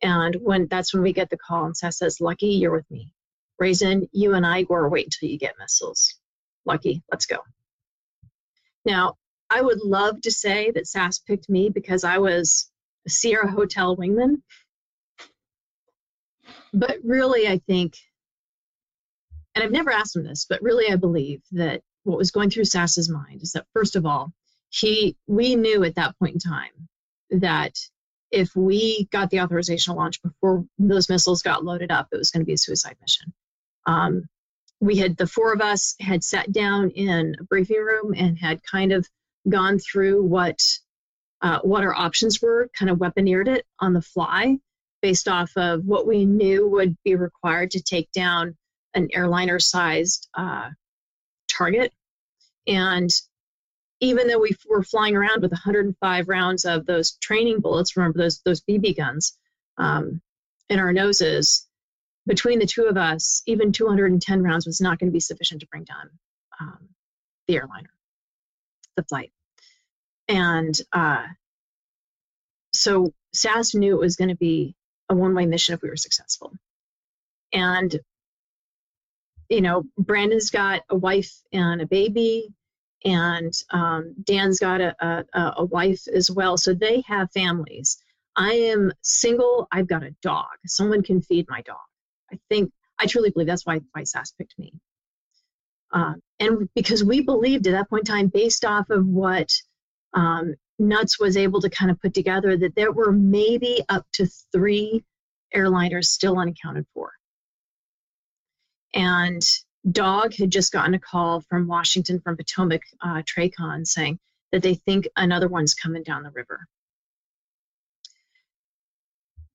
And 0.02 0.36
when 0.42 0.68
that's 0.68 0.94
when 0.94 1.04
we 1.04 1.14
get 1.14 1.30
the 1.30 1.38
call, 1.38 1.66
and 1.66 1.76
Sass 1.76 1.98
says, 1.98 2.22
"Lucky, 2.22 2.48
you're 2.48 2.72
with 2.72 2.90
me. 2.92 3.12
Razin, 3.60 4.08
you 4.12 4.34
and 4.34 4.46
I 4.46 4.64
go 4.64 4.88
wait 4.88 5.06
until 5.08 5.30
you 5.30 5.38
get 5.38 5.56
missiles. 5.60 6.16
Lucky, 6.66 7.04
let's 7.12 7.26
go." 7.26 7.38
Now, 8.86 9.16
I 9.50 9.62
would 9.62 9.82
love 9.82 10.22
to 10.22 10.32
say 10.32 10.72
that 10.72 10.88
Sass 10.88 11.20
picked 11.20 11.50
me 11.50 11.70
because 11.70 12.04
I 12.04 12.20
was 12.20 12.72
a 13.06 13.10
Sierra 13.10 13.50
Hotel 13.52 13.98
wingman 13.98 14.42
but 16.74 16.98
really, 17.04 17.48
I 17.48 17.60
think, 17.60 17.98
and 19.56 19.64
I've 19.64 19.72
never 19.72 19.92
asked 19.92 20.16
him 20.16 20.24
this, 20.24 20.46
but 20.50 20.62
really, 20.62 20.92
I 20.92 20.96
believe 20.96 21.42
that 21.52 21.82
what 22.04 22.18
was 22.18 22.32
going 22.32 22.50
through 22.50 22.66
Sass's 22.66 23.10
mind 23.10 23.42
is 23.42 23.54
that 23.54 23.66
first 23.74 23.96
of 23.96 24.06
all, 24.06 24.32
he 24.70 25.18
we 25.28 25.56
knew 25.56 25.84
at 25.84 25.96
that 25.96 26.18
point 26.20 26.34
in 26.36 26.40
time 26.40 26.88
that 27.32 27.78
if 28.32 28.56
we 28.56 29.08
got 29.12 29.30
the 29.30 29.42
authorization 29.42 29.94
to 29.94 29.98
launch 29.98 30.22
before 30.22 30.66
those 30.78 31.10
missiles 31.10 31.42
got 31.42 31.66
loaded 31.66 31.92
up, 31.92 32.08
it 32.12 32.18
was 32.18 32.30
going 32.30 32.42
to 32.42 32.46
be 32.46 32.54
a 32.54 32.58
suicide 32.58 32.96
mission. 33.02 33.34
Um, 33.88 34.30
we 34.80 34.98
had 34.98 35.18
the 35.18 35.28
four 35.28 35.52
of 35.52 35.62
us 35.62 35.96
had 36.00 36.24
sat 36.24 36.52
down 36.52 36.92
in 36.92 37.36
a 37.40 37.44
briefing 37.44 37.84
room 37.84 38.14
and 38.16 38.38
had 38.38 38.64
kind 38.64 38.92
of 38.92 39.08
gone 39.48 39.80
through 39.80 40.24
what 40.24 40.62
uh, 41.42 41.60
what 41.62 41.84
our 41.84 41.96
options 41.96 42.42
were, 42.42 42.70
kind 42.78 42.92
of 42.92 42.98
weaponeered 42.98 43.48
it 43.48 43.66
on 43.80 43.94
the 43.94 44.02
fly 44.02 44.60
based 45.02 45.28
off 45.28 45.52
of 45.56 45.86
what 45.86 46.08
we 46.08 46.26
knew 46.26 46.68
would 46.68 46.96
be 47.04 47.16
required 47.16 47.72
to 47.72 47.82
take 47.82 48.12
down 48.12 48.56
an 48.94 49.08
airliner 49.14 49.60
sized 49.60 50.28
uh, 50.34 50.70
target. 51.48 51.94
And 52.68 53.10
even 54.02 54.28
though 54.28 54.40
we 54.40 54.56
were 54.70 54.84
flying 54.84 55.16
around 55.16 55.42
with 55.42 55.52
105 55.52 56.30
rounds 56.30 56.66
of 56.66 56.86
those 56.86 57.18
training 57.22 57.60
bullets, 57.60 57.98
remember 57.98 58.20
those 58.20 58.42
those 58.46 58.62
BB 58.62 58.96
guns 58.98 59.38
um, 59.78 60.22
in 60.70 60.80
our 60.80 60.94
noses, 60.94 61.68
between 62.28 62.60
the 62.60 62.66
two 62.66 62.86
of 62.86 62.98
us, 62.98 63.42
even 63.48 63.72
210 63.72 64.44
rounds 64.44 64.66
was 64.66 64.80
not 64.80 65.00
going 65.00 65.10
to 65.10 65.14
be 65.14 65.20
sufficient 65.20 65.62
to 65.62 65.68
bring 65.68 65.84
down 65.84 66.10
um, 66.60 66.90
the 67.48 67.56
airliner, 67.56 67.90
the 68.96 69.04
flight, 69.04 69.32
and 70.28 70.80
uh, 70.94 71.26
so 72.74 73.14
Sass 73.34 73.76
knew 73.76 73.96
it 73.96 74.00
was 74.00 74.16
going 74.16 74.30
to 74.30 74.36
be 74.36 74.76
a 75.10 75.16
one-way 75.16 75.46
mission 75.46 75.74
if 75.74 75.82
we 75.82 75.90
were 75.90 75.98
successful, 75.98 76.54
and 77.54 78.00
you 79.50 79.62
know, 79.62 79.84
Brandon's 79.98 80.52
got 80.52 80.82
a 80.90 80.96
wife 80.96 81.34
and 81.52 81.82
a 81.82 81.88
baby 81.88 82.54
and 83.06 83.54
um, 83.72 84.14
Dan's 84.24 84.60
got 84.60 84.82
a, 84.82 84.96
a, 85.34 85.54
a 85.58 85.66
wife 85.66 86.08
as 86.14 86.30
well. 86.30 86.58
So 86.58 86.74
they 86.74 87.02
have 87.08 87.32
families. 87.32 87.98
I 88.36 88.52
am 88.54 88.92
single. 89.02 89.68
I've 89.72 89.88
got 89.88 90.04
a 90.04 90.16
dog. 90.22 90.48
Someone 90.66 91.04
can 91.04 91.22
feed 91.22 91.48
my 91.50 91.62
dog. 91.62 91.78
I 92.32 92.40
think 92.50 92.72
I 93.00 93.06
truly 93.06 93.32
believe 93.32 93.48
that's 93.48 93.66
why 93.66 93.82
why 93.94 94.04
Sass 94.04 94.32
picked 94.32 94.58
me. 94.60 94.74
Um, 95.92 96.22
and 96.40 96.70
because 96.76 97.04
we 97.04 97.22
believed 97.22 97.66
at 97.68 97.72
that 97.72 97.90
point 97.90 98.08
in 98.08 98.14
time, 98.14 98.28
based 98.28 98.64
off 98.64 98.90
of 98.90 99.08
what 99.08 99.50
um, 100.14 100.56
Nuts 100.80 101.20
was 101.20 101.38
able 101.38 101.62
to 101.62 101.70
kind 101.70 101.92
of 101.92 102.02
put 102.02 102.14
together, 102.14 102.58
that 102.58 102.76
there 102.76 102.92
were 102.92 103.12
maybe 103.12 103.84
up 103.90 104.06
to 104.14 104.28
three 104.52 105.04
airliners 105.56 106.06
still 106.06 106.40
unaccounted 106.40 106.86
for. 106.94 107.12
And 108.94 109.42
Dog 109.92 110.34
had 110.36 110.52
just 110.52 110.72
gotten 110.72 110.94
a 110.94 111.00
call 111.00 111.42
from 111.42 111.68
Washington, 111.68 112.20
from 112.20 112.38
Potomac 112.38 112.82
uh, 113.02 113.22
Tracon, 113.24 113.86
saying 113.86 114.20
that 114.52 114.62
they 114.62 114.76
think 114.76 115.08
another 115.16 115.48
one's 115.48 115.74
coming 115.74 116.04
down 116.04 116.24
the 116.24 116.32
river. 116.32 116.66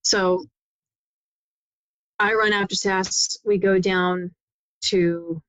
So 0.03 0.45
I 2.19 2.35
run 2.35 2.53
after 2.53 2.75
Sass. 2.75 3.39
We 3.45 3.59
go 3.59 3.79
down 3.79 4.35
to 4.87 5.43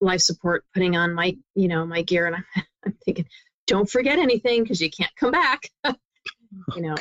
life 0.00 0.20
support, 0.20 0.64
putting 0.74 0.96
on 0.96 1.14
my, 1.14 1.36
you 1.54 1.68
know, 1.68 1.86
my 1.86 2.02
gear, 2.02 2.26
and 2.26 2.36
I'm, 2.36 2.44
I'm 2.84 2.98
thinking, 3.04 3.26
don't 3.68 3.88
forget 3.88 4.18
anything 4.18 4.64
because 4.64 4.80
you 4.80 4.90
can't 4.90 5.14
come 5.14 5.30
back, 5.30 5.70
you 6.74 6.82
know. 6.82 6.96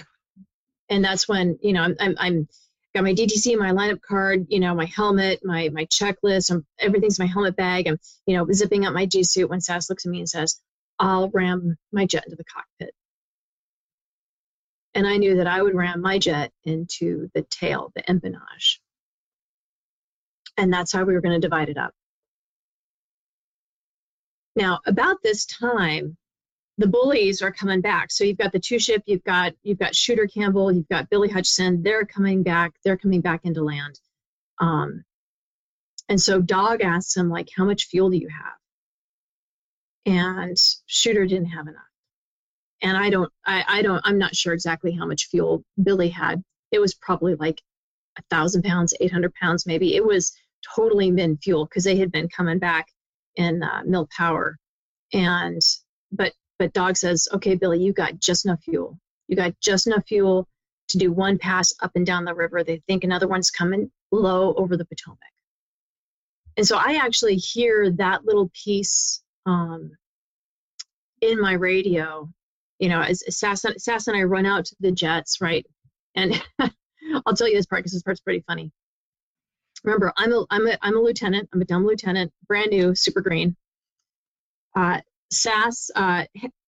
And 0.90 1.04
that's 1.04 1.28
when, 1.28 1.58
you 1.62 1.74
know, 1.74 1.82
I'm, 1.82 1.96
I'm, 2.00 2.16
I'm 2.20 2.48
got 2.94 3.04
my 3.04 3.14
DTC, 3.14 3.58
my 3.58 3.72
lineup 3.72 4.02
card, 4.02 4.46
you 4.50 4.60
know, 4.60 4.76
my 4.76 4.86
helmet, 4.86 5.40
my 5.44 5.70
my 5.70 5.86
checklist, 5.86 6.52
I'm, 6.52 6.66
everything's 6.80 7.20
my 7.20 7.26
helmet 7.26 7.56
bag. 7.56 7.88
I'm, 7.88 7.98
you 8.28 8.38
know, 8.38 8.46
zipping 8.52 8.86
up 8.86 8.94
my 8.94 9.06
G 9.08 9.24
suit 9.24 9.50
when 9.50 9.62
Sass 9.62 9.90
looks 9.90 10.06
at 10.06 10.12
me 10.12 10.20
and 10.20 10.30
says, 10.30 10.60
"I'll 11.00 11.30
ram 11.30 11.78
my 11.92 12.06
jet 12.06 12.26
into 12.26 12.36
the 12.36 12.44
cockpit." 12.44 12.94
And 14.94 15.08
I 15.08 15.18
knew 15.18 15.38
that 15.38 15.48
I 15.48 15.62
would 15.62 15.76
ram 15.76 16.02
my 16.02 16.18
jet 16.20 16.52
into 16.64 17.30
the 17.34 17.44
tail, 17.44 17.92
the 17.96 18.02
empennage. 18.04 18.80
And 20.58 20.74
that's 20.74 20.92
how 20.92 21.04
we 21.04 21.14
were 21.14 21.22
going 21.22 21.40
to 21.40 21.48
divide 21.48 21.70
it 21.70 21.78
up. 21.78 21.94
Now, 24.56 24.80
about 24.88 25.18
this 25.22 25.46
time, 25.46 26.18
the 26.78 26.88
bullies 26.88 27.42
are 27.42 27.52
coming 27.52 27.82
back. 27.82 28.12
So 28.12 28.24
you've 28.24 28.38
got 28.38 28.52
the 28.52 28.60
two 28.60 28.80
ship, 28.80 29.04
you've 29.06 29.24
got 29.24 29.54
you've 29.64 29.80
got 29.80 29.96
Shooter 29.96 30.28
Campbell, 30.28 30.72
you've 30.72 30.90
got 30.90 31.10
Billy 31.10 31.30
Hutchison. 31.30 31.82
They're 31.82 32.06
coming 32.06 32.44
back. 32.44 32.74
They're 32.84 32.98
coming 32.98 33.22
back 33.22 33.42
into 33.44 33.64
land. 33.64 34.00
Um, 34.60 35.04
and 36.10 36.22
so 36.22 36.42
Dog 36.42 36.82
asks 36.82 37.16
him 37.18 37.30
like, 37.30 37.50
"How 37.56 37.66
much 37.66 37.86
fuel 37.86 38.10
do 38.10 38.18
you 38.18 38.30
have?" 38.30 38.54
And 40.06 40.58
Shooter 40.86 41.26
didn't 41.26 41.50
have 41.50 41.68
enough. 41.68 41.82
And 42.82 42.96
I 42.96 43.10
don't, 43.10 43.32
I, 43.46 43.64
I 43.68 43.82
don't, 43.82 44.02
I'm 44.06 44.20
not 44.20 44.36
sure 44.36 44.54
exactly 44.54 44.92
how 44.92 45.06
much 45.06 45.28
fuel 45.28 45.64
Billy 45.82 46.10
had. 46.10 46.44
It 46.72 46.80
was 46.80 46.94
probably 46.94 47.36
like 47.36 47.62
a 48.18 48.22
thousand 48.30 48.64
pounds, 48.64 48.94
800 49.00 49.34
pounds, 49.34 49.66
maybe. 49.66 49.96
It 49.96 50.06
was 50.06 50.32
totally 50.76 51.12
min 51.12 51.38
fuel 51.38 51.66
because 51.66 51.84
they 51.84 51.98
had 51.98 52.12
been 52.12 52.30
coming 52.30 52.60
back 52.60 52.88
in 53.36 53.64
uh, 53.64 53.82
mill 53.86 54.08
power. 54.16 54.58
And 55.14 55.62
but 56.12 56.34
but 56.60 56.74
Dog 56.74 56.98
says, 56.98 57.28
okay, 57.34 57.56
Billy, 57.56 57.82
you 57.84 57.94
got 57.94 58.20
just 58.20 58.46
enough 58.46 58.64
fuel. 58.64 59.00
You 59.28 59.36
got 59.36 59.60
just 59.60 59.88
enough 59.88 60.06
fuel 60.08 60.48
to 60.90 60.98
do 60.98 61.12
one 61.12 61.38
pass 61.38 61.74
up 61.82 61.92
and 61.96 62.06
down 62.06 62.26
the 62.26 62.34
river. 62.34 62.64
They 62.64 62.82
think 62.88 63.04
another 63.04 63.28
one's 63.28 63.52
coming 63.52 63.92
low 64.12 64.54
over 64.56 64.78
the 64.78 64.86
Potomac. 64.86 65.20
And 66.56 66.68
so 66.68 66.78
I 66.78 66.96
actually 66.96 67.36
hear 67.36 67.92
that 67.92 68.26
little 68.26 68.50
piece 68.54 69.22
um, 69.46 69.92
in 71.22 71.40
my 71.40 71.54
radio. 71.54 72.30
You 72.80 72.90
know, 72.90 73.02
as 73.02 73.24
Sass, 73.36 73.64
and 73.64 74.18
I 74.18 74.24
run 74.24 74.46
out 74.46 74.66
to 74.66 74.76
the 74.80 74.92
jets, 74.92 75.42
right? 75.42 75.66
And 76.16 76.42
I'll 77.26 77.36
tell 77.36 77.48
you 77.48 77.56
this 77.56 77.66
part 77.66 77.80
because 77.80 77.94
this 77.94 78.04
part's 78.04 78.22
pretty 78.22 78.44
funny. 78.48 78.72
Remember, 79.84 80.14
I'm 80.18 80.34
a, 80.34 80.46
I'm 80.50 80.68
a, 80.68 80.78
I'm 80.82 80.98
a 80.98 81.02
lieutenant. 81.02 81.50
I'm 81.54 81.62
a 81.62 81.66
dumb 81.66 81.86
lieutenant, 81.86 82.32
brand 82.48 82.72
new, 82.72 82.96
super 82.96 83.22
green. 83.22 83.56
Uh, 84.76 85.02
Sass, 85.32 85.92
uh, 85.96 86.26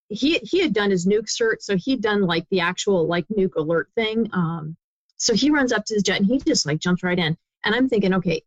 he 0.10 0.40
he 0.40 0.60
had 0.60 0.74
done 0.74 0.92
his 0.92 1.06
nuke 1.06 1.30
cert, 1.30 1.62
so 1.62 1.78
he'd 1.78 2.02
done 2.02 2.22
like 2.22 2.48
the 2.50 2.60
actual 2.60 3.08
like 3.08 3.26
nuke 3.28 3.56
alert 3.56 3.90
thing. 3.96 4.30
Um, 4.34 4.76
so 5.18 5.34
he 5.34 5.50
runs 5.50 5.72
up 5.72 5.86
to 5.86 5.94
his 5.94 6.04
jet 6.04 6.18
and 6.18 6.26
he 6.26 6.40
just 6.40 6.66
like 6.66 6.80
jumps 6.80 7.04
right 7.04 7.20
in. 7.20 7.38
And 7.64 7.76
I'm 7.76 7.90
thinking, 7.90 8.14
okay, 8.16 8.42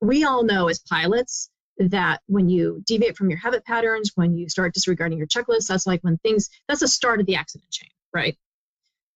we 0.00 0.24
all 0.24 0.44
know 0.44 0.68
as 0.68 0.78
pilots 0.80 1.50
that 1.78 2.22
when 2.26 2.48
you 2.48 2.82
deviate 2.86 3.16
from 3.16 3.28
your 3.28 3.38
habit 3.38 3.64
patterns, 3.64 4.12
when 4.14 4.36
you 4.36 4.48
start 4.48 4.72
disregarding 4.72 5.18
your 5.18 5.26
checklist, 5.26 5.68
that's 5.68 5.86
like 5.86 6.00
when 6.02 6.16
things 6.18 6.48
that's 6.68 6.80
the 6.80 6.88
start 6.88 7.20
of 7.20 7.26
the 7.26 7.36
accident 7.36 7.70
chain, 7.70 7.90
right? 8.14 8.36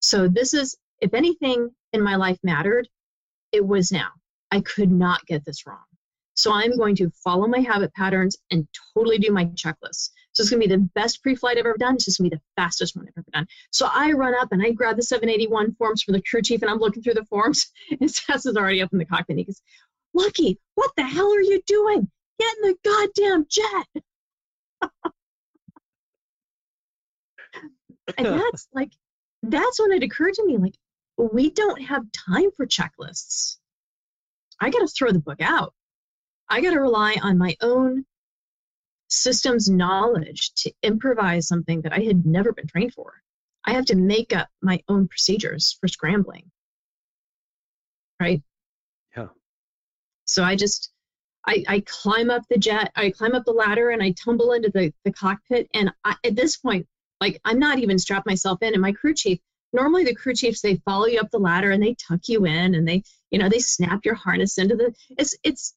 So 0.00 0.28
this 0.28 0.54
is 0.54 0.76
if 1.00 1.14
anything 1.14 1.70
in 1.92 2.02
my 2.02 2.16
life 2.16 2.38
mattered, 2.42 2.88
it 3.52 3.66
was 3.66 3.90
now. 3.90 4.10
I 4.50 4.60
could 4.60 4.90
not 4.90 5.24
get 5.26 5.44
this 5.44 5.66
wrong. 5.66 5.78
So 6.40 6.54
I'm 6.54 6.74
going 6.74 6.96
to 6.96 7.10
follow 7.22 7.46
my 7.46 7.60
habit 7.60 7.92
patterns 7.92 8.38
and 8.50 8.66
totally 8.94 9.18
do 9.18 9.30
my 9.30 9.44
checklist. 9.44 10.08
So 10.32 10.40
it's 10.40 10.48
going 10.48 10.62
to 10.62 10.68
be 10.68 10.74
the 10.74 10.88
best 10.94 11.22
pre-flight 11.22 11.58
I've 11.58 11.66
ever 11.66 11.76
done. 11.78 11.96
It's 11.96 12.06
just 12.06 12.18
going 12.18 12.30
to 12.30 12.36
be 12.36 12.40
the 12.40 12.62
fastest 12.62 12.96
one 12.96 13.04
I've 13.06 13.12
ever 13.18 13.26
done. 13.30 13.46
So 13.72 13.86
I 13.92 14.12
run 14.12 14.34
up 14.34 14.50
and 14.50 14.62
I 14.62 14.70
grab 14.70 14.96
the 14.96 15.02
781 15.02 15.74
forms 15.74 16.02
from 16.02 16.14
the 16.14 16.22
crew 16.22 16.40
chief 16.40 16.62
and 16.62 16.70
I'm 16.70 16.78
looking 16.78 17.02
through 17.02 17.12
the 17.14 17.26
forms. 17.26 17.70
And 18.00 18.10
Seth 18.10 18.46
is 18.46 18.56
already 18.56 18.80
up 18.80 18.90
in 18.90 18.98
the 18.98 19.04
cockpit. 19.04 19.36
He 19.36 19.44
goes, 19.44 19.60
Lucky, 20.14 20.58
what 20.76 20.90
the 20.96 21.04
hell 21.04 21.30
are 21.30 21.42
you 21.42 21.60
doing? 21.66 22.10
Get 22.38 22.54
in 22.62 22.70
the 22.70 22.76
goddamn 22.88 23.46
jet. 23.50 23.86
and 28.16 28.26
that's 28.26 28.66
like, 28.72 28.92
that's 29.42 29.78
when 29.78 29.92
it 29.92 30.02
occurred 30.02 30.34
to 30.34 30.46
me 30.46 30.56
like, 30.56 30.74
we 31.18 31.50
don't 31.50 31.82
have 31.82 32.10
time 32.12 32.50
for 32.56 32.66
checklists. 32.66 33.56
I 34.58 34.70
got 34.70 34.78
to 34.78 34.86
throw 34.86 35.12
the 35.12 35.18
book 35.18 35.42
out. 35.42 35.74
I 36.50 36.60
got 36.60 36.72
to 36.72 36.80
rely 36.80 37.16
on 37.22 37.38
my 37.38 37.56
own 37.60 38.04
systems 39.08 39.70
knowledge 39.70 40.52
to 40.54 40.72
improvise 40.82 41.48
something 41.48 41.82
that 41.82 41.92
I 41.92 42.00
had 42.00 42.26
never 42.26 42.52
been 42.52 42.66
trained 42.66 42.94
for. 42.94 43.22
I 43.64 43.72
have 43.72 43.86
to 43.86 43.96
make 43.96 44.34
up 44.34 44.48
my 44.60 44.82
own 44.88 45.08
procedures 45.08 45.76
for 45.80 45.88
scrambling. 45.88 46.50
Right? 48.18 48.42
Yeah. 49.16 49.28
So 50.24 50.42
I 50.44 50.56
just 50.56 50.92
I, 51.46 51.64
I 51.66 51.80
climb 51.86 52.30
up 52.30 52.42
the 52.50 52.58
jet, 52.58 52.92
I 52.96 53.10
climb 53.10 53.34
up 53.34 53.44
the 53.44 53.52
ladder 53.52 53.90
and 53.90 54.02
I 54.02 54.12
tumble 54.12 54.52
into 54.52 54.70
the, 54.70 54.92
the 55.04 55.12
cockpit. 55.12 55.68
And 55.72 55.92
I, 56.04 56.16
at 56.24 56.36
this 56.36 56.56
point, 56.56 56.86
like 57.20 57.40
I'm 57.44 57.58
not 57.58 57.78
even 57.78 57.98
strapped 57.98 58.26
myself 58.26 58.62
in. 58.62 58.74
And 58.74 58.82
my 58.82 58.92
crew 58.92 59.14
chief, 59.14 59.38
normally 59.72 60.04
the 60.04 60.14
crew 60.14 60.34
chiefs, 60.34 60.60
they 60.60 60.76
follow 60.84 61.06
you 61.06 61.20
up 61.20 61.30
the 61.30 61.38
ladder 61.38 61.70
and 61.70 61.82
they 61.82 61.94
tuck 61.94 62.28
you 62.28 62.44
in 62.44 62.74
and 62.74 62.86
they, 62.86 63.02
you 63.30 63.38
know, 63.38 63.48
they 63.48 63.58
snap 63.58 64.04
your 64.04 64.14
harness 64.14 64.58
into 64.58 64.76
the, 64.76 64.94
it's, 65.16 65.36
it's, 65.42 65.74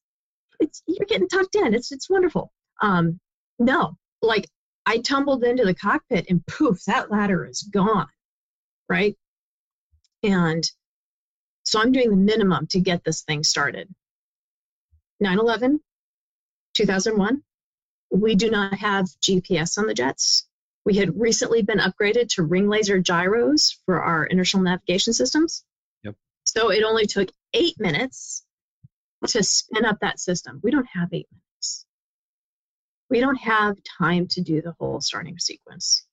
it's 0.64 0.82
you're 0.88 1.08
getting 1.08 1.28
tucked 1.28 1.56
in. 1.56 1.74
It's 1.74 1.92
it's 1.92 2.10
wonderful. 2.10 2.52
Um, 2.82 3.20
no, 3.60 3.98
like 4.22 4.48
I 4.86 4.98
tumbled 5.00 5.44
into 5.44 5.64
the 5.64 5.76
cockpit 5.76 6.26
and 6.30 6.46
poof, 6.46 6.84
that 6.86 7.12
ladder 7.12 7.46
is 7.46 7.64
gone, 7.64 8.08
right? 8.90 9.16
And 10.24 10.64
so 11.64 11.80
I'm 11.80 11.92
doing 11.92 12.10
the 12.10 12.16
minimum 12.16 12.68
to 12.68 12.80
get 12.80 13.04
this 13.04 13.22
thing 13.22 13.44
started. 13.44 13.88
9 15.20 15.40
11, 15.40 15.80
2001, 16.74 17.44
we 18.12 18.36
do 18.36 18.50
not 18.50 18.74
have 18.74 19.06
GPS 19.22 19.78
on 19.78 19.88
the 19.88 19.94
jets. 19.94 20.48
We 20.86 20.96
had 20.96 21.20
recently 21.20 21.62
been 21.62 21.80
upgraded 21.80 22.30
to 22.30 22.44
ring 22.44 22.68
laser 22.68 23.00
gyros 23.00 23.80
for 23.86 24.02
our 24.02 24.26
inertial 24.26 24.60
navigation 24.60 25.14
systems. 25.14 25.64
Yep. 26.04 26.16
So 26.44 26.72
it 26.72 26.84
only 26.84 27.06
took 27.06 27.30
eight 27.54 27.80
minutes 27.80 28.44
to 29.32 29.44
spin 29.44 29.86
up 29.86 30.00
that 30.02 30.20
system. 30.20 30.60
We 30.64 30.72
don't 30.72 30.88
have 30.94 31.10
eight 31.14 31.28
minutes. 31.32 31.86
We 33.10 33.20
don't 33.20 33.38
have 33.38 33.78
time 34.00 34.28
to 34.32 34.42
do 34.42 34.62
the 34.62 34.76
whole 34.80 35.02
starting 35.02 35.38
sequence. 35.40 36.06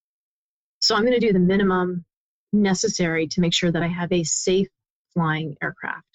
So 0.80 0.94
I'm 0.94 1.02
going 1.02 1.18
to 1.18 1.26
do 1.26 1.32
the 1.32 1.38
minimum 1.38 2.04
necessary 2.52 3.28
to 3.28 3.40
make 3.40 3.54
sure 3.54 3.70
that 3.70 3.82
I 3.82 3.86
have 3.86 4.12
a 4.12 4.24
safe 4.24 4.68
flying 5.14 5.56
aircraft. 5.62 6.06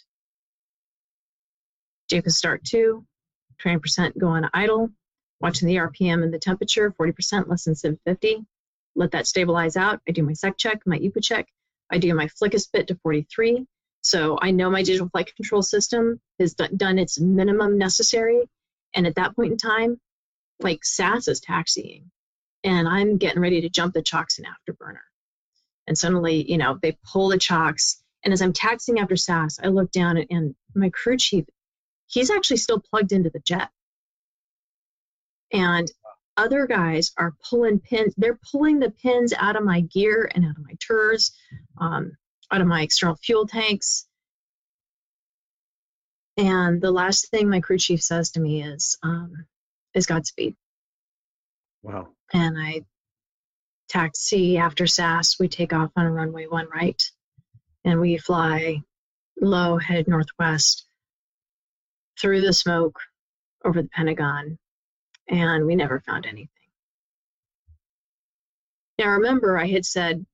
JPIS 2.12 2.32
start 2.32 2.64
two, 2.64 3.06
20% 3.64 4.18
go 4.18 4.28
on 4.28 4.50
idle, 4.54 4.90
watching 5.40 5.68
the 5.68 5.78
RPM 5.78 6.24
and 6.24 6.34
the 6.34 6.40
temperature, 6.40 6.92
40% 6.92 7.48
less 7.48 7.66
than 7.66 7.76
750. 7.76 8.46
Let 8.96 9.12
that 9.12 9.28
stabilize 9.28 9.76
out. 9.76 10.02
I 10.08 10.12
do 10.12 10.24
my 10.24 10.34
sec 10.34 10.58
check, 10.58 10.82
my 10.86 10.98
EPU 10.98 11.22
check. 11.22 11.48
I 11.92 11.98
do 11.98 12.14
my 12.14 12.28
FLCS 12.28 12.72
bit 12.72 12.88
to 12.88 12.96
43. 12.96 13.66
So 14.06 14.38
I 14.40 14.52
know 14.52 14.70
my 14.70 14.84
digital 14.84 15.10
flight 15.10 15.36
control 15.36 15.64
system 15.64 16.22
has 16.40 16.54
done 16.54 17.00
its 17.00 17.20
minimum 17.20 17.80
necessary. 17.80 18.48
And 18.94 19.08
at 19.08 19.16
that 19.16 19.36
point 19.36 19.54
in 19.54 19.58
time, 19.58 20.00
like 20.60 20.86
Sass 20.86 21.28
is 21.28 21.40
taxiing 21.40 22.12
and 22.64 22.88
I'm 22.88 23.18
getting 23.18 23.42
ready 23.42 23.62
to 23.62 23.70
jump 23.70 23.96
the 23.96 24.04
chocks 24.04 24.38
and 24.38 24.46
afterburner. 24.46 25.02
And 25.88 25.98
suddenly, 25.98 26.48
you 26.48 26.60
know, 26.60 26.78
they 26.80 27.00
pull 27.12 27.30
the 27.30 27.40
chocks. 27.40 28.00
And 28.24 28.32
as 28.32 28.44
I'm 28.44 28.54
taxiing 28.54 29.00
after 29.00 29.16
Sass, 29.16 29.58
I 29.62 29.70
look 29.70 29.92
down 29.92 30.24
and 30.30 30.54
my 30.76 30.92
crew 30.92 31.18
chief, 31.18 31.46
he's 32.06 32.30
actually 32.30 32.58
still 32.58 32.80
plugged 32.80 33.12
into 33.12 33.32
the 33.32 33.40
jet. 33.40 33.70
And 35.52 35.92
other 36.38 36.68
guys 36.68 37.12
are 37.18 37.34
pulling 37.50 37.80
pins. 37.80 38.14
They're 38.18 38.38
pulling 38.52 38.78
the 38.78 38.92
pins 38.92 39.34
out 39.36 39.56
of 39.56 39.64
my 39.64 39.82
gear 39.82 40.30
and 40.36 40.46
out 40.46 40.60
of 40.60 40.64
my 40.64 40.76
TERS, 40.80 41.32
um, 41.80 42.12
out 42.52 42.62
of 42.62 42.68
my 42.68 42.82
external 42.82 43.16
fuel 43.16 43.48
tanks. 43.48 44.08
And 46.38 46.82
the 46.82 46.92
last 46.92 47.30
thing 47.30 47.50
my 47.50 47.62
crew 47.62 47.78
chief 47.78 48.02
says 48.02 48.32
to 48.32 48.40
me 48.40 48.64
is, 48.64 48.98
um, 49.04 49.46
is 49.94 50.06
Godspeed. 50.06 50.56
Wow. 51.82 52.10
And 52.34 52.58
I 52.60 52.82
taxi 53.88 54.58
after 54.58 54.88
Sass. 54.88 55.40
We 55.40 55.48
take 55.48 55.74
off 55.74 55.92
on 55.96 56.06
runway 56.08 56.48
one 56.48 56.68
right 56.74 57.02
and 57.84 58.00
we 58.00 58.18
fly 58.18 58.82
low, 59.40 59.78
head 59.78 60.08
northwest 60.08 60.86
through 62.20 62.42
the 62.42 62.54
smoke 62.54 63.00
over 63.64 63.82
the 63.82 63.90
Pentagon. 63.90 64.58
And 65.30 65.66
we 65.66 65.76
never 65.76 66.00
found 66.02 66.26
anything. 66.26 66.50
Now, 69.00 69.10
remember, 69.12 69.58
I 69.58 69.68
had 69.68 69.86
said 69.86 70.26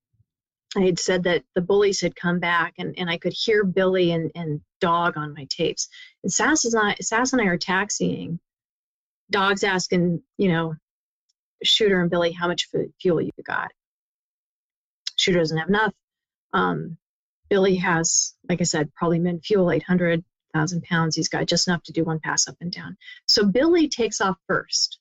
I 0.76 0.80
had 0.80 0.98
said 0.98 1.24
that 1.24 1.44
the 1.54 1.60
bullies 1.60 2.00
had 2.00 2.16
come 2.16 2.38
back 2.38 2.74
and, 2.78 2.98
and 2.98 3.10
I 3.10 3.18
could 3.18 3.34
hear 3.34 3.64
Billy 3.64 4.12
and, 4.12 4.30
and 4.34 4.60
Dog 4.80 5.16
on 5.16 5.34
my 5.34 5.46
tapes. 5.50 5.88
And 6.22 6.32
Sass, 6.32 6.64
and 6.64 6.74
I, 6.76 6.94
Sass 7.00 7.32
and 7.32 7.42
I 7.42 7.46
are 7.46 7.58
taxiing. 7.58 8.40
Dog's 9.30 9.64
asking, 9.64 10.22
you 10.38 10.48
know, 10.48 10.74
Shooter 11.62 12.00
and 12.00 12.10
Billy 12.10 12.32
how 12.32 12.48
much 12.48 12.68
fuel 13.00 13.20
you 13.20 13.30
got. 13.44 13.70
Shooter 15.16 15.38
doesn't 15.38 15.58
have 15.58 15.68
enough. 15.68 15.92
Um, 16.52 16.96
Billy 17.48 17.76
has, 17.76 18.34
like 18.48 18.60
I 18.60 18.64
said, 18.64 18.92
probably 18.94 19.18
min 19.18 19.40
fuel 19.40 19.70
800,000 19.70 20.82
pounds. 20.82 21.16
He's 21.16 21.28
got 21.28 21.46
just 21.46 21.68
enough 21.68 21.82
to 21.84 21.92
do 21.92 22.02
one 22.02 22.18
pass 22.18 22.48
up 22.48 22.56
and 22.60 22.72
down. 22.72 22.96
So 23.26 23.44
Billy 23.44 23.88
takes 23.88 24.20
off 24.20 24.36
first. 24.48 24.98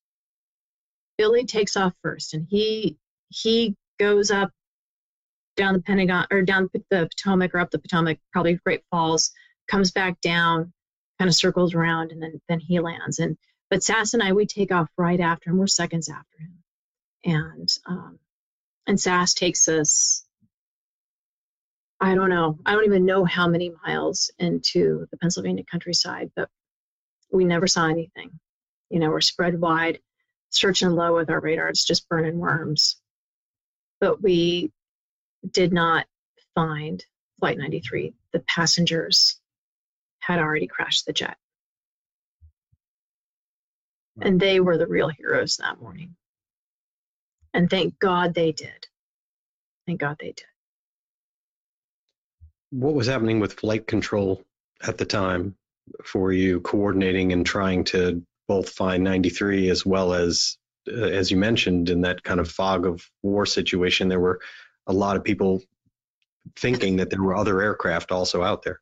Billy 1.17 1.45
takes 1.45 1.77
off 1.77 1.93
first, 2.01 2.33
and 2.33 2.45
he 2.49 2.97
he 3.29 3.75
goes 3.99 4.31
up 4.31 4.51
down 5.55 5.73
the 5.73 5.81
Pentagon 5.81 6.25
or 6.31 6.41
down 6.41 6.69
the 6.89 7.09
Potomac 7.09 7.53
or 7.53 7.59
up 7.59 7.71
the 7.71 7.79
Potomac, 7.79 8.19
probably 8.31 8.55
Great 8.65 8.83
Falls, 8.89 9.31
comes 9.69 9.91
back 9.91 10.19
down, 10.21 10.73
kind 11.19 11.29
of 11.29 11.35
circles 11.35 11.73
around, 11.73 12.11
and 12.11 12.21
then 12.21 12.41
then 12.47 12.59
he 12.59 12.79
lands. 12.79 13.19
And 13.19 13.37
but 13.69 13.83
Sass 13.83 14.13
and 14.13 14.23
I, 14.23 14.33
we 14.33 14.45
take 14.45 14.71
off 14.71 14.89
right 14.97 15.19
after 15.19 15.49
him. 15.49 15.57
We're 15.57 15.67
seconds 15.67 16.09
after 16.09 16.37
him, 16.39 16.63
and 17.23 17.69
um, 17.85 18.19
and 18.87 18.99
Sass 18.99 19.33
takes 19.33 19.67
us. 19.67 20.25
I 21.99 22.15
don't 22.15 22.29
know. 22.29 22.57
I 22.65 22.73
don't 22.73 22.85
even 22.85 23.05
know 23.05 23.25
how 23.25 23.47
many 23.47 23.71
miles 23.85 24.31
into 24.39 25.05
the 25.11 25.17
Pennsylvania 25.17 25.63
countryside, 25.69 26.31
but 26.35 26.49
we 27.31 27.45
never 27.45 27.67
saw 27.67 27.87
anything. 27.87 28.31
You 28.89 28.99
know, 28.99 29.09
we're 29.09 29.21
spread 29.21 29.59
wide, 29.59 29.99
searching 30.49 30.89
low 30.89 31.15
with 31.15 31.29
our 31.29 31.39
radars, 31.39 31.85
just 31.85 32.09
burning 32.09 32.39
worms. 32.39 32.99
But 33.99 34.21
we 34.21 34.71
did 35.49 35.73
not 35.73 36.05
find 36.55 37.03
Flight 37.39 37.57
93. 37.57 38.13
The 38.33 38.39
passengers 38.41 39.39
had 40.19 40.39
already 40.39 40.67
crashed 40.67 41.05
the 41.05 41.13
jet. 41.13 41.37
And 44.21 44.39
they 44.39 44.59
were 44.59 44.77
the 44.77 44.87
real 44.87 45.09
heroes 45.09 45.57
that 45.57 45.81
morning. 45.81 46.15
And 47.53 47.69
thank 47.69 47.97
God 47.99 48.33
they 48.33 48.51
did. 48.51 48.87
Thank 49.87 49.99
God 49.99 50.17
they 50.19 50.33
did. 50.33 50.45
What 52.69 52.93
was 52.93 53.07
happening 53.07 53.39
with 53.39 53.53
flight 53.53 53.87
control 53.87 54.43
at 54.85 54.97
the 54.97 55.05
time 55.05 55.55
for 56.05 56.31
you, 56.31 56.61
coordinating 56.61 57.33
and 57.33 57.45
trying 57.45 57.83
to 57.85 58.23
both 58.47 58.69
find 58.69 59.03
93 59.03 59.69
as 59.69 59.85
well 59.85 60.13
as, 60.13 60.57
uh, 60.87 60.93
as 60.93 61.31
you 61.31 61.37
mentioned, 61.37 61.89
in 61.89 62.01
that 62.01 62.23
kind 62.23 62.39
of 62.39 62.49
fog 62.49 62.85
of 62.85 63.03
war 63.23 63.45
situation, 63.45 64.07
there 64.07 64.19
were 64.19 64.39
a 64.87 64.93
lot 64.93 65.17
of 65.17 65.23
people 65.23 65.61
thinking 66.57 66.97
that 66.97 67.09
there 67.09 67.21
were 67.21 67.35
other 67.35 67.61
aircraft 67.61 68.11
also 68.11 68.43
out 68.43 68.63
there. 68.63 68.81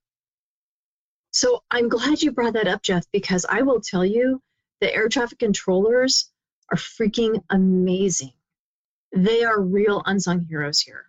So 1.31 1.63
I'm 1.69 1.89
glad 1.89 2.21
you 2.21 2.31
brought 2.31 2.53
that 2.53 2.67
up, 2.67 2.81
Jeff, 2.81 3.05
because 3.11 3.45
I 3.47 3.61
will 3.61 3.81
tell 3.81 4.05
you 4.05 4.41
the 4.81 4.93
air 4.93 5.09
traffic 5.09 5.39
controllers 5.39 6.31
are 6.71 6.77
freaking 6.77 7.43
amazing. 7.49 8.33
They 9.15 9.43
are 9.43 9.61
real 9.61 10.01
unsung 10.05 10.45
heroes 10.45 10.79
here. 10.79 11.05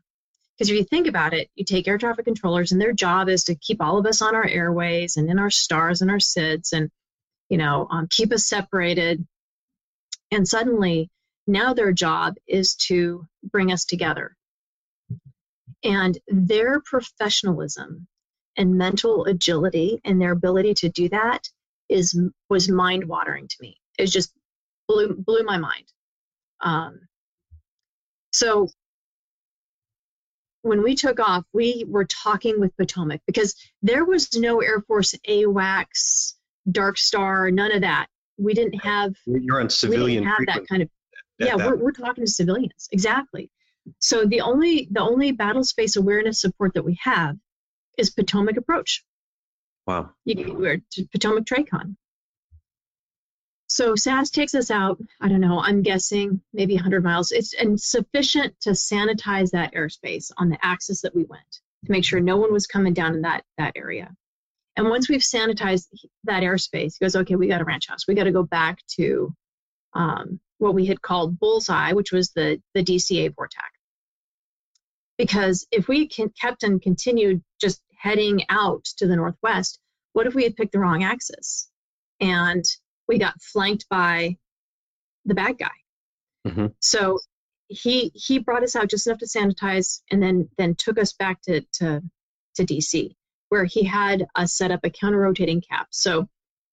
Because 0.57 0.71
if 0.71 0.77
you 0.77 0.85
think 0.85 1.07
about 1.07 1.33
it, 1.33 1.49
you 1.55 1.65
take 1.65 1.89
air 1.89 1.97
traffic 1.97 2.27
controllers, 2.27 2.73
and 2.73 2.81
their 2.81 2.93
job 2.93 3.31
is 3.31 3.45
to 3.45 3.55
keep 3.55 3.81
all 3.81 3.99
of 3.99 4.05
us 4.05 4.21
on 4.21 4.35
our 4.35 4.47
airways 4.47 5.17
and 5.17 5.31
in 5.31 5.39
our 5.39 5.49
stars 5.49 6.03
and 6.03 6.11
our 6.11 6.19
SIDS, 6.19 6.73
and 6.75 6.91
you 7.49 7.57
know, 7.57 7.89
um, 7.91 8.07
keep 8.11 8.33
us 8.33 8.47
separated. 8.47 9.27
And 10.31 10.47
suddenly, 10.47 11.11
now 11.47 11.73
their 11.73 11.93
job 11.93 12.35
is 12.47 12.75
to 12.77 13.27
bring 13.43 13.73
us 13.73 13.87
together. 13.87 14.37
And 15.83 16.19
their 16.29 16.81
professionalism 16.81 18.07
and 18.57 18.77
mental 18.77 19.25
agility 19.25 20.01
and 20.05 20.21
their 20.21 20.33
ability 20.33 20.75
to 20.75 20.89
do 20.89 21.09
that 21.09 21.49
is 21.89 22.19
was 22.49 22.69
mind 22.69 23.05
watering 23.05 23.49
to 23.49 23.57
me. 23.61 23.77
It 23.99 24.07
just 24.07 24.33
blew 24.89 25.15
blew 25.15 25.43
my 25.45 25.59
mind. 25.59 25.87
Um, 26.61 27.01
so 28.33 28.69
when 30.63 30.83
we 30.83 30.95
took 30.95 31.21
off, 31.21 31.45
we 31.53 31.85
were 31.89 32.05
talking 32.05 32.61
with 32.61 32.77
Potomac 32.77 33.21
because 33.27 33.55
there 33.83 34.05
was 34.05 34.37
no 34.37 34.61
Air 34.61 34.81
Force 34.83 35.15
AWACS, 35.27 36.35
Dark 36.71 36.99
Star, 36.99 37.51
none 37.51 37.73
of 37.73 37.81
that. 37.81 38.09
We 38.39 38.55
didn't 38.55 38.83
have. 38.85 39.15
You're 39.27 39.61
on 39.61 39.71
civilian. 39.71 40.05
We 40.05 40.15
didn't 40.15 40.27
have 40.27 40.47
that 40.47 40.69
kind 40.69 40.83
of. 40.83 40.91
Yeah, 41.39 41.57
we're, 41.57 41.77
we're 41.77 41.93
talking 41.93 42.25
to 42.25 42.31
civilians 42.31 42.89
exactly. 42.93 43.51
So 43.99 44.25
the 44.25 44.41
only 44.41 44.89
the 44.91 45.01
only 45.01 45.33
battle 45.33 45.65
space 45.65 45.97
awareness 45.97 46.41
support 46.41 46.75
that 46.75 46.85
we 46.85 46.99
have 47.03 47.37
is 47.99 48.11
Potomac 48.11 48.57
approach. 48.57 49.05
Wow. 49.87 50.11
You, 50.25 50.55
we're 50.55 50.83
Potomac 51.13 51.47
TRACON. 51.47 51.97
So 53.71 53.95
Sass 53.95 54.31
takes 54.31 54.55
us 54.57 54.71
out, 54.71 54.99
I 55.21 55.29
don't 55.29 55.41
know, 55.41 55.61
I'm 55.61 55.83
guessing 55.83 56.41
maybe 56.53 56.75
100 56.75 57.05
miles. 57.05 57.31
It's 57.31 57.55
and 57.55 57.81
sufficient 57.81 58.55
to 58.63 58.71
sanitize 58.71 59.53
that 59.53 59.75
airspace 59.75 60.33
on 60.37 60.49
the 60.49 60.59
axis 60.61 61.03
that 61.03 61.15
we 61.15 61.23
went 61.25 61.61
to 61.85 61.93
make 61.93 62.05
sure 62.05 62.21
no 62.21 62.37
one 62.37 62.53
was 62.53 62.67
coming 62.67 62.95
down 62.95 63.15
in 63.15 63.23
that, 63.23 63.45
that 63.59 63.73
area. 63.77 64.13
And 64.77 64.89
once 64.89 65.09
we've 65.09 65.21
sanitized 65.21 65.87
that 66.25 66.43
airspace, 66.43 66.95
he 66.99 67.05
goes, 67.05 67.15
okay, 67.15 67.37
we 67.37 67.47
got 67.47 67.61
a 67.61 67.65
ranch 67.65 67.89
house. 67.89 68.09
We 68.09 68.15
got 68.15 68.25
to 68.25 68.33
go 68.33 68.43
back 68.43 68.81
to 68.97 69.33
um, 69.95 70.41
what 70.59 70.75
we 70.75 70.87
had 70.87 71.03
called 71.03 71.39
Bullseye, 71.39 71.93
which 71.93 72.13
was 72.13 72.31
the, 72.31 72.61
the 72.75 72.83
DCA 72.83 73.35
VORTAC. 73.35 73.71
Because 75.19 75.67
if 75.71 75.89
we 75.89 76.09
can, 76.09 76.31
kept 76.41 76.63
and 76.63 76.81
continued 76.81 77.43
just 77.61 77.83
heading 77.97 78.45
out 78.49 78.85
to 78.97 79.07
the 79.07 79.17
northwest, 79.17 79.79
what 80.13 80.27
if 80.27 80.35
we 80.35 80.45
had 80.45 80.57
picked 80.57 80.73
the 80.73 80.79
wrong 80.79 81.03
axis 81.03 81.69
and 82.21 82.65
we 83.07 83.19
got 83.19 83.41
flanked 83.41 83.87
by 83.89 84.37
the 85.25 85.35
bad 85.35 85.59
guy? 85.59 85.69
Mm-hmm. 86.47 86.67
So 86.81 87.19
he 87.69 88.11
he 88.15 88.39
brought 88.39 88.65
us 88.65 88.75
out 88.75 88.89
just 88.89 89.07
enough 89.07 89.21
to 89.21 89.27
sanitize 89.27 90.01
and 90.11 90.23
then 90.23 90.49
then 90.59 90.75
took 90.75 90.99
us 90.99 91.13
back 91.13 91.41
to 91.43 91.61
to 91.75 92.03
to 92.57 92.65
DC 92.65 93.15
where 93.51 93.65
he 93.65 93.85
had 93.85 94.27
us 94.35 94.55
set 94.55 94.71
up 94.71 94.81
a 94.85 94.91
counter 94.91 95.19
rotating 95.19 95.61
cap. 95.61 95.89
So 95.91 96.29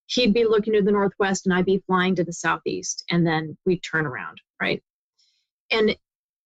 he'd 0.07 0.33
be 0.33 0.45
looking 0.45 0.73
to 0.73 0.81
the 0.81 0.91
northwest 0.91 1.45
and 1.45 1.53
I'd 1.53 1.65
be 1.65 1.83
flying 1.85 2.15
to 2.15 2.23
the 2.23 2.33
southeast 2.33 3.03
and 3.09 3.25
then 3.25 3.57
we'd 3.65 3.83
turn 3.83 4.05
around, 4.05 4.41
right? 4.61 4.81
And 5.69 5.95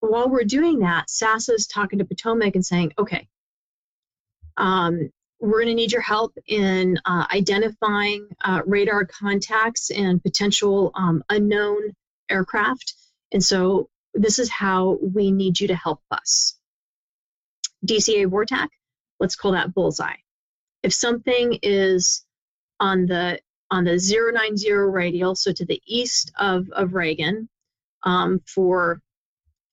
while 0.00 0.28
we're 0.28 0.44
doing 0.44 0.80
that, 0.80 1.08
Sass's 1.08 1.66
talking 1.66 2.00
to 2.00 2.04
Potomac 2.04 2.56
and 2.56 2.66
saying, 2.66 2.92
okay, 2.98 3.28
um, 4.56 5.10
we're 5.40 5.62
going 5.62 5.68
to 5.68 5.74
need 5.74 5.92
your 5.92 6.02
help 6.02 6.36
in 6.46 6.98
uh, 7.04 7.26
identifying 7.32 8.28
uh, 8.44 8.62
radar 8.66 9.04
contacts 9.04 9.90
and 9.90 10.22
potential 10.22 10.90
um, 10.94 11.22
unknown 11.28 11.94
aircraft. 12.28 12.94
And 13.32 13.42
so 13.42 13.88
this 14.14 14.38
is 14.38 14.50
how 14.50 14.98
we 15.00 15.30
need 15.30 15.58
you 15.58 15.68
to 15.68 15.74
help 15.74 16.00
us. 16.10 16.58
DCA 17.86 18.26
VORTAC, 18.26 18.68
let's 19.18 19.36
call 19.36 19.52
that 19.52 19.74
bullseye. 19.74 20.16
If 20.82 20.92
something 20.92 21.58
is 21.62 22.24
on 22.78 23.06
the 23.06 23.40
on 23.72 23.84
the 23.84 23.96
090 23.96 24.70
radial, 24.70 25.34
so 25.34 25.50
to 25.50 25.64
the 25.64 25.80
east 25.86 26.30
of, 26.38 26.68
of 26.72 26.92
Reagan, 26.92 27.48
um, 28.02 28.42
for 28.46 29.00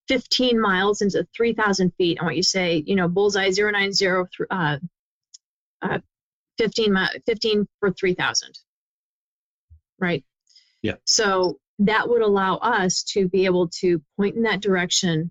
15 0.07 0.59
miles 0.59 1.01
into 1.01 1.27
3,000 1.35 1.91
feet, 1.97 2.17
I 2.19 2.23
want 2.23 2.37
you 2.37 2.41
to 2.41 2.47
say, 2.47 2.81
you 2.87 2.95
know, 2.95 3.09
bullseye 3.09 3.49
090 3.49 4.07
uh, 4.49 4.77
uh, 5.81 5.99
15, 6.57 6.97
15 7.25 7.67
for 7.81 7.91
3,000, 7.91 8.57
right? 9.99 10.23
Yeah. 10.81 10.95
So 11.03 11.59
that 11.79 12.07
would 12.07 12.21
allow 12.21 12.55
us 12.55 13.03
to 13.03 13.27
be 13.27 13.43
able 13.43 13.67
to 13.79 14.01
point 14.15 14.37
in 14.37 14.43
that 14.43 14.61
direction, 14.61 15.29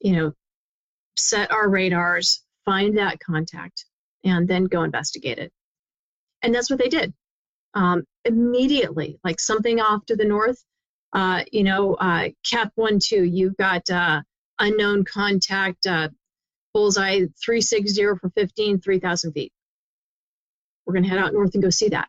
you 0.00 0.12
know, 0.12 0.32
set 1.16 1.50
our 1.50 1.68
radars, 1.68 2.42
find 2.64 2.96
that 2.96 3.20
contact, 3.20 3.84
and 4.24 4.48
then 4.48 4.64
go 4.64 4.84
investigate 4.84 5.38
it. 5.38 5.52
And 6.40 6.54
that's 6.54 6.70
what 6.70 6.78
they 6.78 6.88
did 6.88 7.12
um, 7.76 8.04
immediately, 8.24 9.20
like 9.22 9.38
something 9.38 9.80
off 9.80 10.04
to 10.06 10.16
the 10.16 10.24
north. 10.24 10.60
Uh, 11.12 11.44
you 11.52 11.62
know, 11.62 11.94
uh, 11.94 12.30
Cap 12.44 12.72
1 12.74 12.98
2, 12.98 13.22
you've 13.22 13.56
got 13.56 13.88
uh, 13.90 14.22
unknown 14.58 15.04
contact, 15.04 15.86
uh, 15.86 16.08
bullseye 16.74 17.26
360 17.44 18.02
for 18.20 18.30
15, 18.34 18.80
3,000 18.80 19.32
feet. 19.32 19.52
We're 20.84 20.94
going 20.94 21.04
to 21.04 21.10
head 21.10 21.18
out 21.18 21.32
north 21.32 21.54
and 21.54 21.62
go 21.62 21.70
see 21.70 21.90
that. 21.90 22.08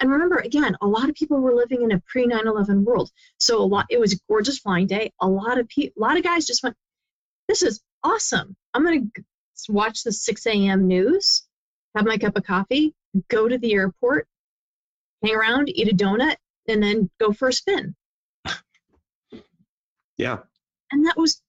And 0.00 0.10
remember, 0.10 0.36
again, 0.36 0.76
a 0.80 0.86
lot 0.86 1.08
of 1.08 1.16
people 1.16 1.40
were 1.40 1.54
living 1.54 1.82
in 1.82 1.90
a 1.92 2.00
pre 2.06 2.24
9 2.26 2.46
11 2.46 2.84
world. 2.84 3.10
So 3.38 3.60
a 3.60 3.66
lot, 3.66 3.86
it 3.90 3.98
was 3.98 4.12
a 4.12 4.18
gorgeous 4.28 4.60
flying 4.60 4.86
day. 4.86 5.12
A 5.20 5.28
lot 5.28 5.58
of 5.58 5.68
people, 5.68 6.00
a 6.00 6.06
lot 6.06 6.16
of 6.16 6.22
guys 6.22 6.46
just 6.46 6.62
went, 6.62 6.76
this 7.48 7.62
is 7.62 7.80
awesome. 8.04 8.56
I'm 8.72 8.84
going 8.84 9.10
to 9.14 9.22
watch 9.68 10.04
the 10.04 10.12
6 10.12 10.46
a.m. 10.46 10.86
news, 10.86 11.42
have 11.96 12.06
my 12.06 12.18
cup 12.18 12.36
of 12.36 12.44
coffee, 12.44 12.94
go 13.28 13.48
to 13.48 13.58
the 13.58 13.72
airport, 13.72 14.28
hang 15.24 15.34
around, 15.34 15.68
eat 15.68 15.92
a 15.92 15.94
donut, 15.96 16.36
and 16.68 16.82
then 16.82 17.10
go 17.20 17.32
for 17.32 17.48
a 17.48 17.52
spin. 17.52 17.94
Yeah. 20.16 20.38
And 20.90 21.06
that 21.06 21.16
was 21.16 21.40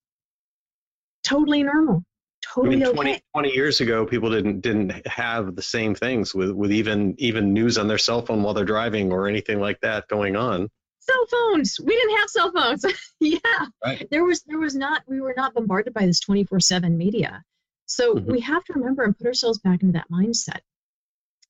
totally 1.23 1.63
normal. 1.63 2.03
Totally 2.41 2.77
I 2.77 2.79
mean, 2.85 2.93
20, 2.93 3.11
okay. 3.11 3.21
20 3.33 3.51
years 3.51 3.81
ago, 3.81 4.05
people 4.05 4.29
didn't 4.29 4.61
didn't 4.61 5.05
have 5.07 5.55
the 5.55 5.61
same 5.61 5.93
things 5.93 6.33
with, 6.33 6.51
with 6.51 6.71
even 6.71 7.15
even 7.17 7.53
news 7.53 7.77
on 7.77 7.87
their 7.87 7.97
cell 7.97 8.21
phone 8.21 8.43
while 8.43 8.53
they're 8.53 8.65
driving 8.65 9.11
or 9.11 9.27
anything 9.27 9.59
like 9.59 9.79
that 9.81 10.07
going 10.07 10.35
on. 10.35 10.69
Cell 11.01 11.25
phones. 11.29 11.79
We 11.79 11.95
didn't 11.95 12.17
have 12.17 12.29
cell 12.29 12.51
phones. 12.51 12.85
yeah. 13.19 13.39
Right. 13.83 14.07
There 14.09 14.23
was 14.23 14.43
there 14.43 14.59
was 14.59 14.75
not 14.75 15.03
we 15.07 15.19
were 15.19 15.33
not 15.35 15.53
bombarded 15.53 15.93
by 15.93 16.05
this 16.05 16.21
24/7 16.23 16.95
media. 16.95 17.43
So 17.87 18.15
Mhm. 18.15 18.25
we 18.25 18.39
have 18.41 18.63
to 18.65 18.73
remember 18.73 19.03
and 19.03 19.17
put 19.17 19.27
ourselves 19.27 19.59
back 19.59 19.81
into 19.81 19.93
that 19.93 20.09
mindset. 20.09 20.59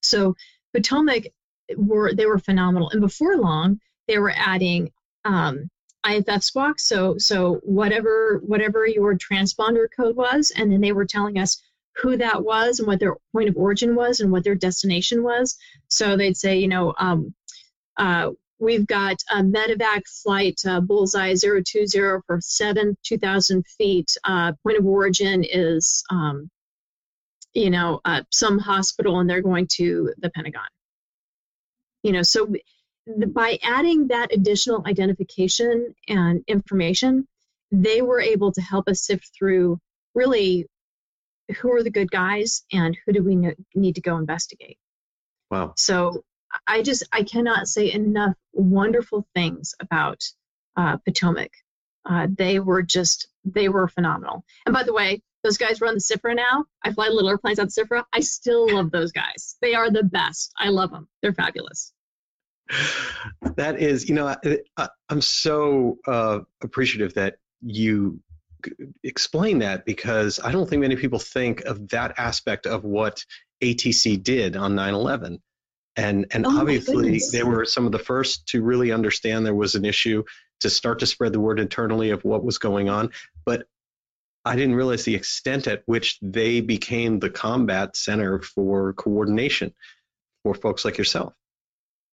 So 0.01 0.35
Potomac 0.73 1.27
were 1.77 2.13
they 2.13 2.25
were 2.25 2.39
phenomenal, 2.39 2.89
and 2.89 3.01
before 3.01 3.37
long 3.37 3.79
they 4.07 4.17
were 4.17 4.33
adding 4.35 4.91
um, 5.25 5.69
IFF 6.07 6.43
squawk. 6.43 6.79
So 6.79 7.17
so 7.17 7.55
whatever 7.63 8.41
whatever 8.45 8.85
your 8.87 9.15
transponder 9.17 9.87
code 9.95 10.15
was, 10.15 10.51
and 10.55 10.71
then 10.71 10.81
they 10.81 10.91
were 10.91 11.05
telling 11.05 11.37
us 11.37 11.61
who 12.01 12.17
that 12.17 12.43
was 12.43 12.79
and 12.79 12.87
what 12.87 12.99
their 12.99 13.15
point 13.33 13.49
of 13.49 13.57
origin 13.57 13.95
was 13.95 14.19
and 14.19 14.31
what 14.31 14.43
their 14.43 14.55
destination 14.55 15.23
was. 15.23 15.57
So 15.89 16.15
they'd 16.15 16.37
say, 16.37 16.57
you 16.57 16.67
know, 16.67 16.93
um, 16.97 17.33
uh, 17.97 18.31
we've 18.59 18.87
got 18.87 19.17
a 19.31 19.41
medevac 19.41 20.01
flight 20.23 20.59
uh, 20.65 20.79
bullseye 20.81 21.33
020 21.35 21.87
for 22.27 22.39
7 22.41 22.97
2000 23.03 23.67
feet 23.77 24.17
uh, 24.25 24.51
point 24.63 24.77
of 24.77 24.85
origin 24.85 25.43
is 25.49 26.03
um, 26.09 26.49
you 27.53 27.69
know 27.69 27.99
uh, 28.05 28.21
some 28.31 28.59
hospital 28.59 29.19
and 29.19 29.29
they're 29.29 29.41
going 29.41 29.67
to 29.67 30.13
the 30.19 30.29
pentagon 30.31 30.67
you 32.03 32.11
know 32.11 32.21
so 32.21 32.47
the, 33.05 33.27
by 33.27 33.57
adding 33.63 34.07
that 34.07 34.33
additional 34.33 34.83
identification 34.85 35.93
and 36.07 36.43
information 36.47 37.27
they 37.71 38.01
were 38.01 38.19
able 38.19 38.51
to 38.51 38.61
help 38.61 38.87
us 38.87 39.05
sift 39.05 39.31
through 39.37 39.79
really 40.15 40.67
who 41.59 41.71
are 41.73 41.83
the 41.83 41.89
good 41.89 42.09
guys 42.11 42.63
and 42.71 42.97
who 43.05 43.13
do 43.13 43.23
we 43.23 43.35
know, 43.35 43.51
need 43.75 43.95
to 43.95 44.01
go 44.01 44.17
investigate 44.17 44.77
Wow. 45.51 45.73
so 45.77 46.23
I 46.67 46.81
just 46.81 47.03
I 47.11 47.23
cannot 47.23 47.67
say 47.67 47.91
enough 47.91 48.35
wonderful 48.53 49.27
things 49.35 49.75
about 49.79 50.23
uh, 50.75 50.97
Potomac. 50.97 51.51
Uh, 52.09 52.27
they 52.37 52.59
were 52.59 52.81
just 52.81 53.27
they 53.45 53.69
were 53.69 53.87
phenomenal. 53.87 54.43
And 54.65 54.73
by 54.73 54.83
the 54.83 54.93
way, 54.93 55.21
those 55.43 55.57
guys 55.57 55.81
run 55.81 55.95
the 55.95 55.99
SFRA 55.99 56.35
now. 56.35 56.65
I 56.83 56.91
fly 56.91 57.07
little 57.07 57.29
airplanes 57.29 57.59
on 57.59 57.67
SFRA. 57.67 58.03
I 58.13 58.19
still 58.19 58.73
love 58.73 58.91
those 58.91 59.11
guys. 59.11 59.55
They 59.61 59.73
are 59.73 59.89
the 59.89 60.03
best. 60.03 60.51
I 60.57 60.69
love 60.69 60.91
them. 60.91 61.07
They're 61.21 61.33
fabulous. 61.33 61.93
That 63.55 63.79
is, 63.79 64.07
you 64.07 64.15
know, 64.15 64.35
I, 64.77 64.89
I'm 65.09 65.21
so 65.21 65.97
uh, 66.05 66.39
appreciative 66.61 67.15
that 67.15 67.37
you 67.61 68.19
explain 69.03 69.59
that 69.59 69.85
because 69.85 70.39
I 70.43 70.51
don't 70.51 70.69
think 70.69 70.81
many 70.81 70.95
people 70.95 71.19
think 71.19 71.61
of 71.61 71.89
that 71.89 72.15
aspect 72.17 72.67
of 72.67 72.83
what 72.83 73.25
ATC 73.63 74.21
did 74.21 74.55
on 74.55 74.73
9/11. 74.73 75.39
And 75.95 76.27
and 76.31 76.45
Oh 76.45 76.59
obviously 76.59 77.19
they 77.31 77.43
were 77.43 77.65
some 77.65 77.85
of 77.85 77.91
the 77.91 77.99
first 77.99 78.47
to 78.49 78.61
really 78.61 78.91
understand 78.91 79.45
there 79.45 79.55
was 79.55 79.75
an 79.75 79.85
issue 79.85 80.23
to 80.61 80.69
start 80.69 80.99
to 80.99 81.05
spread 81.05 81.33
the 81.33 81.39
word 81.39 81.59
internally 81.59 82.11
of 82.11 82.23
what 82.23 82.43
was 82.43 82.57
going 82.57 82.89
on. 82.89 83.11
But 83.45 83.65
I 84.49 84.55
didn't 84.55 84.73
realize 84.73 85.05
the 85.05 85.13
extent 85.13 85.67
at 85.67 85.83
which 85.85 86.17
they 86.23 86.59
became 86.59 87.19
the 87.19 87.29
combat 87.29 87.95
center 87.95 88.41
for 88.41 88.93
coordination 88.93 89.75
for 90.41 90.55
folks 90.55 90.83
like 90.83 90.97
yourself. 90.97 91.33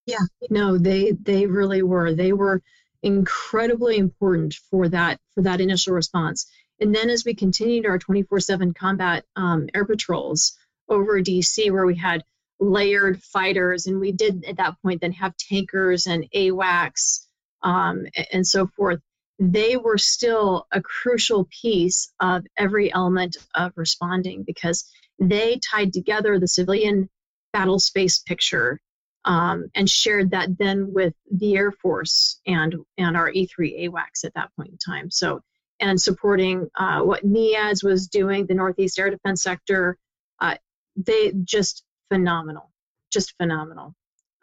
Yeah, 0.04 0.26
no, 0.50 0.76
they 0.76 1.12
they 1.12 1.46
really 1.46 1.82
were. 1.82 2.12
They 2.12 2.34
were 2.34 2.62
incredibly 3.02 3.96
important 3.96 4.52
for 4.70 4.86
that 4.90 5.18
for 5.34 5.44
that 5.44 5.62
initial 5.62 5.94
response. 5.94 6.46
And 6.78 6.94
then 6.94 7.08
as 7.08 7.24
we 7.24 7.32
continued 7.32 7.86
our 7.86 7.98
24/7 7.98 8.74
combat 8.74 9.24
um, 9.34 9.70
air 9.72 9.86
patrols 9.86 10.58
over 10.90 11.22
DC, 11.22 11.70
where 11.70 11.86
we 11.86 11.96
had 11.96 12.22
layered 12.60 13.22
fighters, 13.22 13.86
and 13.86 13.98
we 13.98 14.12
did 14.12 14.44
at 14.44 14.58
that 14.58 14.74
point 14.82 15.00
then 15.00 15.12
have 15.12 15.34
tankers 15.38 16.06
and 16.06 16.28
AWACS 16.34 17.26
um, 17.62 18.04
and 18.30 18.46
so 18.46 18.66
forth. 18.66 19.00
They 19.38 19.76
were 19.76 19.98
still 19.98 20.66
a 20.72 20.80
crucial 20.80 21.48
piece 21.62 22.12
of 22.20 22.44
every 22.56 22.92
element 22.92 23.36
of 23.54 23.72
responding 23.76 24.44
because 24.44 24.88
they 25.18 25.60
tied 25.70 25.92
together 25.92 26.38
the 26.38 26.48
civilian 26.48 27.08
battle 27.52 27.78
space 27.78 28.18
picture 28.18 28.80
um, 29.24 29.70
and 29.74 29.90
shared 29.90 30.30
that 30.30 30.56
then 30.58 30.92
with 30.92 31.14
the 31.30 31.56
Air 31.56 31.72
Force 31.72 32.40
and 32.46 32.74
and 32.96 33.16
our 33.16 33.30
E3 33.30 33.88
AWACS 33.88 34.24
at 34.24 34.34
that 34.34 34.50
point 34.56 34.70
in 34.70 34.78
time. 34.78 35.10
So 35.10 35.40
and 35.80 36.00
supporting 36.00 36.70
uh, 36.78 37.00
what 37.00 37.24
NEADS 37.24 37.82
was 37.82 38.08
doing, 38.08 38.46
the 38.46 38.54
Northeast 38.54 38.98
Air 38.98 39.10
Defense 39.10 39.42
Sector, 39.42 39.98
uh, 40.40 40.56
they 40.96 41.32
just 41.44 41.84
phenomenal, 42.08 42.70
just 43.12 43.34
phenomenal. 43.36 43.94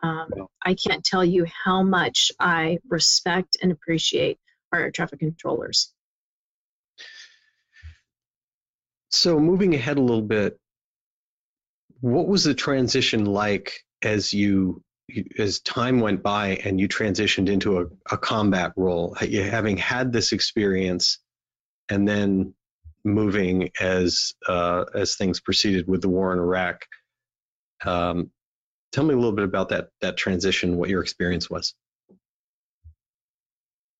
Um, 0.03 0.29
I 0.61 0.75
can't 0.75 1.03
tell 1.03 1.23
you 1.23 1.45
how 1.63 1.81
much 1.81 2.31
I 2.39 2.79
respect 2.87 3.57
and 3.61 3.71
appreciate 3.71 4.37
our 4.81 4.91
traffic 4.91 5.19
controllers. 5.19 5.93
So 9.11 9.39
moving 9.39 9.75
ahead 9.75 9.97
a 9.97 10.01
little 10.01 10.23
bit, 10.23 10.59
what 12.01 12.27
was 12.27 12.43
the 12.43 12.53
transition 12.53 13.25
like 13.25 13.85
as 14.01 14.33
you- 14.33 14.83
as 15.37 15.59
time 15.59 15.99
went 15.99 16.23
by 16.23 16.55
and 16.63 16.79
you 16.79 16.87
transitioned 16.87 17.49
into 17.49 17.79
a, 17.79 17.85
a 18.11 18.17
combat 18.17 18.73
role, 18.75 19.13
having 19.15 19.77
had 19.77 20.11
this 20.11 20.31
experience, 20.31 21.19
and 21.89 22.07
then 22.07 22.55
moving 23.03 23.69
as 23.79 24.33
uh, 24.47 24.85
as 24.95 25.15
things 25.15 25.41
proceeded 25.41 25.87
with 25.87 26.01
the 26.01 26.09
war 26.09 26.33
in 26.33 26.39
Iraq? 26.39 26.85
Um, 27.85 28.31
tell 28.93 29.03
me 29.03 29.13
a 29.13 29.17
little 29.17 29.33
bit 29.33 29.45
about 29.45 29.69
that 29.69 29.89
that 30.01 30.17
transition, 30.17 30.77
what 30.77 30.89
your 30.89 31.01
experience 31.01 31.49
was. 31.49 31.75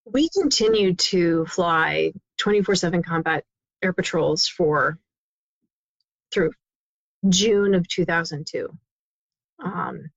We 0.06 0.30
continued 0.30 1.00
to 1.00 1.46
fly 1.46 2.14
24 2.38 2.76
7 2.76 3.04
combat 3.04 3.46
air 3.82 3.94
patrols 3.94 4.48
for 4.48 5.00
through 6.32 6.52
June 7.30 7.74
of 7.74 7.88
2002. 7.88 8.78
Um, 9.64 10.10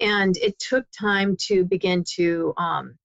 and 0.00 0.36
it 0.36 0.58
took 0.58 0.84
time 0.96 1.36
to 1.48 1.64
begin 1.64 2.04
to 2.14 2.54
um, 2.56 2.96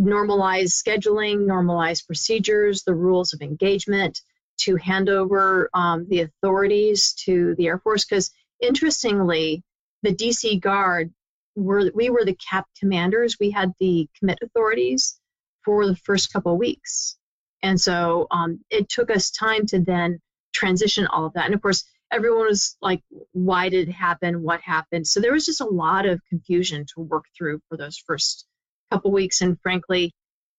normalize 0.00 0.72
scheduling, 0.72 1.46
normalize 1.46 2.06
procedures, 2.06 2.82
the 2.82 2.94
rules 2.94 3.34
of 3.34 3.42
engagement, 3.42 4.20
to 4.58 4.76
hand 4.76 5.10
over 5.10 5.68
um, 5.74 6.06
the 6.08 6.22
authorities 6.22 7.12
to 7.24 7.54
the 7.56 7.66
Air 7.66 7.78
Force. 7.78 8.04
Because 8.04 8.30
interestingly, 8.60 9.62
the 10.02 10.14
DC 10.14 10.60
Guard 10.60 11.12
were 11.54 11.90
we 11.94 12.08
were 12.08 12.24
the 12.24 12.36
cap 12.36 12.66
commanders. 12.78 13.36
We 13.38 13.50
had 13.50 13.72
the 13.78 14.08
commit 14.18 14.38
authorities 14.42 15.18
for 15.66 15.86
the 15.86 15.96
first 15.96 16.32
couple 16.32 16.52
of 16.54 16.58
weeks, 16.58 17.18
and 17.62 17.78
so 17.78 18.28
um, 18.30 18.60
it 18.70 18.88
took 18.88 19.10
us 19.10 19.30
time 19.30 19.66
to 19.66 19.80
then 19.80 20.20
transition 20.54 21.06
all 21.06 21.26
of 21.26 21.34
that. 21.34 21.44
And 21.44 21.54
of 21.54 21.60
course, 21.60 21.84
everyone 22.10 22.46
was 22.46 22.76
like, 22.80 23.02
"Why 23.32 23.68
did 23.68 23.88
it 23.88 23.92
happen? 23.92 24.42
What 24.42 24.62
happened?" 24.62 25.06
So 25.06 25.20
there 25.20 25.32
was 25.34 25.44
just 25.44 25.60
a 25.60 25.66
lot 25.66 26.06
of 26.06 26.22
confusion 26.30 26.86
to 26.94 27.02
work 27.02 27.24
through 27.36 27.60
for 27.68 27.76
those 27.76 27.98
first 27.98 28.46
couple 28.90 29.12
weeks. 29.12 29.42
And 29.42 29.60
frankly, 29.60 30.14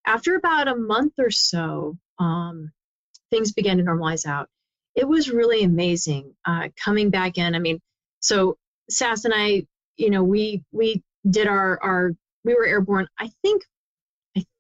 after 0.05 0.36
about 0.36 0.68
a 0.68 0.76
month 0.76 1.14
or 1.18 1.32
so, 1.32 1.97
um, 2.20 2.72
things 3.32 3.53
began 3.53 3.78
to 3.78 3.84
normalize 3.84 4.26
out. 4.26 4.49
It 4.95 5.08
was 5.08 5.30
really 5.30 5.64
amazing 5.64 6.36
uh, 6.45 6.70
coming 6.84 7.10
back 7.10 7.38
in. 7.38 7.55
I 7.55 7.60
mean, 7.60 7.80
so 8.20 8.58
Sass 8.89 9.26
and 9.26 9.34
I, 9.36 9.66
you 9.95 10.10
know, 10.10 10.24
we 10.24 10.64
we 10.72 11.03
did 11.30 11.47
our 11.47 11.82
our 11.84 12.12
we 12.43 12.55
were 12.55 12.66
airborne. 12.66 13.08
I 13.20 13.30
think, 13.41 13.64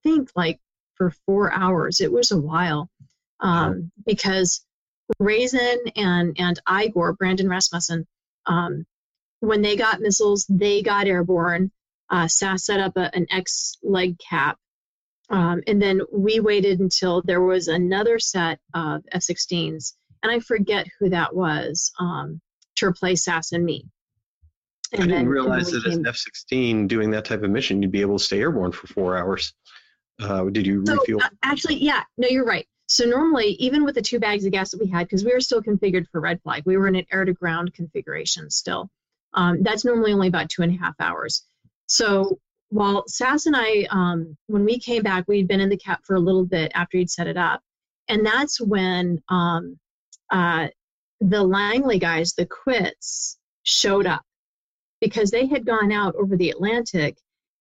think 0.09 0.29
like 0.35 0.59
for 0.95 1.11
four 1.25 1.53
hours. 1.53 2.01
It 2.01 2.11
was 2.11 2.31
a 2.31 2.41
while 2.41 2.89
um, 3.39 3.91
because 4.05 4.65
Razin 5.19 5.79
and 5.95 6.35
and 6.39 6.59
Igor 6.69 7.13
Brandon 7.13 7.49
Rasmussen, 7.49 8.07
um, 8.45 8.85
when 9.39 9.61
they 9.61 9.75
got 9.75 10.01
missiles, 10.01 10.45
they 10.49 10.81
got 10.81 11.07
airborne. 11.07 11.71
Uh, 12.09 12.27
Sass 12.27 12.65
set 12.65 12.79
up 12.79 12.95
a, 12.95 13.13
an 13.15 13.27
X 13.29 13.77
leg 13.83 14.17
cap 14.17 14.57
um, 15.29 15.61
and 15.67 15.81
then 15.81 16.01
we 16.11 16.39
waited 16.39 16.79
until 16.79 17.21
there 17.21 17.41
was 17.41 17.67
another 17.67 18.19
set 18.19 18.59
of 18.73 19.03
F 19.11 19.21
16s, 19.21 19.93
and 20.23 20.31
I 20.31 20.39
forget 20.39 20.87
who 20.99 21.09
that 21.09 21.35
was, 21.35 21.91
um, 21.99 22.39
to 22.75 22.85
replace 22.85 23.25
Sass 23.25 23.51
and 23.51 23.65
me. 23.65 23.85
And 24.93 25.03
I 25.03 25.05
didn't 25.05 25.17
then, 25.17 25.27
realize 25.27 25.71
that 25.71 25.85
as 25.85 25.97
an 25.97 26.07
F 26.07 26.15
16 26.15 26.87
doing 26.87 27.11
that 27.11 27.25
type 27.25 27.43
of 27.43 27.49
mission, 27.49 27.81
you'd 27.81 27.91
be 27.91 28.01
able 28.01 28.17
to 28.17 28.23
stay 28.23 28.39
airborne 28.39 28.71
for 28.71 28.87
four 28.87 29.17
hours. 29.17 29.53
Uh, 30.21 30.45
did 30.45 30.65
you 30.65 30.83
so, 30.85 30.95
refuel? 30.95 31.21
Uh, 31.23 31.29
actually, 31.43 31.75
yeah, 31.75 32.03
no, 32.17 32.27
you're 32.27 32.45
right. 32.45 32.67
So 32.87 33.05
normally, 33.05 33.49
even 33.59 33.83
with 33.83 33.95
the 33.95 34.01
two 34.01 34.19
bags 34.19 34.45
of 34.45 34.51
gas 34.51 34.71
that 34.71 34.79
we 34.79 34.87
had, 34.87 35.07
because 35.07 35.25
we 35.25 35.33
were 35.33 35.41
still 35.41 35.61
configured 35.61 36.07
for 36.11 36.21
red 36.21 36.41
flag, 36.41 36.63
we 36.65 36.77
were 36.77 36.87
in 36.87 36.95
an 36.95 37.05
air 37.11 37.25
to 37.25 37.33
ground 37.33 37.73
configuration 37.73 38.49
still. 38.49 38.89
Um, 39.33 39.61
that's 39.61 39.83
normally 39.83 40.13
only 40.13 40.29
about 40.29 40.49
two 40.49 40.61
and 40.61 40.73
a 40.73 40.77
half 40.81 40.95
hours. 40.99 41.43
So 41.87 42.39
while 42.69 43.03
Sass 43.07 43.45
and 43.45 43.55
I, 43.57 43.87
um, 43.89 44.37
when 44.47 44.63
we 44.63 44.79
came 44.79 45.03
back, 45.03 45.25
we'd 45.27 45.47
been 45.47 45.59
in 45.59 45.69
the 45.69 45.77
cap 45.77 46.01
for 46.05 46.15
a 46.15 46.19
little 46.19 46.45
bit 46.45 46.71
after 46.75 46.97
he'd 46.97 47.09
set 47.09 47.27
it 47.27 47.37
up. 47.37 47.61
And 48.07 48.25
that's 48.25 48.59
when 48.61 49.21
um, 49.29 49.77
uh, 50.31 50.67
the 51.19 51.43
Langley 51.43 51.99
guys, 51.99 52.33
the 52.33 52.45
quits, 52.45 53.37
showed 53.63 54.05
up 54.05 54.23
because 55.01 55.29
they 55.29 55.45
had 55.45 55.65
gone 55.65 55.91
out 55.91 56.15
over 56.15 56.37
the 56.37 56.49
Atlantic 56.49 57.17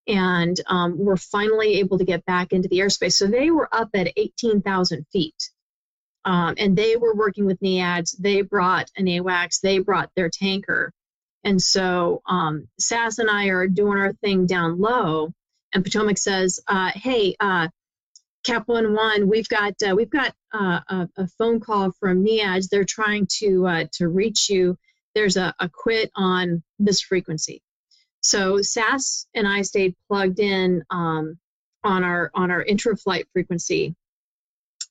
and 0.06 0.60
um, 0.66 0.98
were 0.98 1.16
finally 1.16 1.74
able 1.74 1.98
to 1.98 2.04
get 2.04 2.24
back 2.26 2.52
into 2.52 2.68
the 2.68 2.78
airspace. 2.78 3.14
So 3.14 3.26
they 3.26 3.50
were 3.50 3.68
up 3.72 3.90
at 3.94 4.12
18,000 4.16 5.06
feet. 5.12 5.50
Um, 6.24 6.54
and 6.58 6.76
they 6.76 6.96
were 6.96 7.14
working 7.14 7.46
with 7.46 7.62
NEADS. 7.62 8.12
They 8.18 8.42
brought 8.42 8.90
an 8.96 9.06
AWACS, 9.06 9.60
they 9.60 9.78
brought 9.78 10.10
their 10.16 10.28
tanker. 10.28 10.92
And 11.44 11.62
so 11.62 12.22
um, 12.26 12.66
Sass 12.80 13.20
and 13.20 13.30
I 13.30 13.46
are 13.46 13.68
doing 13.68 13.98
our 13.98 14.12
thing 14.14 14.46
down 14.46 14.80
low, 14.80 15.32
and 15.72 15.84
Potomac 15.84 16.18
says, 16.18 16.58
uh, 16.66 16.90
"Hey, 16.92 17.36
uh, 17.38 17.68
Cap 18.42 18.64
One 18.66 18.94
One, 18.94 19.28
we've 19.28 19.48
got 19.48 19.74
uh, 19.88 19.94
we've 19.94 20.10
got 20.10 20.34
uh, 20.52 20.80
a, 20.88 21.08
a, 21.16 21.28
phone 21.38 21.60
call 21.60 21.92
from 21.92 22.24
NEADS. 22.24 22.68
They're 22.68 22.84
trying 22.84 23.28
to 23.38 23.66
uh, 23.66 23.84
to 23.92 24.08
reach 24.08 24.50
you. 24.50 24.76
There's 25.14 25.36
a, 25.36 25.54
a 25.60 25.68
quit 25.68 26.10
on 26.16 26.64
this 26.80 27.00
frequency." 27.00 27.62
So 28.26 28.60
Sass 28.60 29.28
and 29.34 29.46
I 29.46 29.62
stayed 29.62 29.94
plugged 30.08 30.40
in 30.40 30.82
um, 30.90 31.38
on 31.84 32.02
our 32.02 32.32
on 32.34 32.50
our 32.50 32.60
intra-flight 32.60 33.28
frequency, 33.32 33.94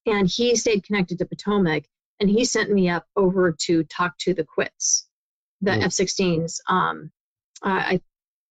and 0.05 0.25
he 0.25 0.55
stayed 0.55 0.85
connected 0.85 1.19
to 1.19 1.25
Potomac, 1.25 1.83
and 2.21 2.29
he 2.29 2.45
sent 2.45 2.71
me 2.71 2.87
up 2.87 3.05
over 3.17 3.53
to 3.63 3.83
talk 3.83 4.17
to 4.19 4.33
the 4.33 4.45
quits 4.45 5.09
the 5.59 5.71
mm. 5.71 5.83
F-16s. 5.83 6.59
Um, 6.69 7.11
I, 7.61 7.99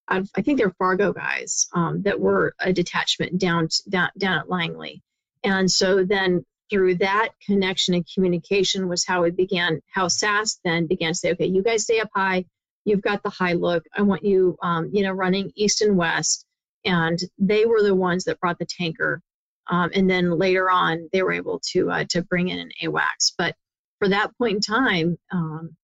I, 0.06 0.22
I 0.36 0.42
think 0.42 0.58
they're 0.58 0.74
Fargo 0.78 1.14
guys 1.14 1.66
um, 1.72 2.02
that 2.02 2.20
were 2.20 2.54
a 2.60 2.70
detachment 2.74 3.38
down, 3.38 3.68
down 3.88 4.10
down 4.18 4.38
at 4.38 4.50
Langley, 4.50 5.02
and 5.42 5.70
so 5.70 6.04
then 6.04 6.44
through 6.70 6.96
that 6.96 7.30
connection 7.46 7.94
and 7.94 8.06
communication 8.14 8.86
was 8.86 9.06
how 9.06 9.22
we 9.22 9.30
began. 9.30 9.80
How 9.90 10.08
Sass 10.08 10.60
then 10.62 10.86
began 10.86 11.12
to 11.12 11.18
say, 11.18 11.32
okay, 11.32 11.46
you 11.46 11.62
guys 11.62 11.84
stay 11.84 12.00
up 12.00 12.10
high. 12.14 12.44
You've 12.84 13.02
got 13.02 13.22
the 13.22 13.30
high 13.30 13.54
look. 13.54 13.84
I 13.96 14.02
want 14.02 14.24
you, 14.24 14.56
um, 14.62 14.90
you 14.92 15.02
know, 15.02 15.12
running 15.12 15.52
east 15.56 15.82
and 15.82 15.96
west. 15.96 16.46
And 16.84 17.18
they 17.38 17.64
were 17.64 17.82
the 17.82 17.94
ones 17.94 18.24
that 18.24 18.40
brought 18.40 18.58
the 18.58 18.66
tanker. 18.66 19.22
Um, 19.70 19.90
and 19.94 20.08
then 20.08 20.38
later 20.38 20.70
on, 20.70 21.08
they 21.12 21.22
were 21.22 21.32
able 21.32 21.60
to 21.72 21.90
uh, 21.90 22.04
to 22.10 22.22
bring 22.22 22.48
in 22.48 22.58
an 22.58 22.70
AWACS. 22.82 23.32
But 23.38 23.54
for 23.98 24.08
that 24.08 24.36
point 24.36 24.56
in 24.56 24.60
time, 24.60 25.18
um, 25.32 25.74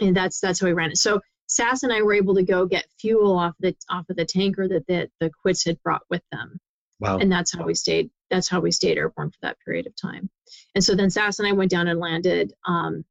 and 0.00 0.16
that's 0.16 0.40
that's 0.40 0.60
how 0.60 0.66
we 0.66 0.72
ran 0.72 0.90
it. 0.90 0.96
So 0.96 1.20
Sass 1.46 1.82
and 1.82 1.92
I 1.92 2.00
were 2.02 2.14
able 2.14 2.36
to 2.36 2.42
go 2.42 2.64
get 2.64 2.86
fuel 2.98 3.36
off 3.36 3.54
the 3.60 3.76
off 3.90 4.08
of 4.08 4.16
the 4.16 4.24
tanker 4.24 4.68
that 4.68 4.86
the, 4.86 5.10
the 5.20 5.30
quits 5.42 5.64
had 5.64 5.82
brought 5.82 6.02
with 6.08 6.22
them. 6.32 6.58
Wow. 7.00 7.18
And 7.18 7.30
that's 7.32 7.54
how 7.54 7.64
we 7.64 7.74
stayed. 7.74 8.10
That's 8.30 8.48
how 8.48 8.60
we 8.60 8.70
stayed 8.70 8.98
airborne 8.98 9.30
for 9.30 9.38
that 9.42 9.58
period 9.64 9.86
of 9.86 9.94
time. 9.96 10.30
And 10.74 10.84
so 10.84 10.94
then 10.94 11.10
Sass 11.10 11.38
and 11.38 11.48
I 11.48 11.52
went 11.52 11.70
down 11.70 11.88
and 11.88 11.98
landed. 11.98 12.52
Um, 12.66 13.04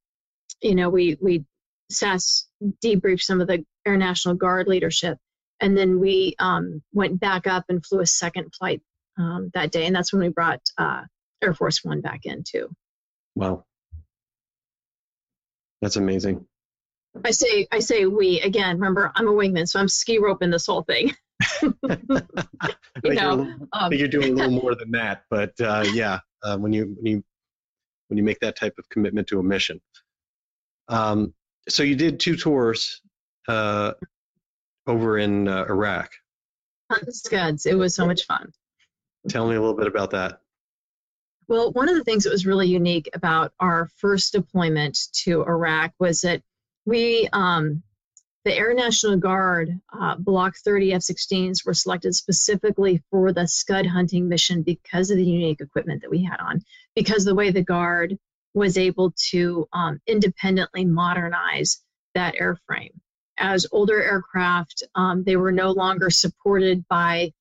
you 0.61 0.73
know, 0.73 0.89
we 0.89 1.17
we 1.21 1.43
Sass 1.89 2.47
debriefed 2.83 3.21
some 3.21 3.41
of 3.41 3.47
the 3.47 3.65
Air 3.85 3.97
National 3.97 4.35
Guard 4.35 4.67
leadership, 4.67 5.17
and 5.59 5.77
then 5.77 5.99
we 5.99 6.35
um, 6.39 6.81
went 6.93 7.19
back 7.19 7.47
up 7.47 7.65
and 7.69 7.85
flew 7.85 7.99
a 7.99 8.05
second 8.05 8.53
flight 8.57 8.81
um, 9.17 9.51
that 9.53 9.71
day, 9.71 9.85
and 9.85 9.95
that's 9.95 10.13
when 10.13 10.21
we 10.21 10.29
brought 10.29 10.61
uh, 10.77 11.01
Air 11.41 11.53
Force 11.53 11.83
One 11.83 12.01
back 12.01 12.21
in 12.25 12.43
too. 12.43 12.69
Wow, 13.35 13.65
that's 15.81 15.95
amazing. 15.95 16.45
I 17.25 17.31
say 17.31 17.67
I 17.71 17.79
say 17.79 18.05
we 18.05 18.39
again. 18.41 18.77
Remember, 18.77 19.11
I'm 19.15 19.27
a 19.27 19.31
wingman, 19.31 19.67
so 19.67 19.79
I'm 19.79 19.87
ski 19.87 20.19
roping 20.19 20.51
this 20.51 20.67
whole 20.67 20.83
thing. 20.83 21.13
you 21.61 21.73
know, 23.03 23.43
you're, 23.43 23.57
um, 23.73 23.93
you're, 23.93 24.07
doing 24.07 24.33
a 24.33 24.35
little 24.35 24.51
more 24.61 24.75
than 24.75 24.91
that, 24.91 25.23
but 25.29 25.53
uh, 25.59 25.85
yeah, 25.93 26.19
uh, 26.43 26.57
when 26.57 26.71
you 26.73 26.95
when 26.97 27.05
you 27.05 27.23
when 28.07 28.17
you 28.17 28.23
make 28.23 28.39
that 28.39 28.55
type 28.55 28.75
of 28.77 28.87
commitment 28.89 29.27
to 29.27 29.39
a 29.39 29.43
mission. 29.43 29.81
Um, 30.87 31.33
so 31.69 31.83
you 31.83 31.95
did 31.95 32.19
two 32.19 32.35
tours 32.35 33.01
uh, 33.47 33.93
over 34.87 35.17
in 35.17 35.47
uh, 35.47 35.65
Iraq. 35.69 36.11
Scuds. 37.09 37.65
It 37.65 37.75
was 37.75 37.93
so 37.93 38.05
much 38.05 38.25
fun. 38.25 38.51
Tell 39.27 39.47
me 39.47 39.55
a 39.55 39.59
little 39.59 39.75
bit 39.75 39.87
about 39.87 40.11
that. 40.11 40.41
Well, 41.47 41.71
one 41.71 41.89
of 41.89 41.95
the 41.95 42.03
things 42.03 42.23
that 42.23 42.31
was 42.31 42.45
really 42.45 42.67
unique 42.67 43.09
about 43.13 43.53
our 43.59 43.89
first 43.97 44.33
deployment 44.33 44.97
to 45.23 45.43
Iraq 45.43 45.93
was 45.99 46.21
that 46.21 46.41
we 46.85 47.27
um, 47.33 47.83
the 48.45 48.55
Air 48.55 48.73
National 48.73 49.17
Guard 49.17 49.79
uh, 49.91 50.15
Block 50.15 50.55
30 50.63 50.93
F-16s 50.93 51.65
were 51.65 51.73
selected 51.73 52.15
specifically 52.15 53.03
for 53.11 53.33
the 53.33 53.47
Scud 53.47 53.85
hunting 53.85 54.29
mission 54.29 54.61
because 54.61 55.11
of 55.11 55.17
the 55.17 55.25
unique 55.25 55.59
equipment 55.59 56.01
that 56.01 56.09
we 56.09 56.23
had 56.23 56.39
on, 56.39 56.63
because 56.95 57.25
the 57.25 57.35
way 57.35 57.51
the 57.51 57.63
Guard 57.63 58.17
was 58.53 58.77
able 58.77 59.13
to 59.31 59.67
um, 59.73 59.99
independently 60.07 60.85
modernize 60.85 61.81
that 62.15 62.35
airframe. 62.35 62.91
As 63.37 63.67
older 63.71 64.01
aircraft, 64.01 64.83
um, 64.95 65.23
they 65.23 65.35
were 65.35 65.51
no 65.51 65.71
longer 65.71 66.09
supported 66.09 66.85
by, 66.89 67.31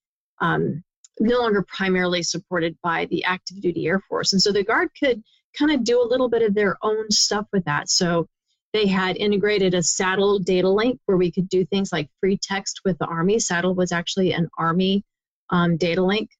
um, 0.41 0.85
no 1.19 1.41
longer 1.41 1.65
primarily 1.67 2.23
supported 2.23 2.77
by 2.83 3.07
the 3.07 3.25
active 3.25 3.61
duty 3.61 3.87
Air 3.87 4.01
Force. 4.09 4.33
And 4.33 4.41
so 4.41 4.53
the 4.53 4.63
Guard 4.63 4.91
could 4.99 5.23
kind 5.59 5.73
of 5.73 5.83
do 5.83 6.01
a 6.01 6.07
little 6.07 6.29
bit 6.29 6.43
of 6.43 6.55
their 6.55 6.77
own 6.83 7.11
stuff 7.11 7.47
with 7.53 7.65
that. 7.65 7.91
So 7.91 8.29
they 8.73 8.87
had 8.87 9.17
integrated 9.17 9.75
a 9.75 9.79
SADL 9.79 10.45
data 10.45 10.69
link 10.69 11.01
where 11.07 11.17
we 11.17 11.33
could 11.33 11.49
do 11.49 11.65
things 11.65 11.91
like 11.91 12.11
free 12.21 12.39
text 12.41 12.83
with 12.85 12.99
the 12.99 13.07
Army. 13.07 13.37
SADL 13.37 13.75
was 13.75 13.93
actually 13.93 14.33
an 14.33 14.49
Army 14.59 15.05
um, 15.51 15.77
data 15.77 16.03
link. 16.03 16.31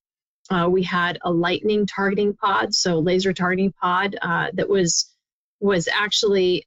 Uh, 0.51 0.69
we 0.71 0.83
had 0.83 1.19
a 1.25 1.31
Litening 1.31 1.87
targeting 1.87 2.35
pod, 2.35 2.75
so 2.75 2.99
laser 2.99 3.33
targeting 3.33 3.73
pod 3.73 4.17
uh, 4.23 4.49
that 4.55 4.69
was 4.69 5.13
was 5.61 5.89
actually 5.89 6.67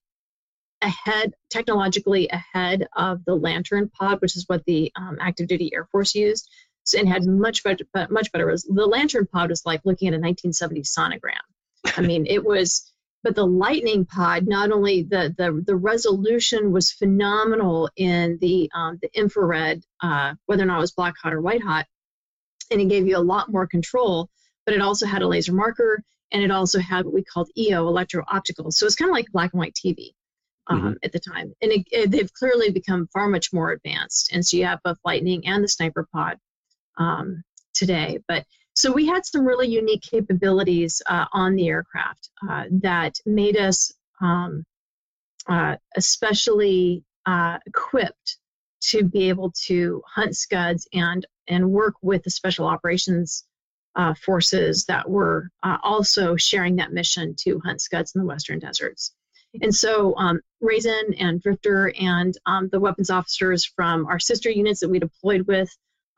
ahead 0.82 1.34
technologically 1.50 2.28
ahead 2.30 2.88
of 2.96 3.24
the 3.26 3.36
LANTIRN 3.36 3.90
pod, 3.90 4.22
which 4.22 4.36
is 4.36 4.46
what 4.48 4.64
the 4.66 4.92
um, 4.96 5.18
active 5.22 5.48
duty 5.48 5.72
Air 5.74 5.86
Force 5.92 6.16
used, 6.16 6.50
so, 6.84 7.00
and 7.00 7.08
had 7.08 7.26
much 7.26 7.64
better 7.64 7.86
much 8.10 8.32
better. 8.32 8.56
The 8.56 8.86
LANTIRN 8.86 9.28
pod 9.28 9.50
was 9.50 9.66
like 9.66 9.82
looking 9.86 10.08
at 10.08 10.14
a 10.14 10.20
1970 10.20 10.82
sonogram. 10.82 11.98
I 11.98 12.02
mean, 12.08 12.26
it 12.26 12.44
was 12.44 12.92
but 13.24 13.36
the 13.36 13.46
Litening 13.46 14.08
pod 14.08 14.48
not 14.48 14.72
only 14.72 15.04
the 15.04 15.34
the, 15.38 15.64
the 15.66 15.76
resolution 15.76 16.72
was 16.72 16.92
phenomenal 16.92 17.90
in 17.96 18.38
the 18.42 18.70
um, 18.74 19.00
the 19.02 19.10
infrared 19.14 19.84
uh, 20.02 20.36
whether 20.46 20.64
or 20.64 20.68
not 20.68 20.78
it 20.78 20.82
was 20.82 20.92
black 20.92 21.16
hot 21.22 21.34
or 21.34 21.42
white 21.42 21.64
hot 21.64 21.86
and 22.72 22.82
it 22.82 22.90
gave 22.90 23.08
you 23.08 23.18
a 23.18 23.20
lot 23.20 23.52
more 23.52 23.68
control, 23.68 24.30
but 24.66 24.74
it 24.74 24.82
also 24.82 25.06
had 25.06 25.22
a 25.22 25.28
laser 25.28 25.54
marker 25.54 26.04
and 26.32 26.44
it 26.44 26.52
also 26.52 26.80
had 26.80 27.06
what 27.06 27.14
we 27.14 27.24
called 27.24 27.50
EO, 27.58 27.88
electro 27.88 28.24
optical. 28.28 28.72
So 28.72 28.86
it's 28.86 28.96
kind 28.96 29.10
of 29.10 29.14
like 29.14 29.32
black 29.32 29.54
and 29.54 29.60
white 29.60 29.76
TV 29.76 30.12
um, 30.68 30.80
mm-hmm. 30.80 30.94
at 31.04 31.12
the 31.12 31.20
time. 31.20 31.54
And 31.62 31.72
it, 31.72 31.88
it, 31.92 32.12
they've 32.12 32.34
clearly 32.34 32.72
become 32.72 33.10
far 33.14 33.28
much 33.28 33.52
more 33.52 33.72
advanced. 33.72 34.32
And 34.34 34.46
so 34.46 34.58
you 34.58 34.66
have 34.66 34.80
both 34.84 34.98
Litening 35.06 35.42
and 35.46 35.64
the 35.64 35.68
Sniper 35.68 36.08
Pod 36.14 36.38
um, 36.98 37.44
today. 37.74 38.20
But 38.28 38.46
so 38.74 38.92
we 38.92 39.06
had 39.06 39.26
some 39.26 39.46
really 39.46 39.68
unique 39.68 40.04
capabilities 40.04 41.02
uh, 41.06 41.26
on 41.34 41.56
the 41.56 41.68
aircraft 41.68 42.30
uh, 42.50 42.66
that 42.82 43.16
made 43.26 43.58
us 43.58 43.92
um, 44.22 44.64
uh, 45.48 45.76
especially 45.98 47.04
uh, 47.26 47.58
equipped 47.66 48.38
to 48.80 49.04
be 49.04 49.30
able 49.30 49.52
to 49.66 50.02
hunt 50.08 50.36
scuds 50.36 50.88
and 50.94 51.26
and 51.52 51.70
work 51.70 51.96
with 52.02 52.24
the 52.24 52.30
special 52.30 52.66
operations 52.66 53.46
uh, 53.96 54.14
forces 54.14 54.86
that 54.86 55.10
were 55.10 55.50
uh, 55.64 55.78
also 55.84 56.36
sharing 56.36 56.78
that 56.78 56.94
mission 56.94 57.36
to 57.38 57.60
hunt 57.60 57.82
scuds 57.82 58.16
in 58.16 58.22
the 58.22 58.26
western 58.26 58.58
deserts. 58.58 59.14
And 59.62 59.76
so 59.76 60.16
um, 60.16 60.40
Razin 60.62 61.14
and 61.20 61.42
Drifter 61.42 61.94
and 62.00 62.34
um, 62.46 62.70
the 62.72 62.80
weapons 62.80 63.10
officers 63.10 63.66
from 63.66 64.06
our 64.08 64.20
sister 64.20 64.50
units 64.50 64.80
that 64.80 64.90
we 64.90 64.98
deployed 64.98 65.46
with, 65.46 65.70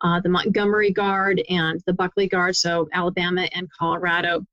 uh, 0.01 0.19
the 0.21 0.29
Montgomery 0.29 0.91
Guard 0.91 1.41
and 1.49 1.81
the 1.88 1.93
Buckley 1.93 2.27
Guard, 2.27 2.55
so 2.55 2.88
Alabama 2.93 3.49
and 3.55 3.67
Colorado, 3.71 4.45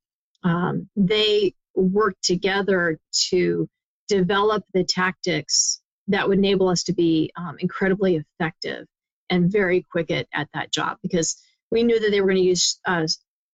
um, 0.44 0.88
they 0.96 1.54
worked 1.74 2.24
together 2.24 2.98
to 3.28 3.68
develop 4.08 4.64
the 4.72 4.84
tactics 4.84 5.82
that 6.08 6.26
would 6.26 6.38
enable 6.38 6.68
us 6.68 6.84
to 6.84 6.94
be 6.94 7.30
um, 7.36 7.56
incredibly 7.58 8.16
effective 8.16 8.86
and 9.30 9.50
very 9.50 9.86
quick 9.90 10.10
at, 10.10 10.26
at 10.34 10.48
that 10.54 10.72
job 10.72 10.98
because 11.02 11.40
we 11.70 11.82
knew 11.82 11.98
that 12.00 12.10
they 12.10 12.20
were 12.20 12.26
going 12.26 12.42
to 12.42 12.48
use 12.48 12.78
uh, 12.86 13.06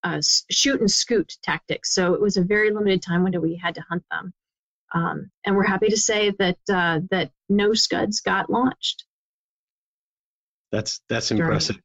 uh, 0.02 0.20
shoot 0.50 0.80
and 0.80 0.90
scoot 0.90 1.34
tactics. 1.42 1.94
So 1.94 2.14
it 2.14 2.20
was 2.20 2.36
a 2.36 2.42
very 2.42 2.70
limited 2.70 3.02
time 3.02 3.22
window 3.22 3.40
we 3.40 3.60
had 3.62 3.74
to 3.74 3.84
hunt 3.88 4.04
them. 4.10 4.32
Um, 4.94 5.30
and 5.44 5.56
we're 5.56 5.66
happy 5.66 5.88
to 5.88 5.96
say 5.96 6.32
that 6.38 6.58
uh, 6.72 7.00
that 7.10 7.30
no 7.48 7.74
scuds 7.74 8.20
got 8.20 8.48
launched. 8.48 9.04
That's 10.72 11.00
that's 11.08 11.30
impressive. 11.30 11.76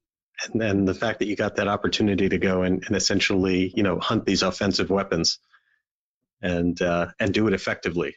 And 0.43 0.61
then 0.61 0.85
the 0.85 0.93
fact 0.93 1.19
that 1.19 1.27
you 1.27 1.35
got 1.35 1.55
that 1.57 1.67
opportunity 1.67 2.29
to 2.29 2.37
go 2.37 2.63
and, 2.63 2.83
and 2.85 2.95
essentially, 2.95 3.71
you 3.75 3.83
know, 3.83 3.99
hunt 3.99 4.25
these 4.25 4.41
offensive 4.41 4.89
weapons 4.89 5.39
and 6.41 6.81
uh, 6.81 7.07
and 7.19 7.33
do 7.33 7.47
it 7.47 7.53
effectively. 7.53 8.15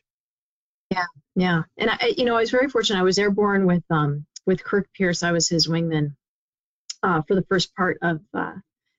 Yeah, 0.91 1.05
yeah. 1.35 1.63
And 1.79 1.91
I, 1.91 2.15
you 2.17 2.25
know, 2.25 2.37
I 2.37 2.41
was 2.41 2.51
very 2.51 2.69
fortunate. 2.69 3.01
I 3.01 3.03
was 3.03 3.19
airborne 3.19 3.67
with 3.67 3.85
um 3.91 4.27
with 4.47 4.65
Kirk 4.65 4.89
Pierce. 4.97 5.23
I 5.23 5.33
was 5.33 5.49
his 5.49 5.69
wingman 5.69 6.17
uh, 7.03 7.23
for 7.27 7.35
the 7.35 7.45
first 7.49 7.75
part 7.75 7.99
of. 8.03 8.21
Uh, 8.33 8.55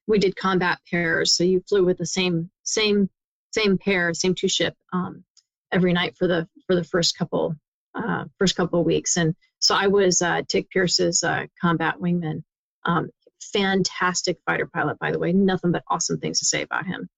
we 0.07 0.19
did 0.19 0.35
combat 0.35 0.79
pairs, 0.89 1.33
so 1.33 1.43
you 1.43 1.63
flew 1.67 1.83
with 1.83 1.97
the 1.97 2.05
same 2.05 2.49
same 2.63 3.09
same 3.51 3.77
pair, 3.77 4.13
same 4.13 4.35
two 4.35 4.47
ship 4.47 4.75
um, 4.93 5.23
every 5.71 5.93
night 5.93 6.15
for 6.17 6.27
the 6.27 6.47
for 6.67 6.75
the 6.75 6.83
first 6.83 7.17
couple 7.17 7.55
uh, 7.95 8.25
first 8.37 8.55
couple 8.55 8.79
of 8.79 8.85
weeks. 8.85 9.17
And 9.17 9.35
so 9.59 9.75
I 9.75 9.87
was 9.87 10.21
uh, 10.21 10.41
Tick 10.47 10.69
Pierce's 10.69 11.23
uh, 11.23 11.45
combat 11.61 11.95
wingman. 11.99 12.43
Um, 12.85 13.09
fantastic 13.41 14.37
fighter 14.45 14.69
pilot, 14.71 14.99
by 14.99 15.11
the 15.11 15.19
way. 15.19 15.31
Nothing 15.33 15.71
but 15.71 15.83
awesome 15.89 16.19
things 16.19 16.39
to 16.39 16.45
say 16.45 16.61
about 16.61 16.85
him. 16.85 17.09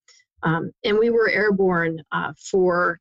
Um, 0.44 0.72
and 0.84 1.00
we 1.00 1.10
were 1.10 1.30
airborne 1.30 2.04
uh, 2.12 2.34
for 2.52 3.00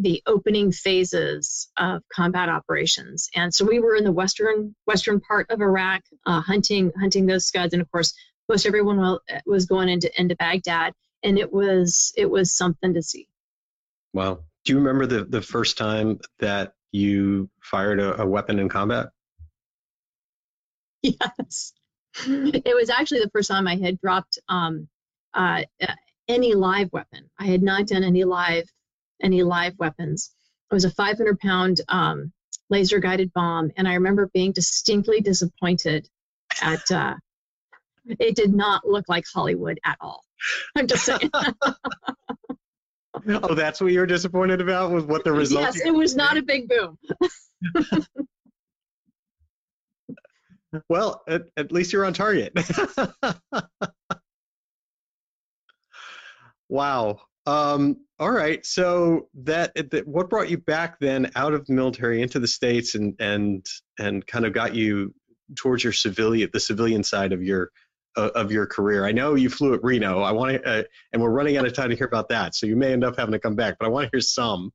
the 0.00 0.22
opening 0.26 0.72
phases 0.72 1.68
of 1.76 2.02
combat 2.12 2.48
operations. 2.48 3.28
And 3.34 3.54
so 3.54 3.64
we 3.64 3.80
were 3.80 3.94
in 3.94 4.04
the 4.04 4.12
western 4.12 4.74
western 4.86 5.20
part 5.20 5.50
of 5.50 5.60
Iraq, 5.60 6.02
uh, 6.26 6.40
hunting 6.40 6.92
hunting 6.98 7.26
those 7.26 7.46
scuds, 7.46 7.72
and 7.74 7.82
of 7.82 7.90
course, 7.90 8.14
most 8.48 8.66
everyone 8.66 9.18
was 9.46 9.66
going 9.66 9.88
into 9.88 10.10
into 10.20 10.36
Baghdad, 10.36 10.94
and 11.22 11.38
it 11.38 11.52
was 11.52 12.12
it 12.16 12.30
was 12.30 12.56
something 12.56 12.94
to 12.94 13.02
see. 13.02 13.28
Wow. 14.12 14.40
Do 14.64 14.72
you 14.72 14.78
remember 14.78 15.06
the 15.06 15.24
the 15.24 15.42
first 15.42 15.78
time 15.78 16.20
that 16.38 16.72
you 16.92 17.50
fired 17.62 18.00
a, 18.00 18.22
a 18.22 18.26
weapon 18.26 18.58
in 18.58 18.68
combat? 18.68 19.08
Yes, 21.02 21.72
it 22.26 22.74
was 22.74 22.90
actually 22.90 23.20
the 23.20 23.30
first 23.30 23.48
time 23.48 23.66
I 23.66 23.76
had 23.76 24.00
dropped 24.00 24.38
um, 24.48 24.88
uh, 25.32 25.62
any 26.28 26.54
live 26.54 26.92
weapon. 26.92 27.30
I 27.38 27.46
had 27.46 27.62
not 27.62 27.86
done 27.86 28.04
any 28.04 28.24
live 28.24 28.68
any 29.22 29.42
live 29.42 29.74
weapons. 29.78 30.30
It 30.70 30.74
was 30.74 30.84
a 30.84 30.90
500 30.90 31.38
pound 31.40 31.80
um, 31.88 32.32
laser 32.68 32.98
guided 32.98 33.32
bomb, 33.32 33.70
and 33.76 33.88
I 33.88 33.94
remember 33.94 34.30
being 34.32 34.52
distinctly 34.52 35.20
disappointed 35.20 36.08
at. 36.62 36.90
Uh, 36.90 37.14
it 38.18 38.34
did 38.34 38.54
not 38.54 38.86
look 38.86 39.08
like 39.08 39.24
Hollywood 39.32 39.78
at 39.84 39.96
all. 40.00 40.24
I'm 40.76 40.86
just 40.86 41.04
saying. 41.04 41.30
oh, 43.28 43.54
that's 43.54 43.80
what 43.80 43.92
you 43.92 44.00
were 44.00 44.06
disappointed 44.06 44.60
about 44.60 44.90
was 44.90 45.04
what 45.04 45.24
the 45.24 45.32
result. 45.32 45.62
Yes, 45.62 45.80
it 45.84 45.94
was 45.94 46.16
not 46.16 46.36
a 46.36 46.42
big 46.42 46.68
boom. 46.68 46.98
well, 50.88 51.22
at, 51.28 51.42
at 51.56 51.72
least 51.72 51.92
you're 51.92 52.04
on 52.04 52.12
target. 52.12 52.56
wow. 56.68 57.20
Um, 57.50 57.96
all 58.20 58.30
right. 58.30 58.64
So 58.64 59.28
that, 59.42 59.74
that 59.74 60.06
what 60.06 60.30
brought 60.30 60.50
you 60.50 60.58
back 60.58 61.00
then 61.00 61.32
out 61.34 61.52
of 61.52 61.66
the 61.66 61.72
military 61.72 62.22
into 62.22 62.38
the 62.38 62.46
states 62.46 62.94
and 62.94 63.16
and 63.18 63.66
and 63.98 64.24
kind 64.24 64.46
of 64.46 64.52
got 64.52 64.74
you 64.74 65.14
towards 65.56 65.82
your 65.82 65.92
civilian 65.92 66.48
the 66.52 66.60
civilian 66.60 67.02
side 67.02 67.32
of 67.32 67.42
your 67.42 67.70
uh, 68.16 68.30
of 68.34 68.52
your 68.52 68.66
career. 68.66 69.04
I 69.04 69.10
know 69.12 69.34
you 69.34 69.50
flew 69.50 69.74
at 69.74 69.82
Reno. 69.82 70.20
I 70.20 70.30
want 70.32 70.62
to, 70.62 70.68
uh, 70.68 70.82
and 71.12 71.20
we're 71.20 71.30
running 71.30 71.56
out 71.56 71.66
of 71.66 71.72
time 71.72 71.90
to 71.90 71.96
hear 71.96 72.06
about 72.06 72.28
that. 72.28 72.54
So 72.54 72.66
you 72.66 72.76
may 72.76 72.92
end 72.92 73.04
up 73.04 73.18
having 73.18 73.32
to 73.32 73.40
come 73.40 73.56
back, 73.56 73.78
but 73.80 73.86
I 73.86 73.88
want 73.88 74.04
to 74.04 74.10
hear 74.12 74.20
some. 74.20 74.72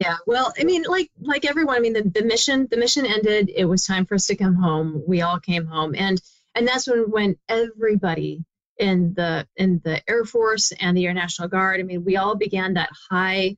Yeah, 0.00 0.16
well, 0.26 0.52
I 0.58 0.64
mean, 0.64 0.84
like 0.88 1.10
like 1.20 1.44
everyone, 1.44 1.76
I 1.76 1.80
mean, 1.80 1.92
the, 1.92 2.02
the 2.02 2.24
mission 2.24 2.66
the 2.70 2.76
mission 2.76 3.06
ended. 3.06 3.52
It 3.54 3.66
was 3.66 3.84
time 3.84 4.04
for 4.04 4.16
us 4.16 4.26
to 4.26 4.36
come 4.36 4.56
home. 4.56 5.02
We 5.06 5.22
all 5.22 5.38
came 5.38 5.66
home, 5.66 5.94
and 5.96 6.20
and 6.56 6.66
that's 6.66 6.88
when 6.88 7.10
when 7.10 7.36
everybody 7.48 8.44
in 8.78 9.14
the 9.14 9.46
in 9.56 9.80
the 9.84 10.02
Air 10.08 10.24
Force 10.24 10.72
and 10.72 10.96
the 10.96 11.06
Air 11.06 11.14
National 11.14 11.48
Guard. 11.48 11.80
I 11.80 11.82
mean, 11.82 12.04
we 12.04 12.16
all 12.16 12.36
began 12.36 12.74
that 12.74 12.90
high 13.10 13.56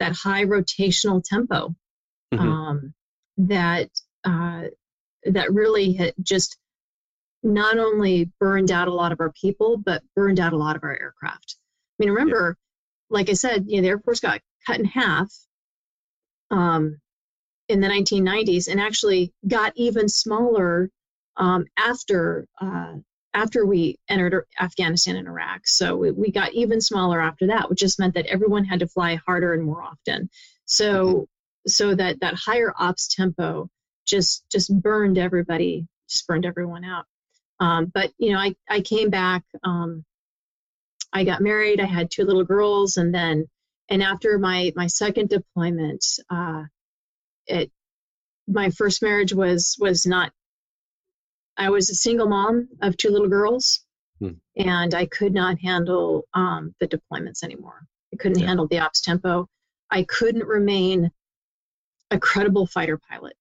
that 0.00 0.12
high 0.12 0.44
rotational 0.44 1.22
tempo 1.24 1.74
mm-hmm. 2.32 2.38
um, 2.38 2.94
that 3.38 3.90
uh, 4.24 4.64
that 5.24 5.52
really 5.52 5.92
had 5.94 6.14
just 6.22 6.56
not 7.42 7.78
only 7.78 8.30
burned 8.40 8.70
out 8.70 8.88
a 8.88 8.94
lot 8.94 9.12
of 9.12 9.20
our 9.20 9.32
people, 9.32 9.76
but 9.76 10.02
burned 10.14 10.40
out 10.40 10.52
a 10.52 10.58
lot 10.58 10.76
of 10.76 10.82
our 10.82 10.98
aircraft. 10.98 11.56
I 11.98 12.04
mean, 12.04 12.14
remember, 12.14 12.56
yeah. 12.58 13.16
like 13.16 13.30
I 13.30 13.34
said, 13.34 13.64
you 13.66 13.76
know, 13.76 13.82
the 13.82 13.88
Air 13.88 13.98
Force 13.98 14.20
got 14.20 14.40
cut 14.66 14.78
in 14.78 14.84
half 14.84 15.32
um, 16.50 17.00
in 17.68 17.80
the 17.80 17.88
1990s 17.88 18.68
and 18.68 18.80
actually 18.80 19.32
got 19.46 19.72
even 19.76 20.08
smaller 20.08 20.90
um, 21.36 21.66
after 21.76 22.46
uh, 22.60 22.94
after 23.38 23.64
we 23.64 23.96
entered 24.08 24.44
Afghanistan 24.60 25.16
and 25.16 25.28
Iraq. 25.28 25.60
So 25.64 25.96
we, 25.96 26.10
we, 26.10 26.32
got 26.32 26.52
even 26.54 26.80
smaller 26.80 27.20
after 27.20 27.46
that, 27.46 27.70
which 27.70 27.78
just 27.78 28.00
meant 28.00 28.14
that 28.14 28.26
everyone 28.26 28.64
had 28.64 28.80
to 28.80 28.88
fly 28.88 29.14
harder 29.26 29.54
and 29.54 29.62
more 29.62 29.82
often. 29.82 30.28
So 30.64 31.04
mm-hmm. 31.04 31.22
so 31.68 31.94
that 31.94 32.20
that 32.20 32.34
higher 32.34 32.74
ops 32.76 33.14
tempo 33.14 33.70
just 34.06 34.44
just 34.50 34.74
burned 34.82 35.18
everybody, 35.18 35.86
just 36.10 36.26
burned 36.26 36.46
everyone 36.46 36.84
out. 36.84 37.04
Um, 37.60 37.86
but 37.94 38.10
you 38.18 38.32
know, 38.32 38.38
I 38.38 38.54
I 38.68 38.80
came 38.80 39.10
back. 39.10 39.44
Um, 39.62 40.04
I 41.12 41.24
got 41.24 41.40
married. 41.40 41.80
I 41.80 41.86
had 41.86 42.10
two 42.10 42.24
little 42.24 42.44
girls, 42.44 42.96
and 42.96 43.14
then 43.14 43.46
and 43.88 44.02
after 44.02 44.38
my 44.38 44.72
my 44.74 44.88
second 44.88 45.28
deployment, 45.28 46.04
uh, 46.28 46.64
it 47.46 47.70
my 48.48 48.70
first 48.70 49.00
marriage 49.00 49.32
was 49.32 49.76
was 49.78 50.06
not 50.06 50.32
I 51.58 51.70
was 51.70 51.90
a 51.90 51.94
single 51.94 52.28
mom 52.28 52.68
of 52.82 52.96
two 52.96 53.10
little 53.10 53.28
girls, 53.28 53.84
hmm. 54.20 54.32
and 54.56 54.94
I 54.94 55.06
could 55.06 55.34
not 55.34 55.58
handle 55.58 56.26
um, 56.32 56.74
the 56.78 56.86
deployments 56.86 57.42
anymore. 57.42 57.84
I 58.14 58.16
couldn't 58.16 58.38
yeah. 58.38 58.46
handle 58.46 58.68
the 58.68 58.78
ops 58.78 59.00
tempo. 59.00 59.48
I 59.90 60.04
couldn't 60.04 60.46
remain 60.46 61.10
a 62.10 62.18
credible 62.18 62.66
fighter 62.66 62.98
pilot 63.10 63.36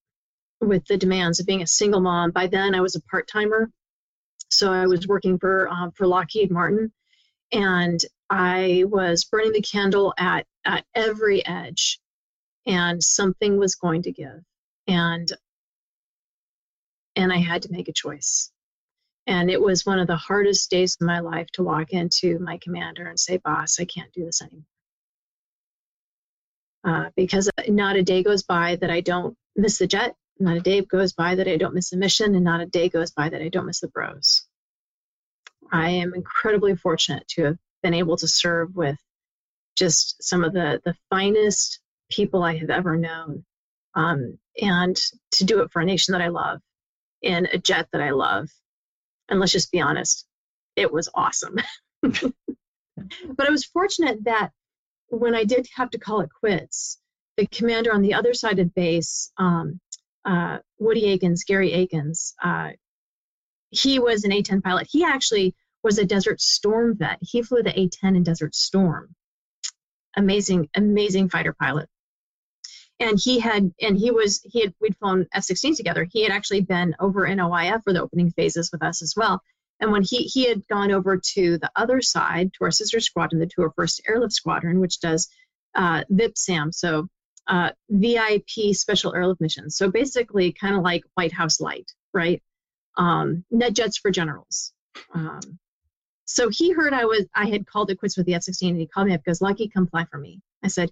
with 0.60 0.84
the 0.86 0.98
demands 0.98 1.40
of 1.40 1.46
being 1.46 1.62
a 1.62 1.68
single 1.68 2.02
mom. 2.02 2.32
By 2.32 2.48
then, 2.48 2.74
I 2.74 2.82
was 2.82 2.96
a 2.96 3.02
part 3.04 3.28
timer, 3.28 3.70
so 4.50 4.74
I 4.74 4.88
was 4.88 5.08
working 5.08 5.38
for 5.38 5.70
um, 5.70 5.92
for 5.92 6.08
Lockheed 6.08 6.52
Martin, 6.52 6.92
and 7.52 8.00
I 8.30 8.84
was 8.88 9.26
burning 9.26 9.54
the 9.54 9.62
candle 9.62 10.14
at 10.18 10.46
at 10.66 10.86
every 10.96 11.46
edge, 11.46 12.00
and 12.66 13.02
something 13.02 13.58
was 13.58 13.76
going 13.76 14.02
to 14.04 14.12
give. 14.12 14.42
And 14.88 15.32
and 17.18 17.34
I 17.34 17.38
had 17.38 17.64
to 17.64 17.72
make 17.72 17.90
a 17.90 17.94
choice. 17.94 18.52
And 19.26 19.50
it 19.50 19.60
was 19.60 19.86
one 19.86 20.00
of 20.00 20.08
the 20.08 20.16
hardest 20.16 20.70
days 20.70 20.96
of 21.02 21.06
my 21.06 21.20
life 21.20 21.48
to 21.54 21.64
walk 21.64 21.92
into 21.92 22.40
my 22.40 22.60
commander 22.60 23.08
and 23.08 23.20
say, 23.20 23.38
Boss, 23.38 23.80
I 23.80 23.86
can't 23.86 24.14
do 24.14 24.24
this 24.24 24.42
anymore. 24.42 24.64
Uh, 26.86 27.10
because 27.18 27.50
not 27.68 27.98
a 27.98 28.04
day 28.04 28.24
goes 28.24 28.44
by 28.44 28.78
that 28.78 28.90
I 28.90 29.02
don't 29.02 29.36
miss 29.58 29.80
the 29.80 29.88
jet, 29.88 30.16
not 30.40 30.56
a 30.56 30.62
day 30.62 30.82
goes 30.82 31.12
by 31.12 31.36
that 31.36 31.48
I 31.48 31.58
don't 31.58 31.74
miss 31.74 31.90
the 31.90 31.98
mission, 31.98 32.36
and 32.36 32.46
not 32.46 32.62
a 32.62 32.66
day 32.68 32.88
goes 32.88 33.12
by 33.12 33.28
that 33.28 33.42
I 33.42 33.50
don't 33.50 33.66
miss 33.66 33.82
the 33.82 33.90
bros. 33.90 34.46
I 35.70 35.90
am 35.90 36.14
incredibly 36.14 36.76
fortunate 36.78 37.28
to 37.30 37.44
have 37.44 37.58
been 37.84 37.96
able 37.96 38.16
to 38.18 38.28
serve 38.28 38.76
with 38.76 38.98
just 39.76 40.24
some 40.24 40.46
of 40.46 40.54
the, 40.54 40.82
the 40.86 40.96
finest 41.10 41.80
people 42.10 42.44
I 42.44 42.56
have 42.58 42.70
ever 42.70 42.96
known. 42.96 43.44
Um, 43.96 44.38
and 44.62 44.96
to 45.32 45.44
do 45.44 45.62
it 45.62 45.72
for 45.72 45.82
a 45.82 45.86
nation 45.86 46.14
that 46.14 46.22
I 46.22 46.30
love 46.30 46.62
in 47.22 47.48
a 47.52 47.58
jet 47.58 47.88
that 47.92 48.02
I 48.02 48.12
love. 48.12 48.50
And 49.30 49.40
let's 49.40 49.52
just 49.52 49.72
be 49.72 49.82
honest, 49.82 50.26
it 50.76 50.92
was 50.92 51.10
awesome. 51.14 51.58
but 52.02 52.34
I 53.40 53.50
was 53.50 53.66
fortunate 53.66 54.24
that 54.26 54.52
when 55.10 55.36
I 55.36 55.44
did 55.44 55.68
have 55.76 55.90
to 55.92 56.00
call 56.00 56.22
it 56.22 56.30
quits, 56.40 57.00
the 57.38 57.48
commander 57.48 57.94
on 57.94 58.02
the 58.02 58.14
other 58.14 58.34
side 58.34 58.60
of 58.60 58.74
base, 58.74 59.32
um, 59.38 59.80
uh, 60.26 60.60
Woody 60.80 61.06
Akins, 61.12 61.44
Gary 61.44 61.72
Akins, 61.72 62.34
uh, 62.44 62.72
he 63.70 64.00
was 64.00 64.24
an 64.24 64.32
A-10 64.32 64.64
pilot. 64.64 64.88
He 64.90 65.04
actually 65.04 65.56
was 65.84 65.98
a 65.98 66.06
Desert 66.06 66.42
Storm 66.42 66.98
vet. 66.98 67.18
He 67.22 67.42
flew 67.42 67.64
the 67.64 67.78
A-10 67.78 68.16
in 68.16 68.24
Desert 68.24 68.56
Storm. 68.56 69.14
Amazing, 70.16 70.70
amazing 70.76 71.30
fighter 71.30 71.54
pilot. 71.54 71.88
And 73.00 73.20
he 73.22 73.40
had, 73.40 73.72
and 73.80 73.98
he 73.98 74.10
was, 74.10 74.42
he 74.44 74.62
had, 74.62 74.74
we'd 74.82 74.98
flown 74.98 75.28
F-16 75.32 75.78
together. 75.78 76.08
He 76.12 76.24
had 76.24 76.32
actually 76.32 76.62
been 76.62 76.96
over 77.00 77.26
in 77.28 77.38
OIF 77.38 77.84
for 77.84 77.94
the 77.94 78.02
opening 78.02 78.32
phases 78.32 78.72
with 78.72 78.82
us 78.82 79.04
as 79.04 79.14
well. 79.16 79.42
And 79.80 79.92
when 79.92 80.02
he 80.04 80.24
he 80.24 80.48
had 80.48 80.68
gone 80.68 80.92
over 80.92 81.18
to 81.36 81.58
the 81.60 81.72
other 81.76 82.02
side, 82.02 82.52
to 82.54 82.64
our 82.64 82.72
sister 82.72 83.00
squadron, 83.00 83.40
the 83.40 83.48
201st 83.48 84.02
Airlift 84.08 84.34
Squadron, 84.34 84.80
which 84.80 85.00
does 85.00 85.30
uh, 85.76 86.04
VIPSAM, 86.12 86.74
so 86.74 87.08
uh, 87.48 87.72
VIP 87.90 88.74
Special 88.74 89.14
Airlift 89.14 89.40
Missions. 89.40 89.78
So 89.78 89.90
basically, 89.92 90.52
kind 90.52 90.76
of 90.76 90.82
like 90.82 91.04
White 91.14 91.32
House 91.32 91.60
Light, 91.60 91.92
right? 92.14 92.42
Um, 92.98 93.46
NetJets 93.54 94.00
for 94.02 94.10
generals. 94.10 94.74
Um, 95.14 95.60
so 96.26 96.50
he 96.50 96.72
heard 96.72 96.94
I 96.94 97.06
was 97.06 97.26
I 97.36 97.48
had 97.48 97.68
called 97.68 97.92
it 97.92 98.00
quits 98.00 98.18
with 98.18 98.26
the 98.26 98.34
F-16, 98.34 98.70
and 98.70 98.80
he 98.80 98.88
called 98.88 99.08
me 99.08 99.14
up 99.14 99.24
because 99.24 99.42
Lucky, 99.42 99.70
come 99.70 99.88
fly 99.88 100.06
for 100.06 100.18
me. 100.18 100.42
I 100.64 100.68
said, 100.68 100.92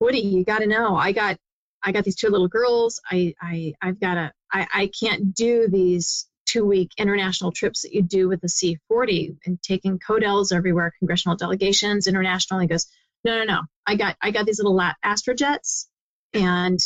Woody, 0.00 0.20
you 0.20 0.44
got 0.44 0.60
to 0.60 0.66
know, 0.66 0.96
I 0.96 1.12
got 1.12 1.36
I 1.82 1.92
got 1.92 2.04
these 2.04 2.16
two 2.16 2.28
little 2.28 2.48
girls. 2.48 3.00
I 3.10 3.34
I 3.40 3.74
I've 3.80 4.00
got 4.00 4.14
to 4.14 4.32
I 4.52 4.66
I 4.72 4.90
can't 4.98 5.34
do 5.34 5.68
these 5.68 6.26
two 6.46 6.64
week 6.64 6.90
international 6.96 7.52
trips 7.52 7.82
that 7.82 7.92
you 7.92 8.02
do 8.02 8.28
with 8.28 8.40
the 8.40 8.48
C40 8.48 9.36
and 9.44 9.60
taking 9.62 9.98
CODELs 9.98 10.52
everywhere, 10.52 10.92
congressional 10.98 11.36
delegations, 11.36 12.06
international. 12.06 12.60
He 12.60 12.66
goes, 12.66 12.86
no, 13.24 13.38
no, 13.38 13.44
no. 13.44 13.62
I 13.86 13.96
got 13.96 14.16
I 14.22 14.30
got 14.30 14.46
these 14.46 14.58
little 14.58 14.80
astrojets, 15.04 15.86
and 16.32 16.78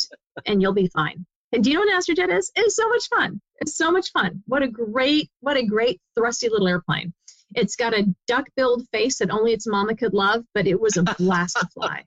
and 0.45 0.61
you'll 0.61 0.73
be 0.73 0.87
fine. 0.87 1.25
And 1.51 1.63
do 1.63 1.69
you 1.69 1.75
know 1.75 1.81
what 1.81 1.93
an 1.93 1.99
astrojet 1.99 2.35
is? 2.35 2.51
It's 2.55 2.75
so 2.75 2.89
much 2.89 3.07
fun. 3.09 3.39
It's 3.61 3.77
so 3.77 3.91
much 3.91 4.11
fun. 4.11 4.43
What 4.47 4.63
a 4.63 4.67
great 4.67 5.29
what 5.39 5.57
a 5.57 5.65
great 5.65 6.01
thrusty 6.15 6.49
little 6.49 6.67
airplane. 6.67 7.13
It's 7.55 7.75
got 7.75 7.93
a 7.93 8.07
duck-billed 8.27 8.87
face 8.91 9.19
that 9.19 9.29
only 9.29 9.53
its 9.53 9.67
mama 9.67 9.95
could 9.95 10.15
love, 10.15 10.43
but 10.55 10.65
it 10.65 10.79
was 10.79 10.97
a 10.97 11.03
blast 11.03 11.57
to 11.59 11.67
fly. 11.67 12.03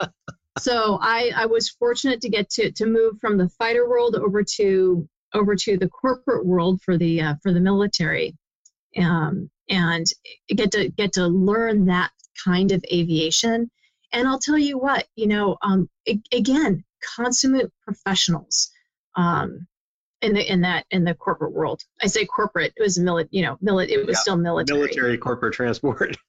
So 0.58 0.98
I, 1.00 1.32
I 1.36 1.46
was 1.46 1.68
fortunate 1.68 2.20
to 2.22 2.28
get 2.28 2.48
to, 2.50 2.70
to 2.72 2.86
move 2.86 3.18
from 3.20 3.36
the 3.36 3.48
fighter 3.50 3.88
world 3.88 4.16
over 4.16 4.42
to 4.56 5.08
over 5.34 5.54
to 5.54 5.76
the 5.76 5.88
corporate 5.88 6.46
world 6.46 6.80
for 6.82 6.96
the 6.96 7.20
uh, 7.20 7.34
for 7.42 7.52
the 7.52 7.60
military, 7.60 8.36
um, 8.96 9.50
and 9.68 10.06
get 10.48 10.72
to 10.72 10.88
get 10.88 11.12
to 11.14 11.26
learn 11.26 11.86
that 11.86 12.10
kind 12.42 12.72
of 12.72 12.84
aviation. 12.92 13.70
And 14.12 14.26
I'll 14.26 14.38
tell 14.38 14.58
you 14.58 14.78
what, 14.78 15.06
you 15.16 15.26
know, 15.26 15.58
um, 15.62 15.90
again, 16.32 16.84
consummate 17.16 17.70
professionals 17.82 18.70
um, 19.16 19.66
in 20.22 20.32
the 20.32 20.50
in 20.50 20.62
that 20.62 20.86
in 20.90 21.04
the 21.04 21.14
corporate 21.14 21.52
world. 21.52 21.82
I 22.00 22.06
say 22.06 22.24
corporate; 22.24 22.72
it 22.76 22.82
was 22.82 22.98
military. 22.98 23.28
You 23.32 23.42
know, 23.42 23.58
mili- 23.62 23.88
It 23.88 24.06
was 24.06 24.16
yeah, 24.16 24.20
still 24.20 24.36
military. 24.36 24.80
Military 24.80 25.18
corporate 25.18 25.54
transport. 25.54 26.16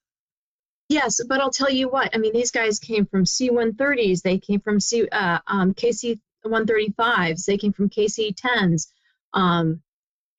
Yes, 0.89 1.19
but 1.27 1.41
I'll 1.41 1.51
tell 1.51 1.69
you 1.69 1.89
what. 1.89 2.15
I 2.15 2.17
mean, 2.17 2.33
these 2.33 2.51
guys 2.51 2.79
came 2.79 3.05
from 3.05 3.25
C-130s. 3.25 4.21
They 4.21 4.39
came 4.39 4.61
from 4.61 4.79
C, 4.79 5.07
uh, 5.11 5.39
um, 5.47 5.73
KC-135s. 5.73 7.45
They 7.45 7.57
came 7.57 7.73
from 7.73 7.89
KC-10s 7.89 8.87
um, 9.33 9.81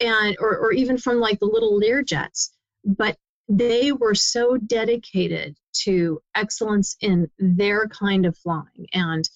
and 0.01 0.37
or, 0.41 0.57
or 0.57 0.73
even 0.73 0.97
from 0.99 1.21
like 1.21 1.39
the 1.39 1.47
little 1.47 1.79
Learjets. 1.79 2.51
But 2.85 3.19
they 3.49 3.93
were 3.93 4.15
so 4.15 4.57
dedicated 4.57 5.57
to 5.85 6.21
excellence 6.35 6.97
in 7.01 7.31
their 7.39 7.89
kind 7.89 8.27
of 8.27 8.37
flying, 8.37 8.87
and 8.93 9.29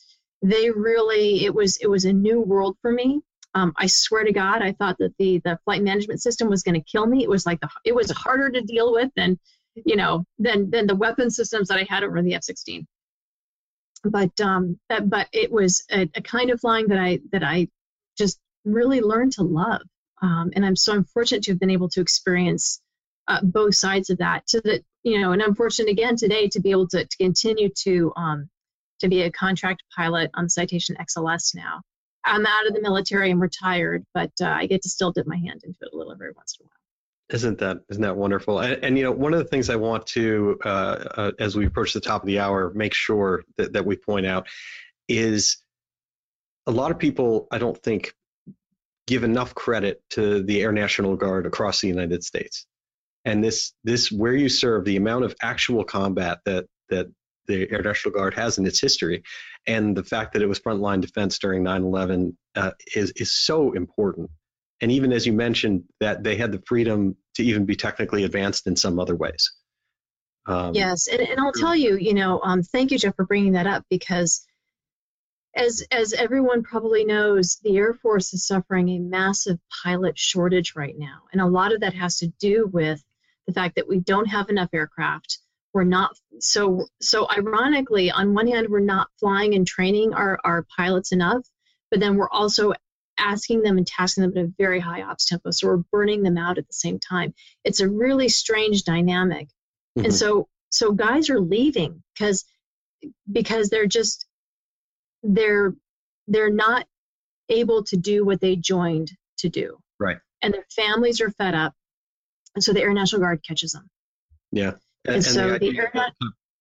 they 0.43 0.71
really 0.71 1.45
it 1.45 1.55
was 1.55 1.77
it 1.79 1.89
was 1.89 2.05
a 2.05 2.13
new 2.13 2.41
world 2.41 2.77
for 2.83 2.93
me. 2.93 3.21
Um, 3.55 3.73
I 3.77 3.87
swear 3.87 4.25
to 4.25 4.33
God, 4.33 4.63
I 4.63 4.73
thought 4.73 4.97
that 4.99 5.15
the 5.19 5.41
the 5.45 5.59
flight 5.65 5.83
management 5.83 6.23
system 6.23 6.49
was 6.49 6.63
going 6.63 6.75
to 6.75 6.91
kill 6.91 7.07
me. 7.07 7.23
It 7.23 7.29
was 7.29 7.47
like 7.47 7.61
the 7.61 7.69
it 7.85 7.95
was 7.95 8.11
harder 8.11 8.51
to 8.51 8.63
deal 8.63 8.93
with 8.93 9.11
than 9.17 9.39
you 9.75 9.97
know 9.97 10.25
than 10.39 10.70
than 10.70 10.87
the 10.87 10.95
weapon 10.95 11.31
systems 11.31 11.68
that 11.68 11.79
I 11.79 11.87
had 11.89 12.05
over 12.05 12.20
the 12.23 12.35
F-16. 12.35 12.85
But 14.05 14.41
um, 14.41 14.79
but 14.89 15.29
it 15.33 15.51
was 15.51 15.85
a, 15.91 16.09
a 16.14 16.23
kind 16.23 16.51
of 16.51 16.61
flying 16.61 16.89
that 16.89 16.99
I 16.99 17.20
that 17.31 17.45
I 17.45 17.68
just 18.18 18.39
really 18.64 19.01
learned 19.01 19.33
to 19.33 19.43
love. 19.43 19.83
Um, 20.20 20.51
and 20.55 20.64
I'm 20.64 20.77
so 20.77 20.93
unfortunate 20.93 21.43
to 21.45 21.53
have 21.53 21.61
been 21.61 21.70
able 21.70 21.89
to 21.91 22.01
experience 22.01 22.81
uh, 23.29 23.41
both 23.43 23.75
sides 23.75 24.11
of 24.11 24.18
that. 24.18 24.49
So 24.49 24.61
that 24.64 24.83
you 25.03 25.20
know, 25.20 25.33
and 25.33 25.43
I'm 25.43 25.55
fortunate 25.55 25.91
again 25.91 26.16
today 26.16 26.49
to 26.49 26.61
be 26.61 26.70
able 26.70 26.89
to, 26.89 27.05
to 27.05 27.16
continue 27.16 27.70
to 27.85 28.12
um, 28.16 28.49
to 29.01 29.09
be 29.09 29.23
a 29.23 29.31
contract 29.31 29.83
pilot 29.97 30.31
on 30.35 30.49
Citation 30.49 30.97
XLS 30.97 31.55
now. 31.55 31.83
I'm 32.25 32.47
out 32.47 32.68
of 32.68 32.75
the 32.75 32.81
military. 32.81 33.31
I'm 33.31 33.41
retired, 33.41 34.05
but 34.14 34.31
uh, 34.41 34.47
I 34.47 34.66
get 34.66 34.83
to 34.83 34.89
still 34.89 35.12
dip 35.12 35.27
my 35.27 35.37
hand 35.37 35.62
into 35.64 35.79
it 35.83 35.93
a 35.93 35.97
little 35.97 36.12
every 36.12 36.31
once 36.37 36.57
in 36.59 36.64
a 36.64 36.68
while. 36.68 36.82
Isn't 37.33 37.59
that 37.59 37.78
isn't 37.89 38.03
that 38.03 38.16
wonderful? 38.16 38.61
And, 38.61 38.85
and 38.85 38.99
you 38.99 39.05
know, 39.05 39.12
one 39.12 39.33
of 39.33 39.39
the 39.39 39.47
things 39.47 39.70
I 39.70 39.76
want 39.76 40.07
to, 40.09 40.59
uh, 40.64 40.68
uh, 41.16 41.33
as 41.39 41.57
we 41.57 41.66
approach 41.66 41.93
the 41.93 42.01
top 42.01 42.22
of 42.22 42.26
the 42.26 42.41
hour, 42.41 42.72
make 42.74 42.93
sure 42.93 43.45
that, 43.57 43.72
that 43.72 43.87
we 43.87 43.97
point 43.97 44.26
out 44.26 44.49
is 45.09 45.62
a 46.66 46.70
lot 46.70 46.91
of 46.91 46.99
people. 46.99 47.49
I 47.51 47.59
don't 47.59 47.80
think 47.83 48.12
give 49.07 49.24
enough 49.24 49.55
credit 49.55 50.03
to 50.11 50.43
the 50.43 50.62
Air 50.62 50.72
National 50.72 51.16
Guard 51.16 51.47
across 51.47 51.80
the 51.80 51.89
United 51.89 52.22
States. 52.22 52.66
And 53.24 53.43
this 53.43 53.72
this 53.85 54.12
where 54.12 54.35
you 54.35 54.49
serve, 54.49 54.85
the 54.85 54.97
amount 54.97 55.24
of 55.24 55.35
actual 55.43 55.85
combat 55.85 56.41
that 56.45 56.66
that 56.91 57.07
the 57.47 57.70
Air 57.70 57.83
National 57.83 58.14
Guard 58.14 58.35
has 58.35 58.59
in 58.59 58.66
its 58.66 58.80
history, 58.80 59.22
and 59.66 59.97
the 59.97 60.05
fact 60.05 60.35
that 60.35 60.43
it 60.43 60.47
was 60.47 60.61
frontline 60.61 61.01
defense 61.01 61.39
during 61.39 61.62
9/11 61.62 62.37
uh, 62.57 62.72
is 62.95 63.12
is 63.12 63.33
so 63.33 63.72
important. 63.72 64.30
And 64.83 64.91
even 64.91 65.12
as 65.12 65.26
you 65.26 65.33
mentioned, 65.33 65.85
that 66.01 66.24
they 66.24 66.37
had 66.37 66.53
the 66.53 66.62
freedom 66.66 67.16
to 67.37 67.45
even 67.45 67.64
be 67.64 67.76
technically 67.76 68.24
advanced 68.24 68.66
in 68.66 68.76
some 68.76 68.99
other 68.99 69.14
ways. 69.14 69.51
Um, 70.47 70.74
yes, 70.74 71.07
and, 71.07 71.20
and 71.20 71.39
I'll 71.39 71.53
tell 71.53 71.76
you, 71.76 71.97
you 71.97 72.14
know, 72.14 72.41
um, 72.43 72.62
thank 72.62 72.91
you, 72.91 72.99
Jeff, 72.99 73.14
for 73.14 73.24
bringing 73.24 73.53
that 73.53 73.68
up 73.68 73.85
because 73.89 74.45
as 75.55 75.87
as 75.93 76.12
everyone 76.14 76.64
probably 76.64 77.05
knows, 77.05 77.59
the 77.62 77.76
Air 77.76 77.95
Force 77.95 78.35
is 78.35 78.47
suffering 78.47 78.89
a 78.89 78.99
massive 78.99 79.59
pilot 79.85 80.18
shortage 80.18 80.74
right 80.74 80.99
now, 80.99 81.22
and 81.33 81.41
a 81.41 81.47
lot 81.47 81.72
of 81.72 81.80
that 81.80 81.95
has 81.95 82.16
to 82.18 82.28
do 82.41 82.68
with 82.72 83.03
the 83.47 83.53
fact 83.53 83.76
that 83.76 83.89
we 83.89 84.01
don't 84.01 84.26
have 84.26 84.49
enough 84.49 84.70
aircraft. 84.72 85.39
We're 85.74 85.85
not 85.85 86.16
so 86.41 86.87
so. 87.01 87.28
Ironically, 87.30 88.11
on 88.11 88.35
one 88.35 88.49
hand, 88.49 88.68
we're 88.68 88.80
not 88.80 89.09
flying 89.20 89.55
and 89.55 89.66
training 89.66 90.12
our 90.12 90.41
our 90.45 90.66
pilots 90.76 91.12
enough, 91.12 91.47
but 91.91 92.01
then 92.01 92.16
we're 92.16 92.30
also 92.30 92.72
asking 93.19 93.63
them 93.63 93.79
and 93.79 93.87
tasking 93.87 94.23
them 94.23 94.33
at 94.37 94.45
a 94.45 94.53
very 94.59 94.81
high 94.81 95.03
ops 95.03 95.27
tempo. 95.27 95.51
So 95.51 95.69
we're 95.69 95.85
burning 95.93 96.23
them 96.23 96.39
out 96.39 96.59
at 96.59 96.67
the 96.67 96.73
same 96.73 96.99
time. 96.99 97.35
It's 97.65 97.81
a 97.81 97.89
really 97.89 98.29
strange 98.29 98.85
dynamic, 98.85 99.49
mm-hmm. 99.99 100.07
and 100.07 100.15
so 100.15 100.49
so 100.71 100.93
guys 100.93 101.31
are 101.31 101.41
leaving 101.41 102.03
because 102.15 102.45
because 103.31 103.69
they're 103.69 103.87
just 103.87 104.27
they're 105.23 105.75
they're 106.29 106.53
not 106.53 106.87
able 107.49 107.85
to 107.85 107.97
do 107.97 108.25
what 108.25 108.41
they 108.41 108.57
joined 108.57 109.11
to 109.39 109.49
do. 109.49 109.79
Right. 109.99 110.19
And 110.41 110.55
their 110.55 110.67
families 110.75 111.21
are 111.21 111.31
fed 111.31 111.55
up. 111.55 111.75
And 112.55 112.65
so 112.65 112.73
the 112.73 112.81
Air 112.81 112.93
National 112.93 113.21
Guard 113.21 113.43
catches 113.47 113.73
them. 113.73 113.89
Yeah. 114.51 114.73
And, 115.05 115.17
and 115.17 115.25
so 115.25 115.53
the, 115.53 115.59
the 115.59 115.79
Air 115.79 115.93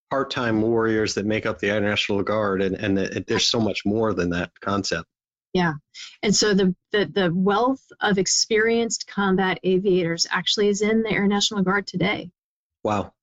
part-time 0.09 0.61
warriors 0.61 1.13
that 1.13 1.25
make 1.25 1.45
up 1.45 1.59
the 1.59 1.69
Air 1.69 1.81
National 1.81 2.21
Guard 2.23 2.61
and, 2.61 2.75
and 2.75 2.97
the, 2.97 3.23
there's 3.27 3.47
so 3.47 3.59
much 3.59 3.85
more 3.85 4.13
than 4.13 4.31
that 4.31 4.51
concept. 4.61 5.07
Yeah. 5.53 5.73
And 6.23 6.35
so 6.35 6.53
the, 6.53 6.73
the, 6.91 7.11
the 7.13 7.31
wealth 7.33 7.85
of 7.99 8.17
experienced 8.17 9.07
combat 9.07 9.59
aviators 9.63 10.25
actually 10.31 10.69
is 10.69 10.81
in 10.81 11.03
the 11.03 11.11
Air 11.11 11.27
National 11.27 11.61
Guard 11.61 11.87
today. 11.87 12.31
Wow. 12.83 13.13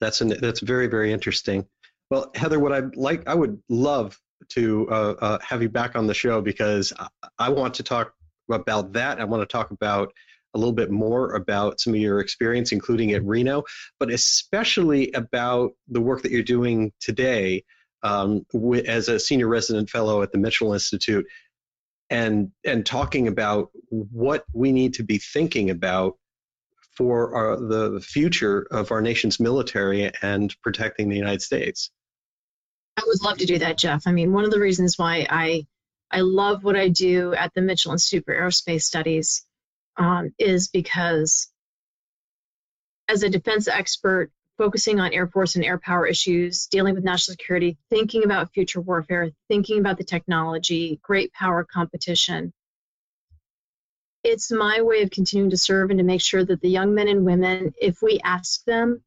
That's 0.00 0.20
an, 0.20 0.34
that's 0.40 0.60
very, 0.60 0.86
very 0.86 1.12
interesting. 1.12 1.66
Well, 2.10 2.30
Heather, 2.34 2.58
what 2.58 2.72
I'd 2.72 2.96
like, 2.96 3.26
I 3.28 3.34
would 3.34 3.60
love 3.68 4.18
to 4.50 4.88
uh, 4.90 5.14
uh, 5.20 5.38
have 5.42 5.62
you 5.62 5.68
back 5.68 5.96
on 5.96 6.06
the 6.06 6.14
show 6.14 6.40
because 6.40 6.92
I, 6.98 7.08
I 7.38 7.48
want 7.48 7.74
to 7.74 7.82
talk 7.82 8.14
about 8.48 8.92
that. 8.92 9.20
I 9.20 9.24
want 9.24 9.42
to 9.42 9.50
talk 9.50 9.70
about 9.70 10.12
a 10.54 10.58
little 10.58 10.72
bit 10.72 10.90
more 10.90 11.34
about 11.34 11.80
some 11.80 11.94
of 11.94 12.00
your 12.00 12.20
experience, 12.20 12.72
including 12.72 13.12
at 13.12 13.24
Reno, 13.24 13.64
but 13.98 14.10
especially 14.10 15.10
about 15.12 15.72
the 15.88 16.00
work 16.00 16.22
that 16.22 16.30
you're 16.30 16.42
doing 16.42 16.92
today 17.00 17.64
um, 18.04 18.46
as 18.86 19.08
a 19.08 19.18
senior 19.18 19.48
resident 19.48 19.90
fellow 19.90 20.22
at 20.22 20.30
the 20.30 20.38
Mitchell 20.38 20.74
Institute, 20.74 21.26
and 22.10 22.52
and 22.64 22.84
talking 22.84 23.26
about 23.26 23.70
what 23.88 24.44
we 24.52 24.70
need 24.70 24.94
to 24.94 25.02
be 25.02 25.18
thinking 25.18 25.70
about 25.70 26.16
for 26.96 27.34
our, 27.34 27.56
the 27.56 28.00
future 28.00 28.68
of 28.70 28.92
our 28.92 29.00
nation's 29.00 29.40
military 29.40 30.12
and 30.22 30.54
protecting 30.62 31.08
the 31.08 31.16
United 31.16 31.42
States. 31.42 31.90
I 32.96 33.02
would 33.06 33.22
love 33.22 33.38
to 33.38 33.46
do 33.46 33.58
that, 33.58 33.76
Jeff. 33.76 34.06
I 34.06 34.12
mean, 34.12 34.32
one 34.32 34.44
of 34.44 34.52
the 34.52 34.60
reasons 34.60 34.96
why 34.96 35.26
I 35.28 35.66
I 36.10 36.20
love 36.20 36.62
what 36.62 36.76
I 36.76 36.90
do 36.90 37.34
at 37.34 37.52
the 37.54 37.62
Mitchell 37.62 37.92
Institute 37.92 38.24
for 38.26 38.34
Aerospace 38.34 38.82
Studies 38.82 39.44
um, 39.96 40.32
is 40.38 40.68
because 40.68 41.48
as 43.08 43.22
a 43.22 43.30
defense 43.30 43.66
expert, 43.66 44.30
focusing 44.58 45.00
on 45.00 45.12
Air 45.12 45.26
Force 45.26 45.56
and 45.56 45.64
air 45.64 45.78
power 45.78 46.06
issues, 46.06 46.66
dealing 46.66 46.94
with 46.94 47.04
national 47.04 47.32
security, 47.32 47.76
thinking 47.90 48.24
about 48.24 48.52
future 48.52 48.80
warfare, 48.80 49.30
thinking 49.48 49.80
about 49.80 49.98
the 49.98 50.04
technology, 50.04 51.00
great 51.02 51.32
power 51.32 51.64
competition. 51.64 52.52
It's 54.22 54.50
my 54.50 54.80
way 54.80 55.02
of 55.02 55.10
continuing 55.10 55.50
to 55.50 55.56
serve 55.56 55.90
and 55.90 55.98
to 55.98 56.04
make 56.04 56.20
sure 56.20 56.44
that 56.44 56.60
the 56.60 56.70
young 56.70 56.94
men 56.94 57.08
and 57.08 57.24
women, 57.24 57.74
if 57.80 58.00
we 58.00 58.20
ask 58.24 58.64
them, 58.64 59.02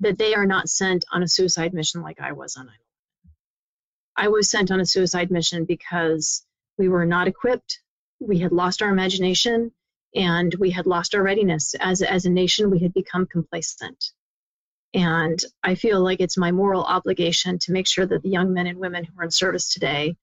that 0.00 0.18
they 0.18 0.34
are 0.34 0.46
not 0.46 0.68
sent 0.68 1.04
on 1.12 1.22
a 1.22 1.28
suicide 1.28 1.72
mission 1.72 2.02
like 2.02 2.20
I 2.20 2.32
was 2.32 2.56
on 2.56 2.66
9 2.66 2.74
I 4.16 4.28
was 4.28 4.50
sent 4.50 4.70
on 4.70 4.80
a 4.80 4.86
suicide 4.86 5.30
mission 5.30 5.64
because 5.64 6.44
we 6.76 6.88
were 6.88 7.06
not 7.06 7.28
equipped, 7.28 7.80
we 8.18 8.38
had 8.38 8.52
lost 8.52 8.82
our 8.82 8.90
imagination, 8.90 9.72
and 10.14 10.54
we 10.56 10.70
had 10.70 10.86
lost 10.86 11.14
our 11.14 11.22
readiness. 11.22 11.74
As, 11.80 12.02
as 12.02 12.26
a 12.26 12.30
nation, 12.30 12.70
we 12.70 12.80
had 12.80 12.92
become 12.92 13.26
complacent. 13.26 14.12
And 14.92 15.38
I 15.62 15.76
feel 15.76 16.02
like 16.02 16.20
it's 16.20 16.36
my 16.36 16.50
moral 16.50 16.82
obligation 16.82 17.58
to 17.60 17.72
make 17.72 17.86
sure 17.86 18.06
that 18.06 18.22
the 18.22 18.30
young 18.30 18.52
men 18.52 18.66
and 18.66 18.78
women 18.78 19.04
who 19.04 19.20
are 19.20 19.24
in 19.24 19.30
service 19.30 19.72
today 19.72 20.16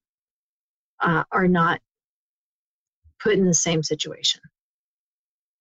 uh, 1.01 1.23
are 1.31 1.47
not 1.47 1.79
put 3.19 3.33
in 3.33 3.45
the 3.45 3.53
same 3.53 3.81
situation. 3.81 4.41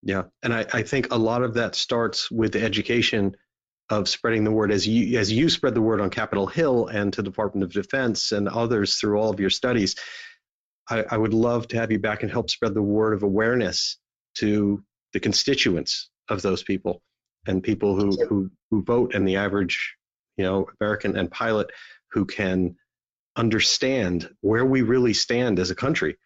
Yeah, 0.02 0.24
and 0.42 0.52
I, 0.52 0.66
I 0.72 0.82
think 0.82 1.08
a 1.12 1.18
lot 1.18 1.42
of 1.42 1.54
that 1.54 1.74
starts 1.74 2.30
with 2.30 2.52
the 2.52 2.62
education 2.62 3.36
of 3.88 4.08
spreading 4.08 4.42
the 4.42 4.50
word 4.50 4.72
as 4.72 4.86
you 4.86 5.18
as 5.18 5.30
you 5.30 5.48
spread 5.48 5.74
the 5.74 5.82
word 5.82 6.00
on 6.00 6.10
Capitol 6.10 6.46
Hill 6.46 6.86
and 6.88 7.12
to 7.12 7.22
Department 7.22 7.64
of 7.64 7.72
Defense 7.72 8.32
and 8.32 8.48
others 8.48 8.96
through 8.96 9.18
all 9.18 9.30
of 9.30 9.40
your 9.40 9.50
studies. 9.50 9.94
I, 10.88 11.04
I 11.10 11.16
would 11.16 11.34
love 11.34 11.68
to 11.68 11.76
have 11.76 11.90
you 11.90 11.98
back 11.98 12.22
and 12.22 12.30
help 12.30 12.50
spread 12.50 12.74
the 12.74 12.82
word 12.82 13.14
of 13.14 13.22
awareness 13.22 13.98
to 14.38 14.82
the 15.12 15.20
constituents 15.20 16.10
of 16.28 16.42
those 16.42 16.62
people 16.62 17.02
and 17.46 17.62
people 17.62 17.98
who, 17.98 18.10
who, 18.26 18.50
who 18.70 18.82
vote 18.82 19.14
and 19.14 19.26
the 19.26 19.36
average, 19.36 19.96
you 20.36 20.44
know, 20.44 20.66
American 20.80 21.16
and 21.16 21.30
pilot 21.30 21.70
who 22.12 22.24
can 22.24 22.76
understand 23.36 24.28
where 24.40 24.64
we 24.64 24.82
really 24.82 25.12
stand 25.12 25.58
as 25.58 25.70
a 25.70 25.74
country 25.74 26.16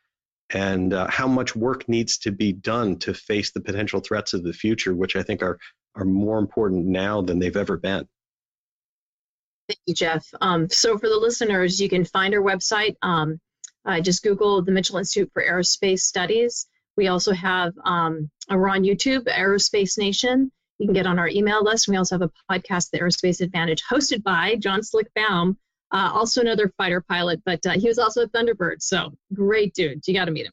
and 0.52 0.92
uh, 0.92 1.08
how 1.08 1.28
much 1.28 1.54
work 1.54 1.88
needs 1.88 2.18
to 2.18 2.32
be 2.32 2.52
done 2.52 2.98
to 2.98 3.14
face 3.14 3.52
the 3.52 3.60
potential 3.60 4.00
threats 4.00 4.32
of 4.32 4.42
the 4.42 4.52
future, 4.52 4.94
which 4.94 5.16
I 5.16 5.22
think 5.22 5.42
are 5.42 5.58
are 5.96 6.04
more 6.04 6.38
important 6.38 6.86
now 6.86 7.20
than 7.20 7.38
they've 7.38 7.56
ever 7.56 7.76
been. 7.76 8.06
Thank 9.68 9.80
you, 9.86 9.94
Jeff. 9.94 10.24
Um, 10.40 10.68
so 10.68 10.98
for 10.98 11.08
the 11.08 11.16
listeners, 11.16 11.80
you 11.80 11.88
can 11.88 12.04
find 12.04 12.34
our 12.34 12.40
website. 12.40 12.96
Um, 13.02 13.40
uh, 13.84 14.00
just 14.00 14.22
Google 14.22 14.62
the 14.62 14.72
Mitchell 14.72 14.98
Institute 14.98 15.30
for 15.32 15.42
Aerospace 15.42 16.00
Studies. 16.00 16.66
We 16.96 17.08
also 17.08 17.32
have, 17.32 17.72
um, 17.84 18.30
we're 18.48 18.68
on 18.68 18.82
YouTube, 18.82 19.26
Aerospace 19.26 19.96
Nation. 19.96 20.52
You 20.80 20.86
can 20.86 20.94
get 20.94 21.06
on 21.06 21.18
our 21.18 21.28
email 21.28 21.62
list. 21.62 21.88
We 21.88 21.96
also 21.96 22.18
have 22.18 22.22
a 22.22 22.30
podcast, 22.50 22.90
The 22.90 23.00
Aerospace 23.00 23.42
Advantage, 23.42 23.82
hosted 23.82 24.22
by 24.22 24.56
John 24.56 24.82
Slick 24.82 25.08
Baum, 25.14 25.58
uh, 25.92 26.10
also 26.14 26.40
another 26.40 26.72
fighter 26.78 27.02
pilot, 27.02 27.42
but 27.44 27.64
uh, 27.66 27.72
he 27.72 27.86
was 27.86 27.98
also 27.98 28.22
a 28.22 28.28
Thunderbird. 28.28 28.76
So 28.80 29.12
great 29.34 29.74
dude. 29.74 30.00
You 30.06 30.14
got 30.14 30.24
to 30.24 30.30
meet 30.30 30.46
him. 30.46 30.52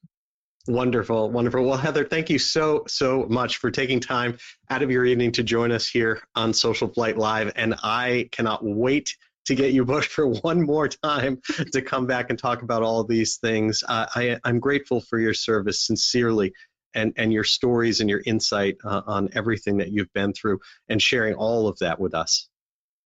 Wonderful, 0.68 1.32
wonderful. 1.32 1.64
Well, 1.64 1.78
Heather, 1.78 2.04
thank 2.04 2.30
you 2.30 2.40
so, 2.40 2.84
so 2.90 3.26
much 3.30 3.56
for 3.56 3.72
taking 3.72 4.02
time 4.02 4.38
out 4.70 4.84
of 4.84 4.92
your 4.92 5.06
evening 5.06 5.32
to 5.32 5.44
join 5.44 5.72
us 5.72 5.88
here 5.88 6.22
on 6.36 6.52
SocialFlight 6.52 7.16
Live. 7.16 7.54
And 7.56 7.76
I 7.82 8.28
cannot 8.34 8.66
wait 8.66 9.16
to 9.46 9.56
get 9.56 9.72
you 9.72 9.86
booked 9.86 10.08
for 10.08 10.28
one 10.28 10.62
more 10.62 10.90
time 10.90 11.42
to 11.72 11.82
come 11.82 12.06
back 12.06 12.30
and 12.32 12.38
talk 12.38 12.64
about 12.64 12.84
all 12.84 13.06
these 13.06 13.38
things. 13.38 13.82
Uh, 13.88 14.08
I, 14.14 14.38
I'm 14.44 14.60
grateful 14.60 15.00
for 15.00 15.20
your 15.20 15.34
service, 15.34 15.88
sincerely, 15.88 16.52
and, 16.94 17.14
and 17.18 17.32
your 17.32 17.44
stories 17.44 18.00
and 18.02 18.10
your 18.10 18.22
insight 18.26 18.78
uh, 18.84 19.02
on 19.06 19.30
everything 19.34 19.78
that 19.78 19.92
you've 19.92 20.12
been 20.14 20.34
through 20.34 20.60
and 20.90 21.02
sharing 21.02 21.36
all 21.36 21.68
of 21.68 21.78
that 21.80 22.00
with 22.00 22.14
us. 22.14 22.50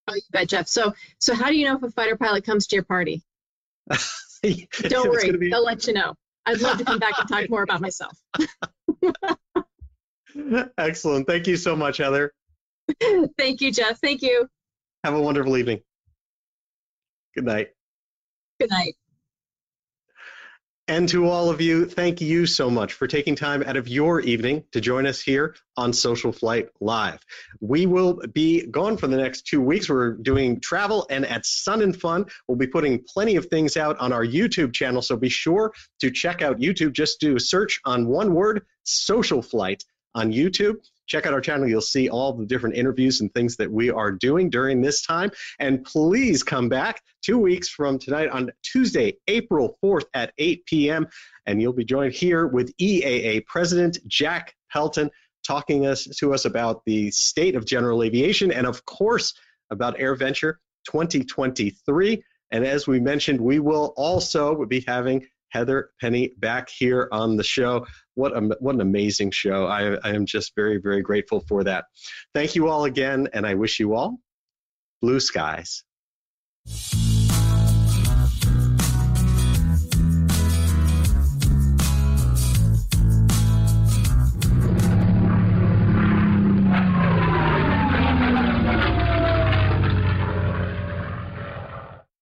Oh, 0.08 0.16
you 0.16 0.22
bet, 0.32 0.50
Jeff. 0.50 0.68
So, 0.68 0.94
so 1.20 1.34
how 1.34 1.48
do 1.48 1.56
you 1.56 1.66
know 1.66 1.76
if 1.76 1.84
a 1.84 1.92
fighter 1.92 2.18
pilot 2.18 2.44
comes 2.44 2.68
to 2.68 2.76
your 2.76 2.84
party? 2.84 3.24
Don't 4.84 5.10
worry, 5.10 5.32
be... 5.38 5.50
they'll 5.50 5.64
let 5.64 5.88
you 5.88 5.94
know. 5.94 6.16
I'd 6.46 6.62
love 6.62 6.78
to 6.80 6.86
come 6.86 7.00
back 7.00 7.14
and 7.20 7.30
talk 7.30 7.50
more 7.50 7.64
about 7.64 7.82
myself. 7.82 8.18
Excellent. 10.78 11.28
Thank 11.28 11.48
you 11.48 11.56
so 11.56 11.76
much, 11.76 11.98
Heather. 11.98 12.34
Thank 13.38 13.62
you, 13.62 13.72
Jeff. 13.72 14.00
Thank 14.00 14.22
you. 14.22 14.48
Have 15.04 15.14
a 15.14 15.22
wonderful 15.22 15.58
evening. 15.58 15.82
Good 17.36 17.46
night. 17.46 17.70
Good 18.60 18.70
night. 18.70 18.96
And 20.92 21.08
to 21.08 21.26
all 21.30 21.50
of 21.50 21.62
you, 21.62 21.86
thank 21.86 22.20
you 22.20 22.46
so 22.46 22.70
much 22.70 22.92
for 22.92 23.08
taking 23.08 23.34
time 23.34 23.64
out 23.64 23.78
of 23.78 23.88
your 23.88 24.20
evening 24.20 24.66
to 24.74 24.82
join 24.82 25.08
us 25.08 25.22
here 25.22 25.56
on 25.78 25.94
SocialFlight 25.94 26.68
Live. 26.82 27.26
We 27.62 27.86
will 27.86 28.20
be 28.34 28.68
gone 28.68 28.98
for 28.98 29.08
the 29.08 29.16
next 29.16 29.48
two 29.48 29.62
weeks. 29.62 29.88
We're 29.88 30.12
doing 30.12 30.60
travel 30.60 31.08
and 31.10 31.26
at 31.26 31.46
Sun 31.46 31.82
and 31.82 31.96
Fun. 31.96 32.26
We'll 32.46 32.58
be 32.58 32.68
putting 32.68 33.06
plenty 33.08 33.38
of 33.38 33.46
things 33.46 33.78
out 33.78 34.02
on 34.02 34.12
our 34.12 34.26
YouTube 34.26 34.74
channel, 34.74 35.02
so 35.02 35.16
be 35.16 35.30
sure 35.30 35.72
to 36.02 36.12
check 36.12 36.42
out 36.42 36.60
YouTube. 36.60 36.92
Just 36.92 37.22
do 37.22 37.38
a 37.38 37.40
search 37.40 37.80
on 37.86 38.06
one 38.08 38.34
word, 38.34 38.66
SocialFlight 38.86 39.86
on 40.14 40.34
YouTube 40.34 40.76
check 41.08 41.26
out 41.26 41.34
our 41.34 41.42
channel. 41.42 41.68
You'll 41.68 41.82
see 41.82 42.10
all 42.10 42.34
the 42.34 42.46
different 42.46 42.76
interviews 42.76 43.22
and 43.22 43.34
things 43.34 43.58
that 43.58 43.72
we 43.72 43.90
are 43.90 44.12
doing 44.12 44.50
during 44.50 44.82
this 44.82 45.02
time. 45.02 45.32
And 45.60 45.84
please 45.84 46.44
come 46.44 46.70
back 46.70 47.02
two 47.22 47.38
weeks 47.38 47.70
from 47.70 48.00
tonight 48.00 48.30
on 48.30 48.52
Tuesday, 48.64 49.18
April 49.28 49.78
4th 49.84 50.06
at 50.14 50.34
8 50.38 50.66
p.m. 50.66 51.08
And 51.46 51.62
you'll 51.62 51.74
be 51.74 51.86
joined 51.86 52.14
here 52.14 52.48
with 52.48 52.76
EAA 52.78 53.46
President 53.46 53.98
Jack 54.08 54.56
Pelton 54.72 55.10
talking 55.46 55.86
us 55.86 56.06
to 56.06 56.34
us 56.34 56.46
about 56.46 56.84
the 56.86 57.12
state 57.12 57.56
of 57.56 57.66
general 57.66 58.04
aviation 58.04 58.52
and 58.52 58.68
of 58.68 58.86
course 58.86 59.34
about 59.72 59.98
AirVenture 59.98 60.56
2023. 60.86 62.24
And 62.52 62.66
as 62.66 62.88
we 62.88 63.00
mentioned, 63.00 63.40
we 63.40 63.60
will 63.60 63.94
also 63.96 64.66
be 64.66 64.84
having 64.86 65.26
Heather 65.50 65.92
Penney 66.00 66.34
back 66.38 66.70
here 66.70 67.08
on 67.12 67.38
the 67.38 67.44
show. 67.44 67.86
What 68.16 68.36
a, 68.36 68.42
what 68.60 68.76
an 68.76 68.82
amazing 68.82 69.32
show. 69.32 69.66
I, 69.66 69.96
I 70.04 70.14
am 70.14 70.26
just 70.26 70.54
very, 70.56 70.78
very 70.78 71.02
grateful 71.02 71.42
for 71.48 71.64
that. 71.64 71.86
Thank 72.34 72.56
you 72.56 72.68
all 72.68 72.86
again, 72.86 73.30
and 73.34 73.46
I 73.46 73.56
wish 73.56 73.80
you 73.80 73.96
all 73.96 74.20
blue 75.02 75.20
skies. 75.20 75.84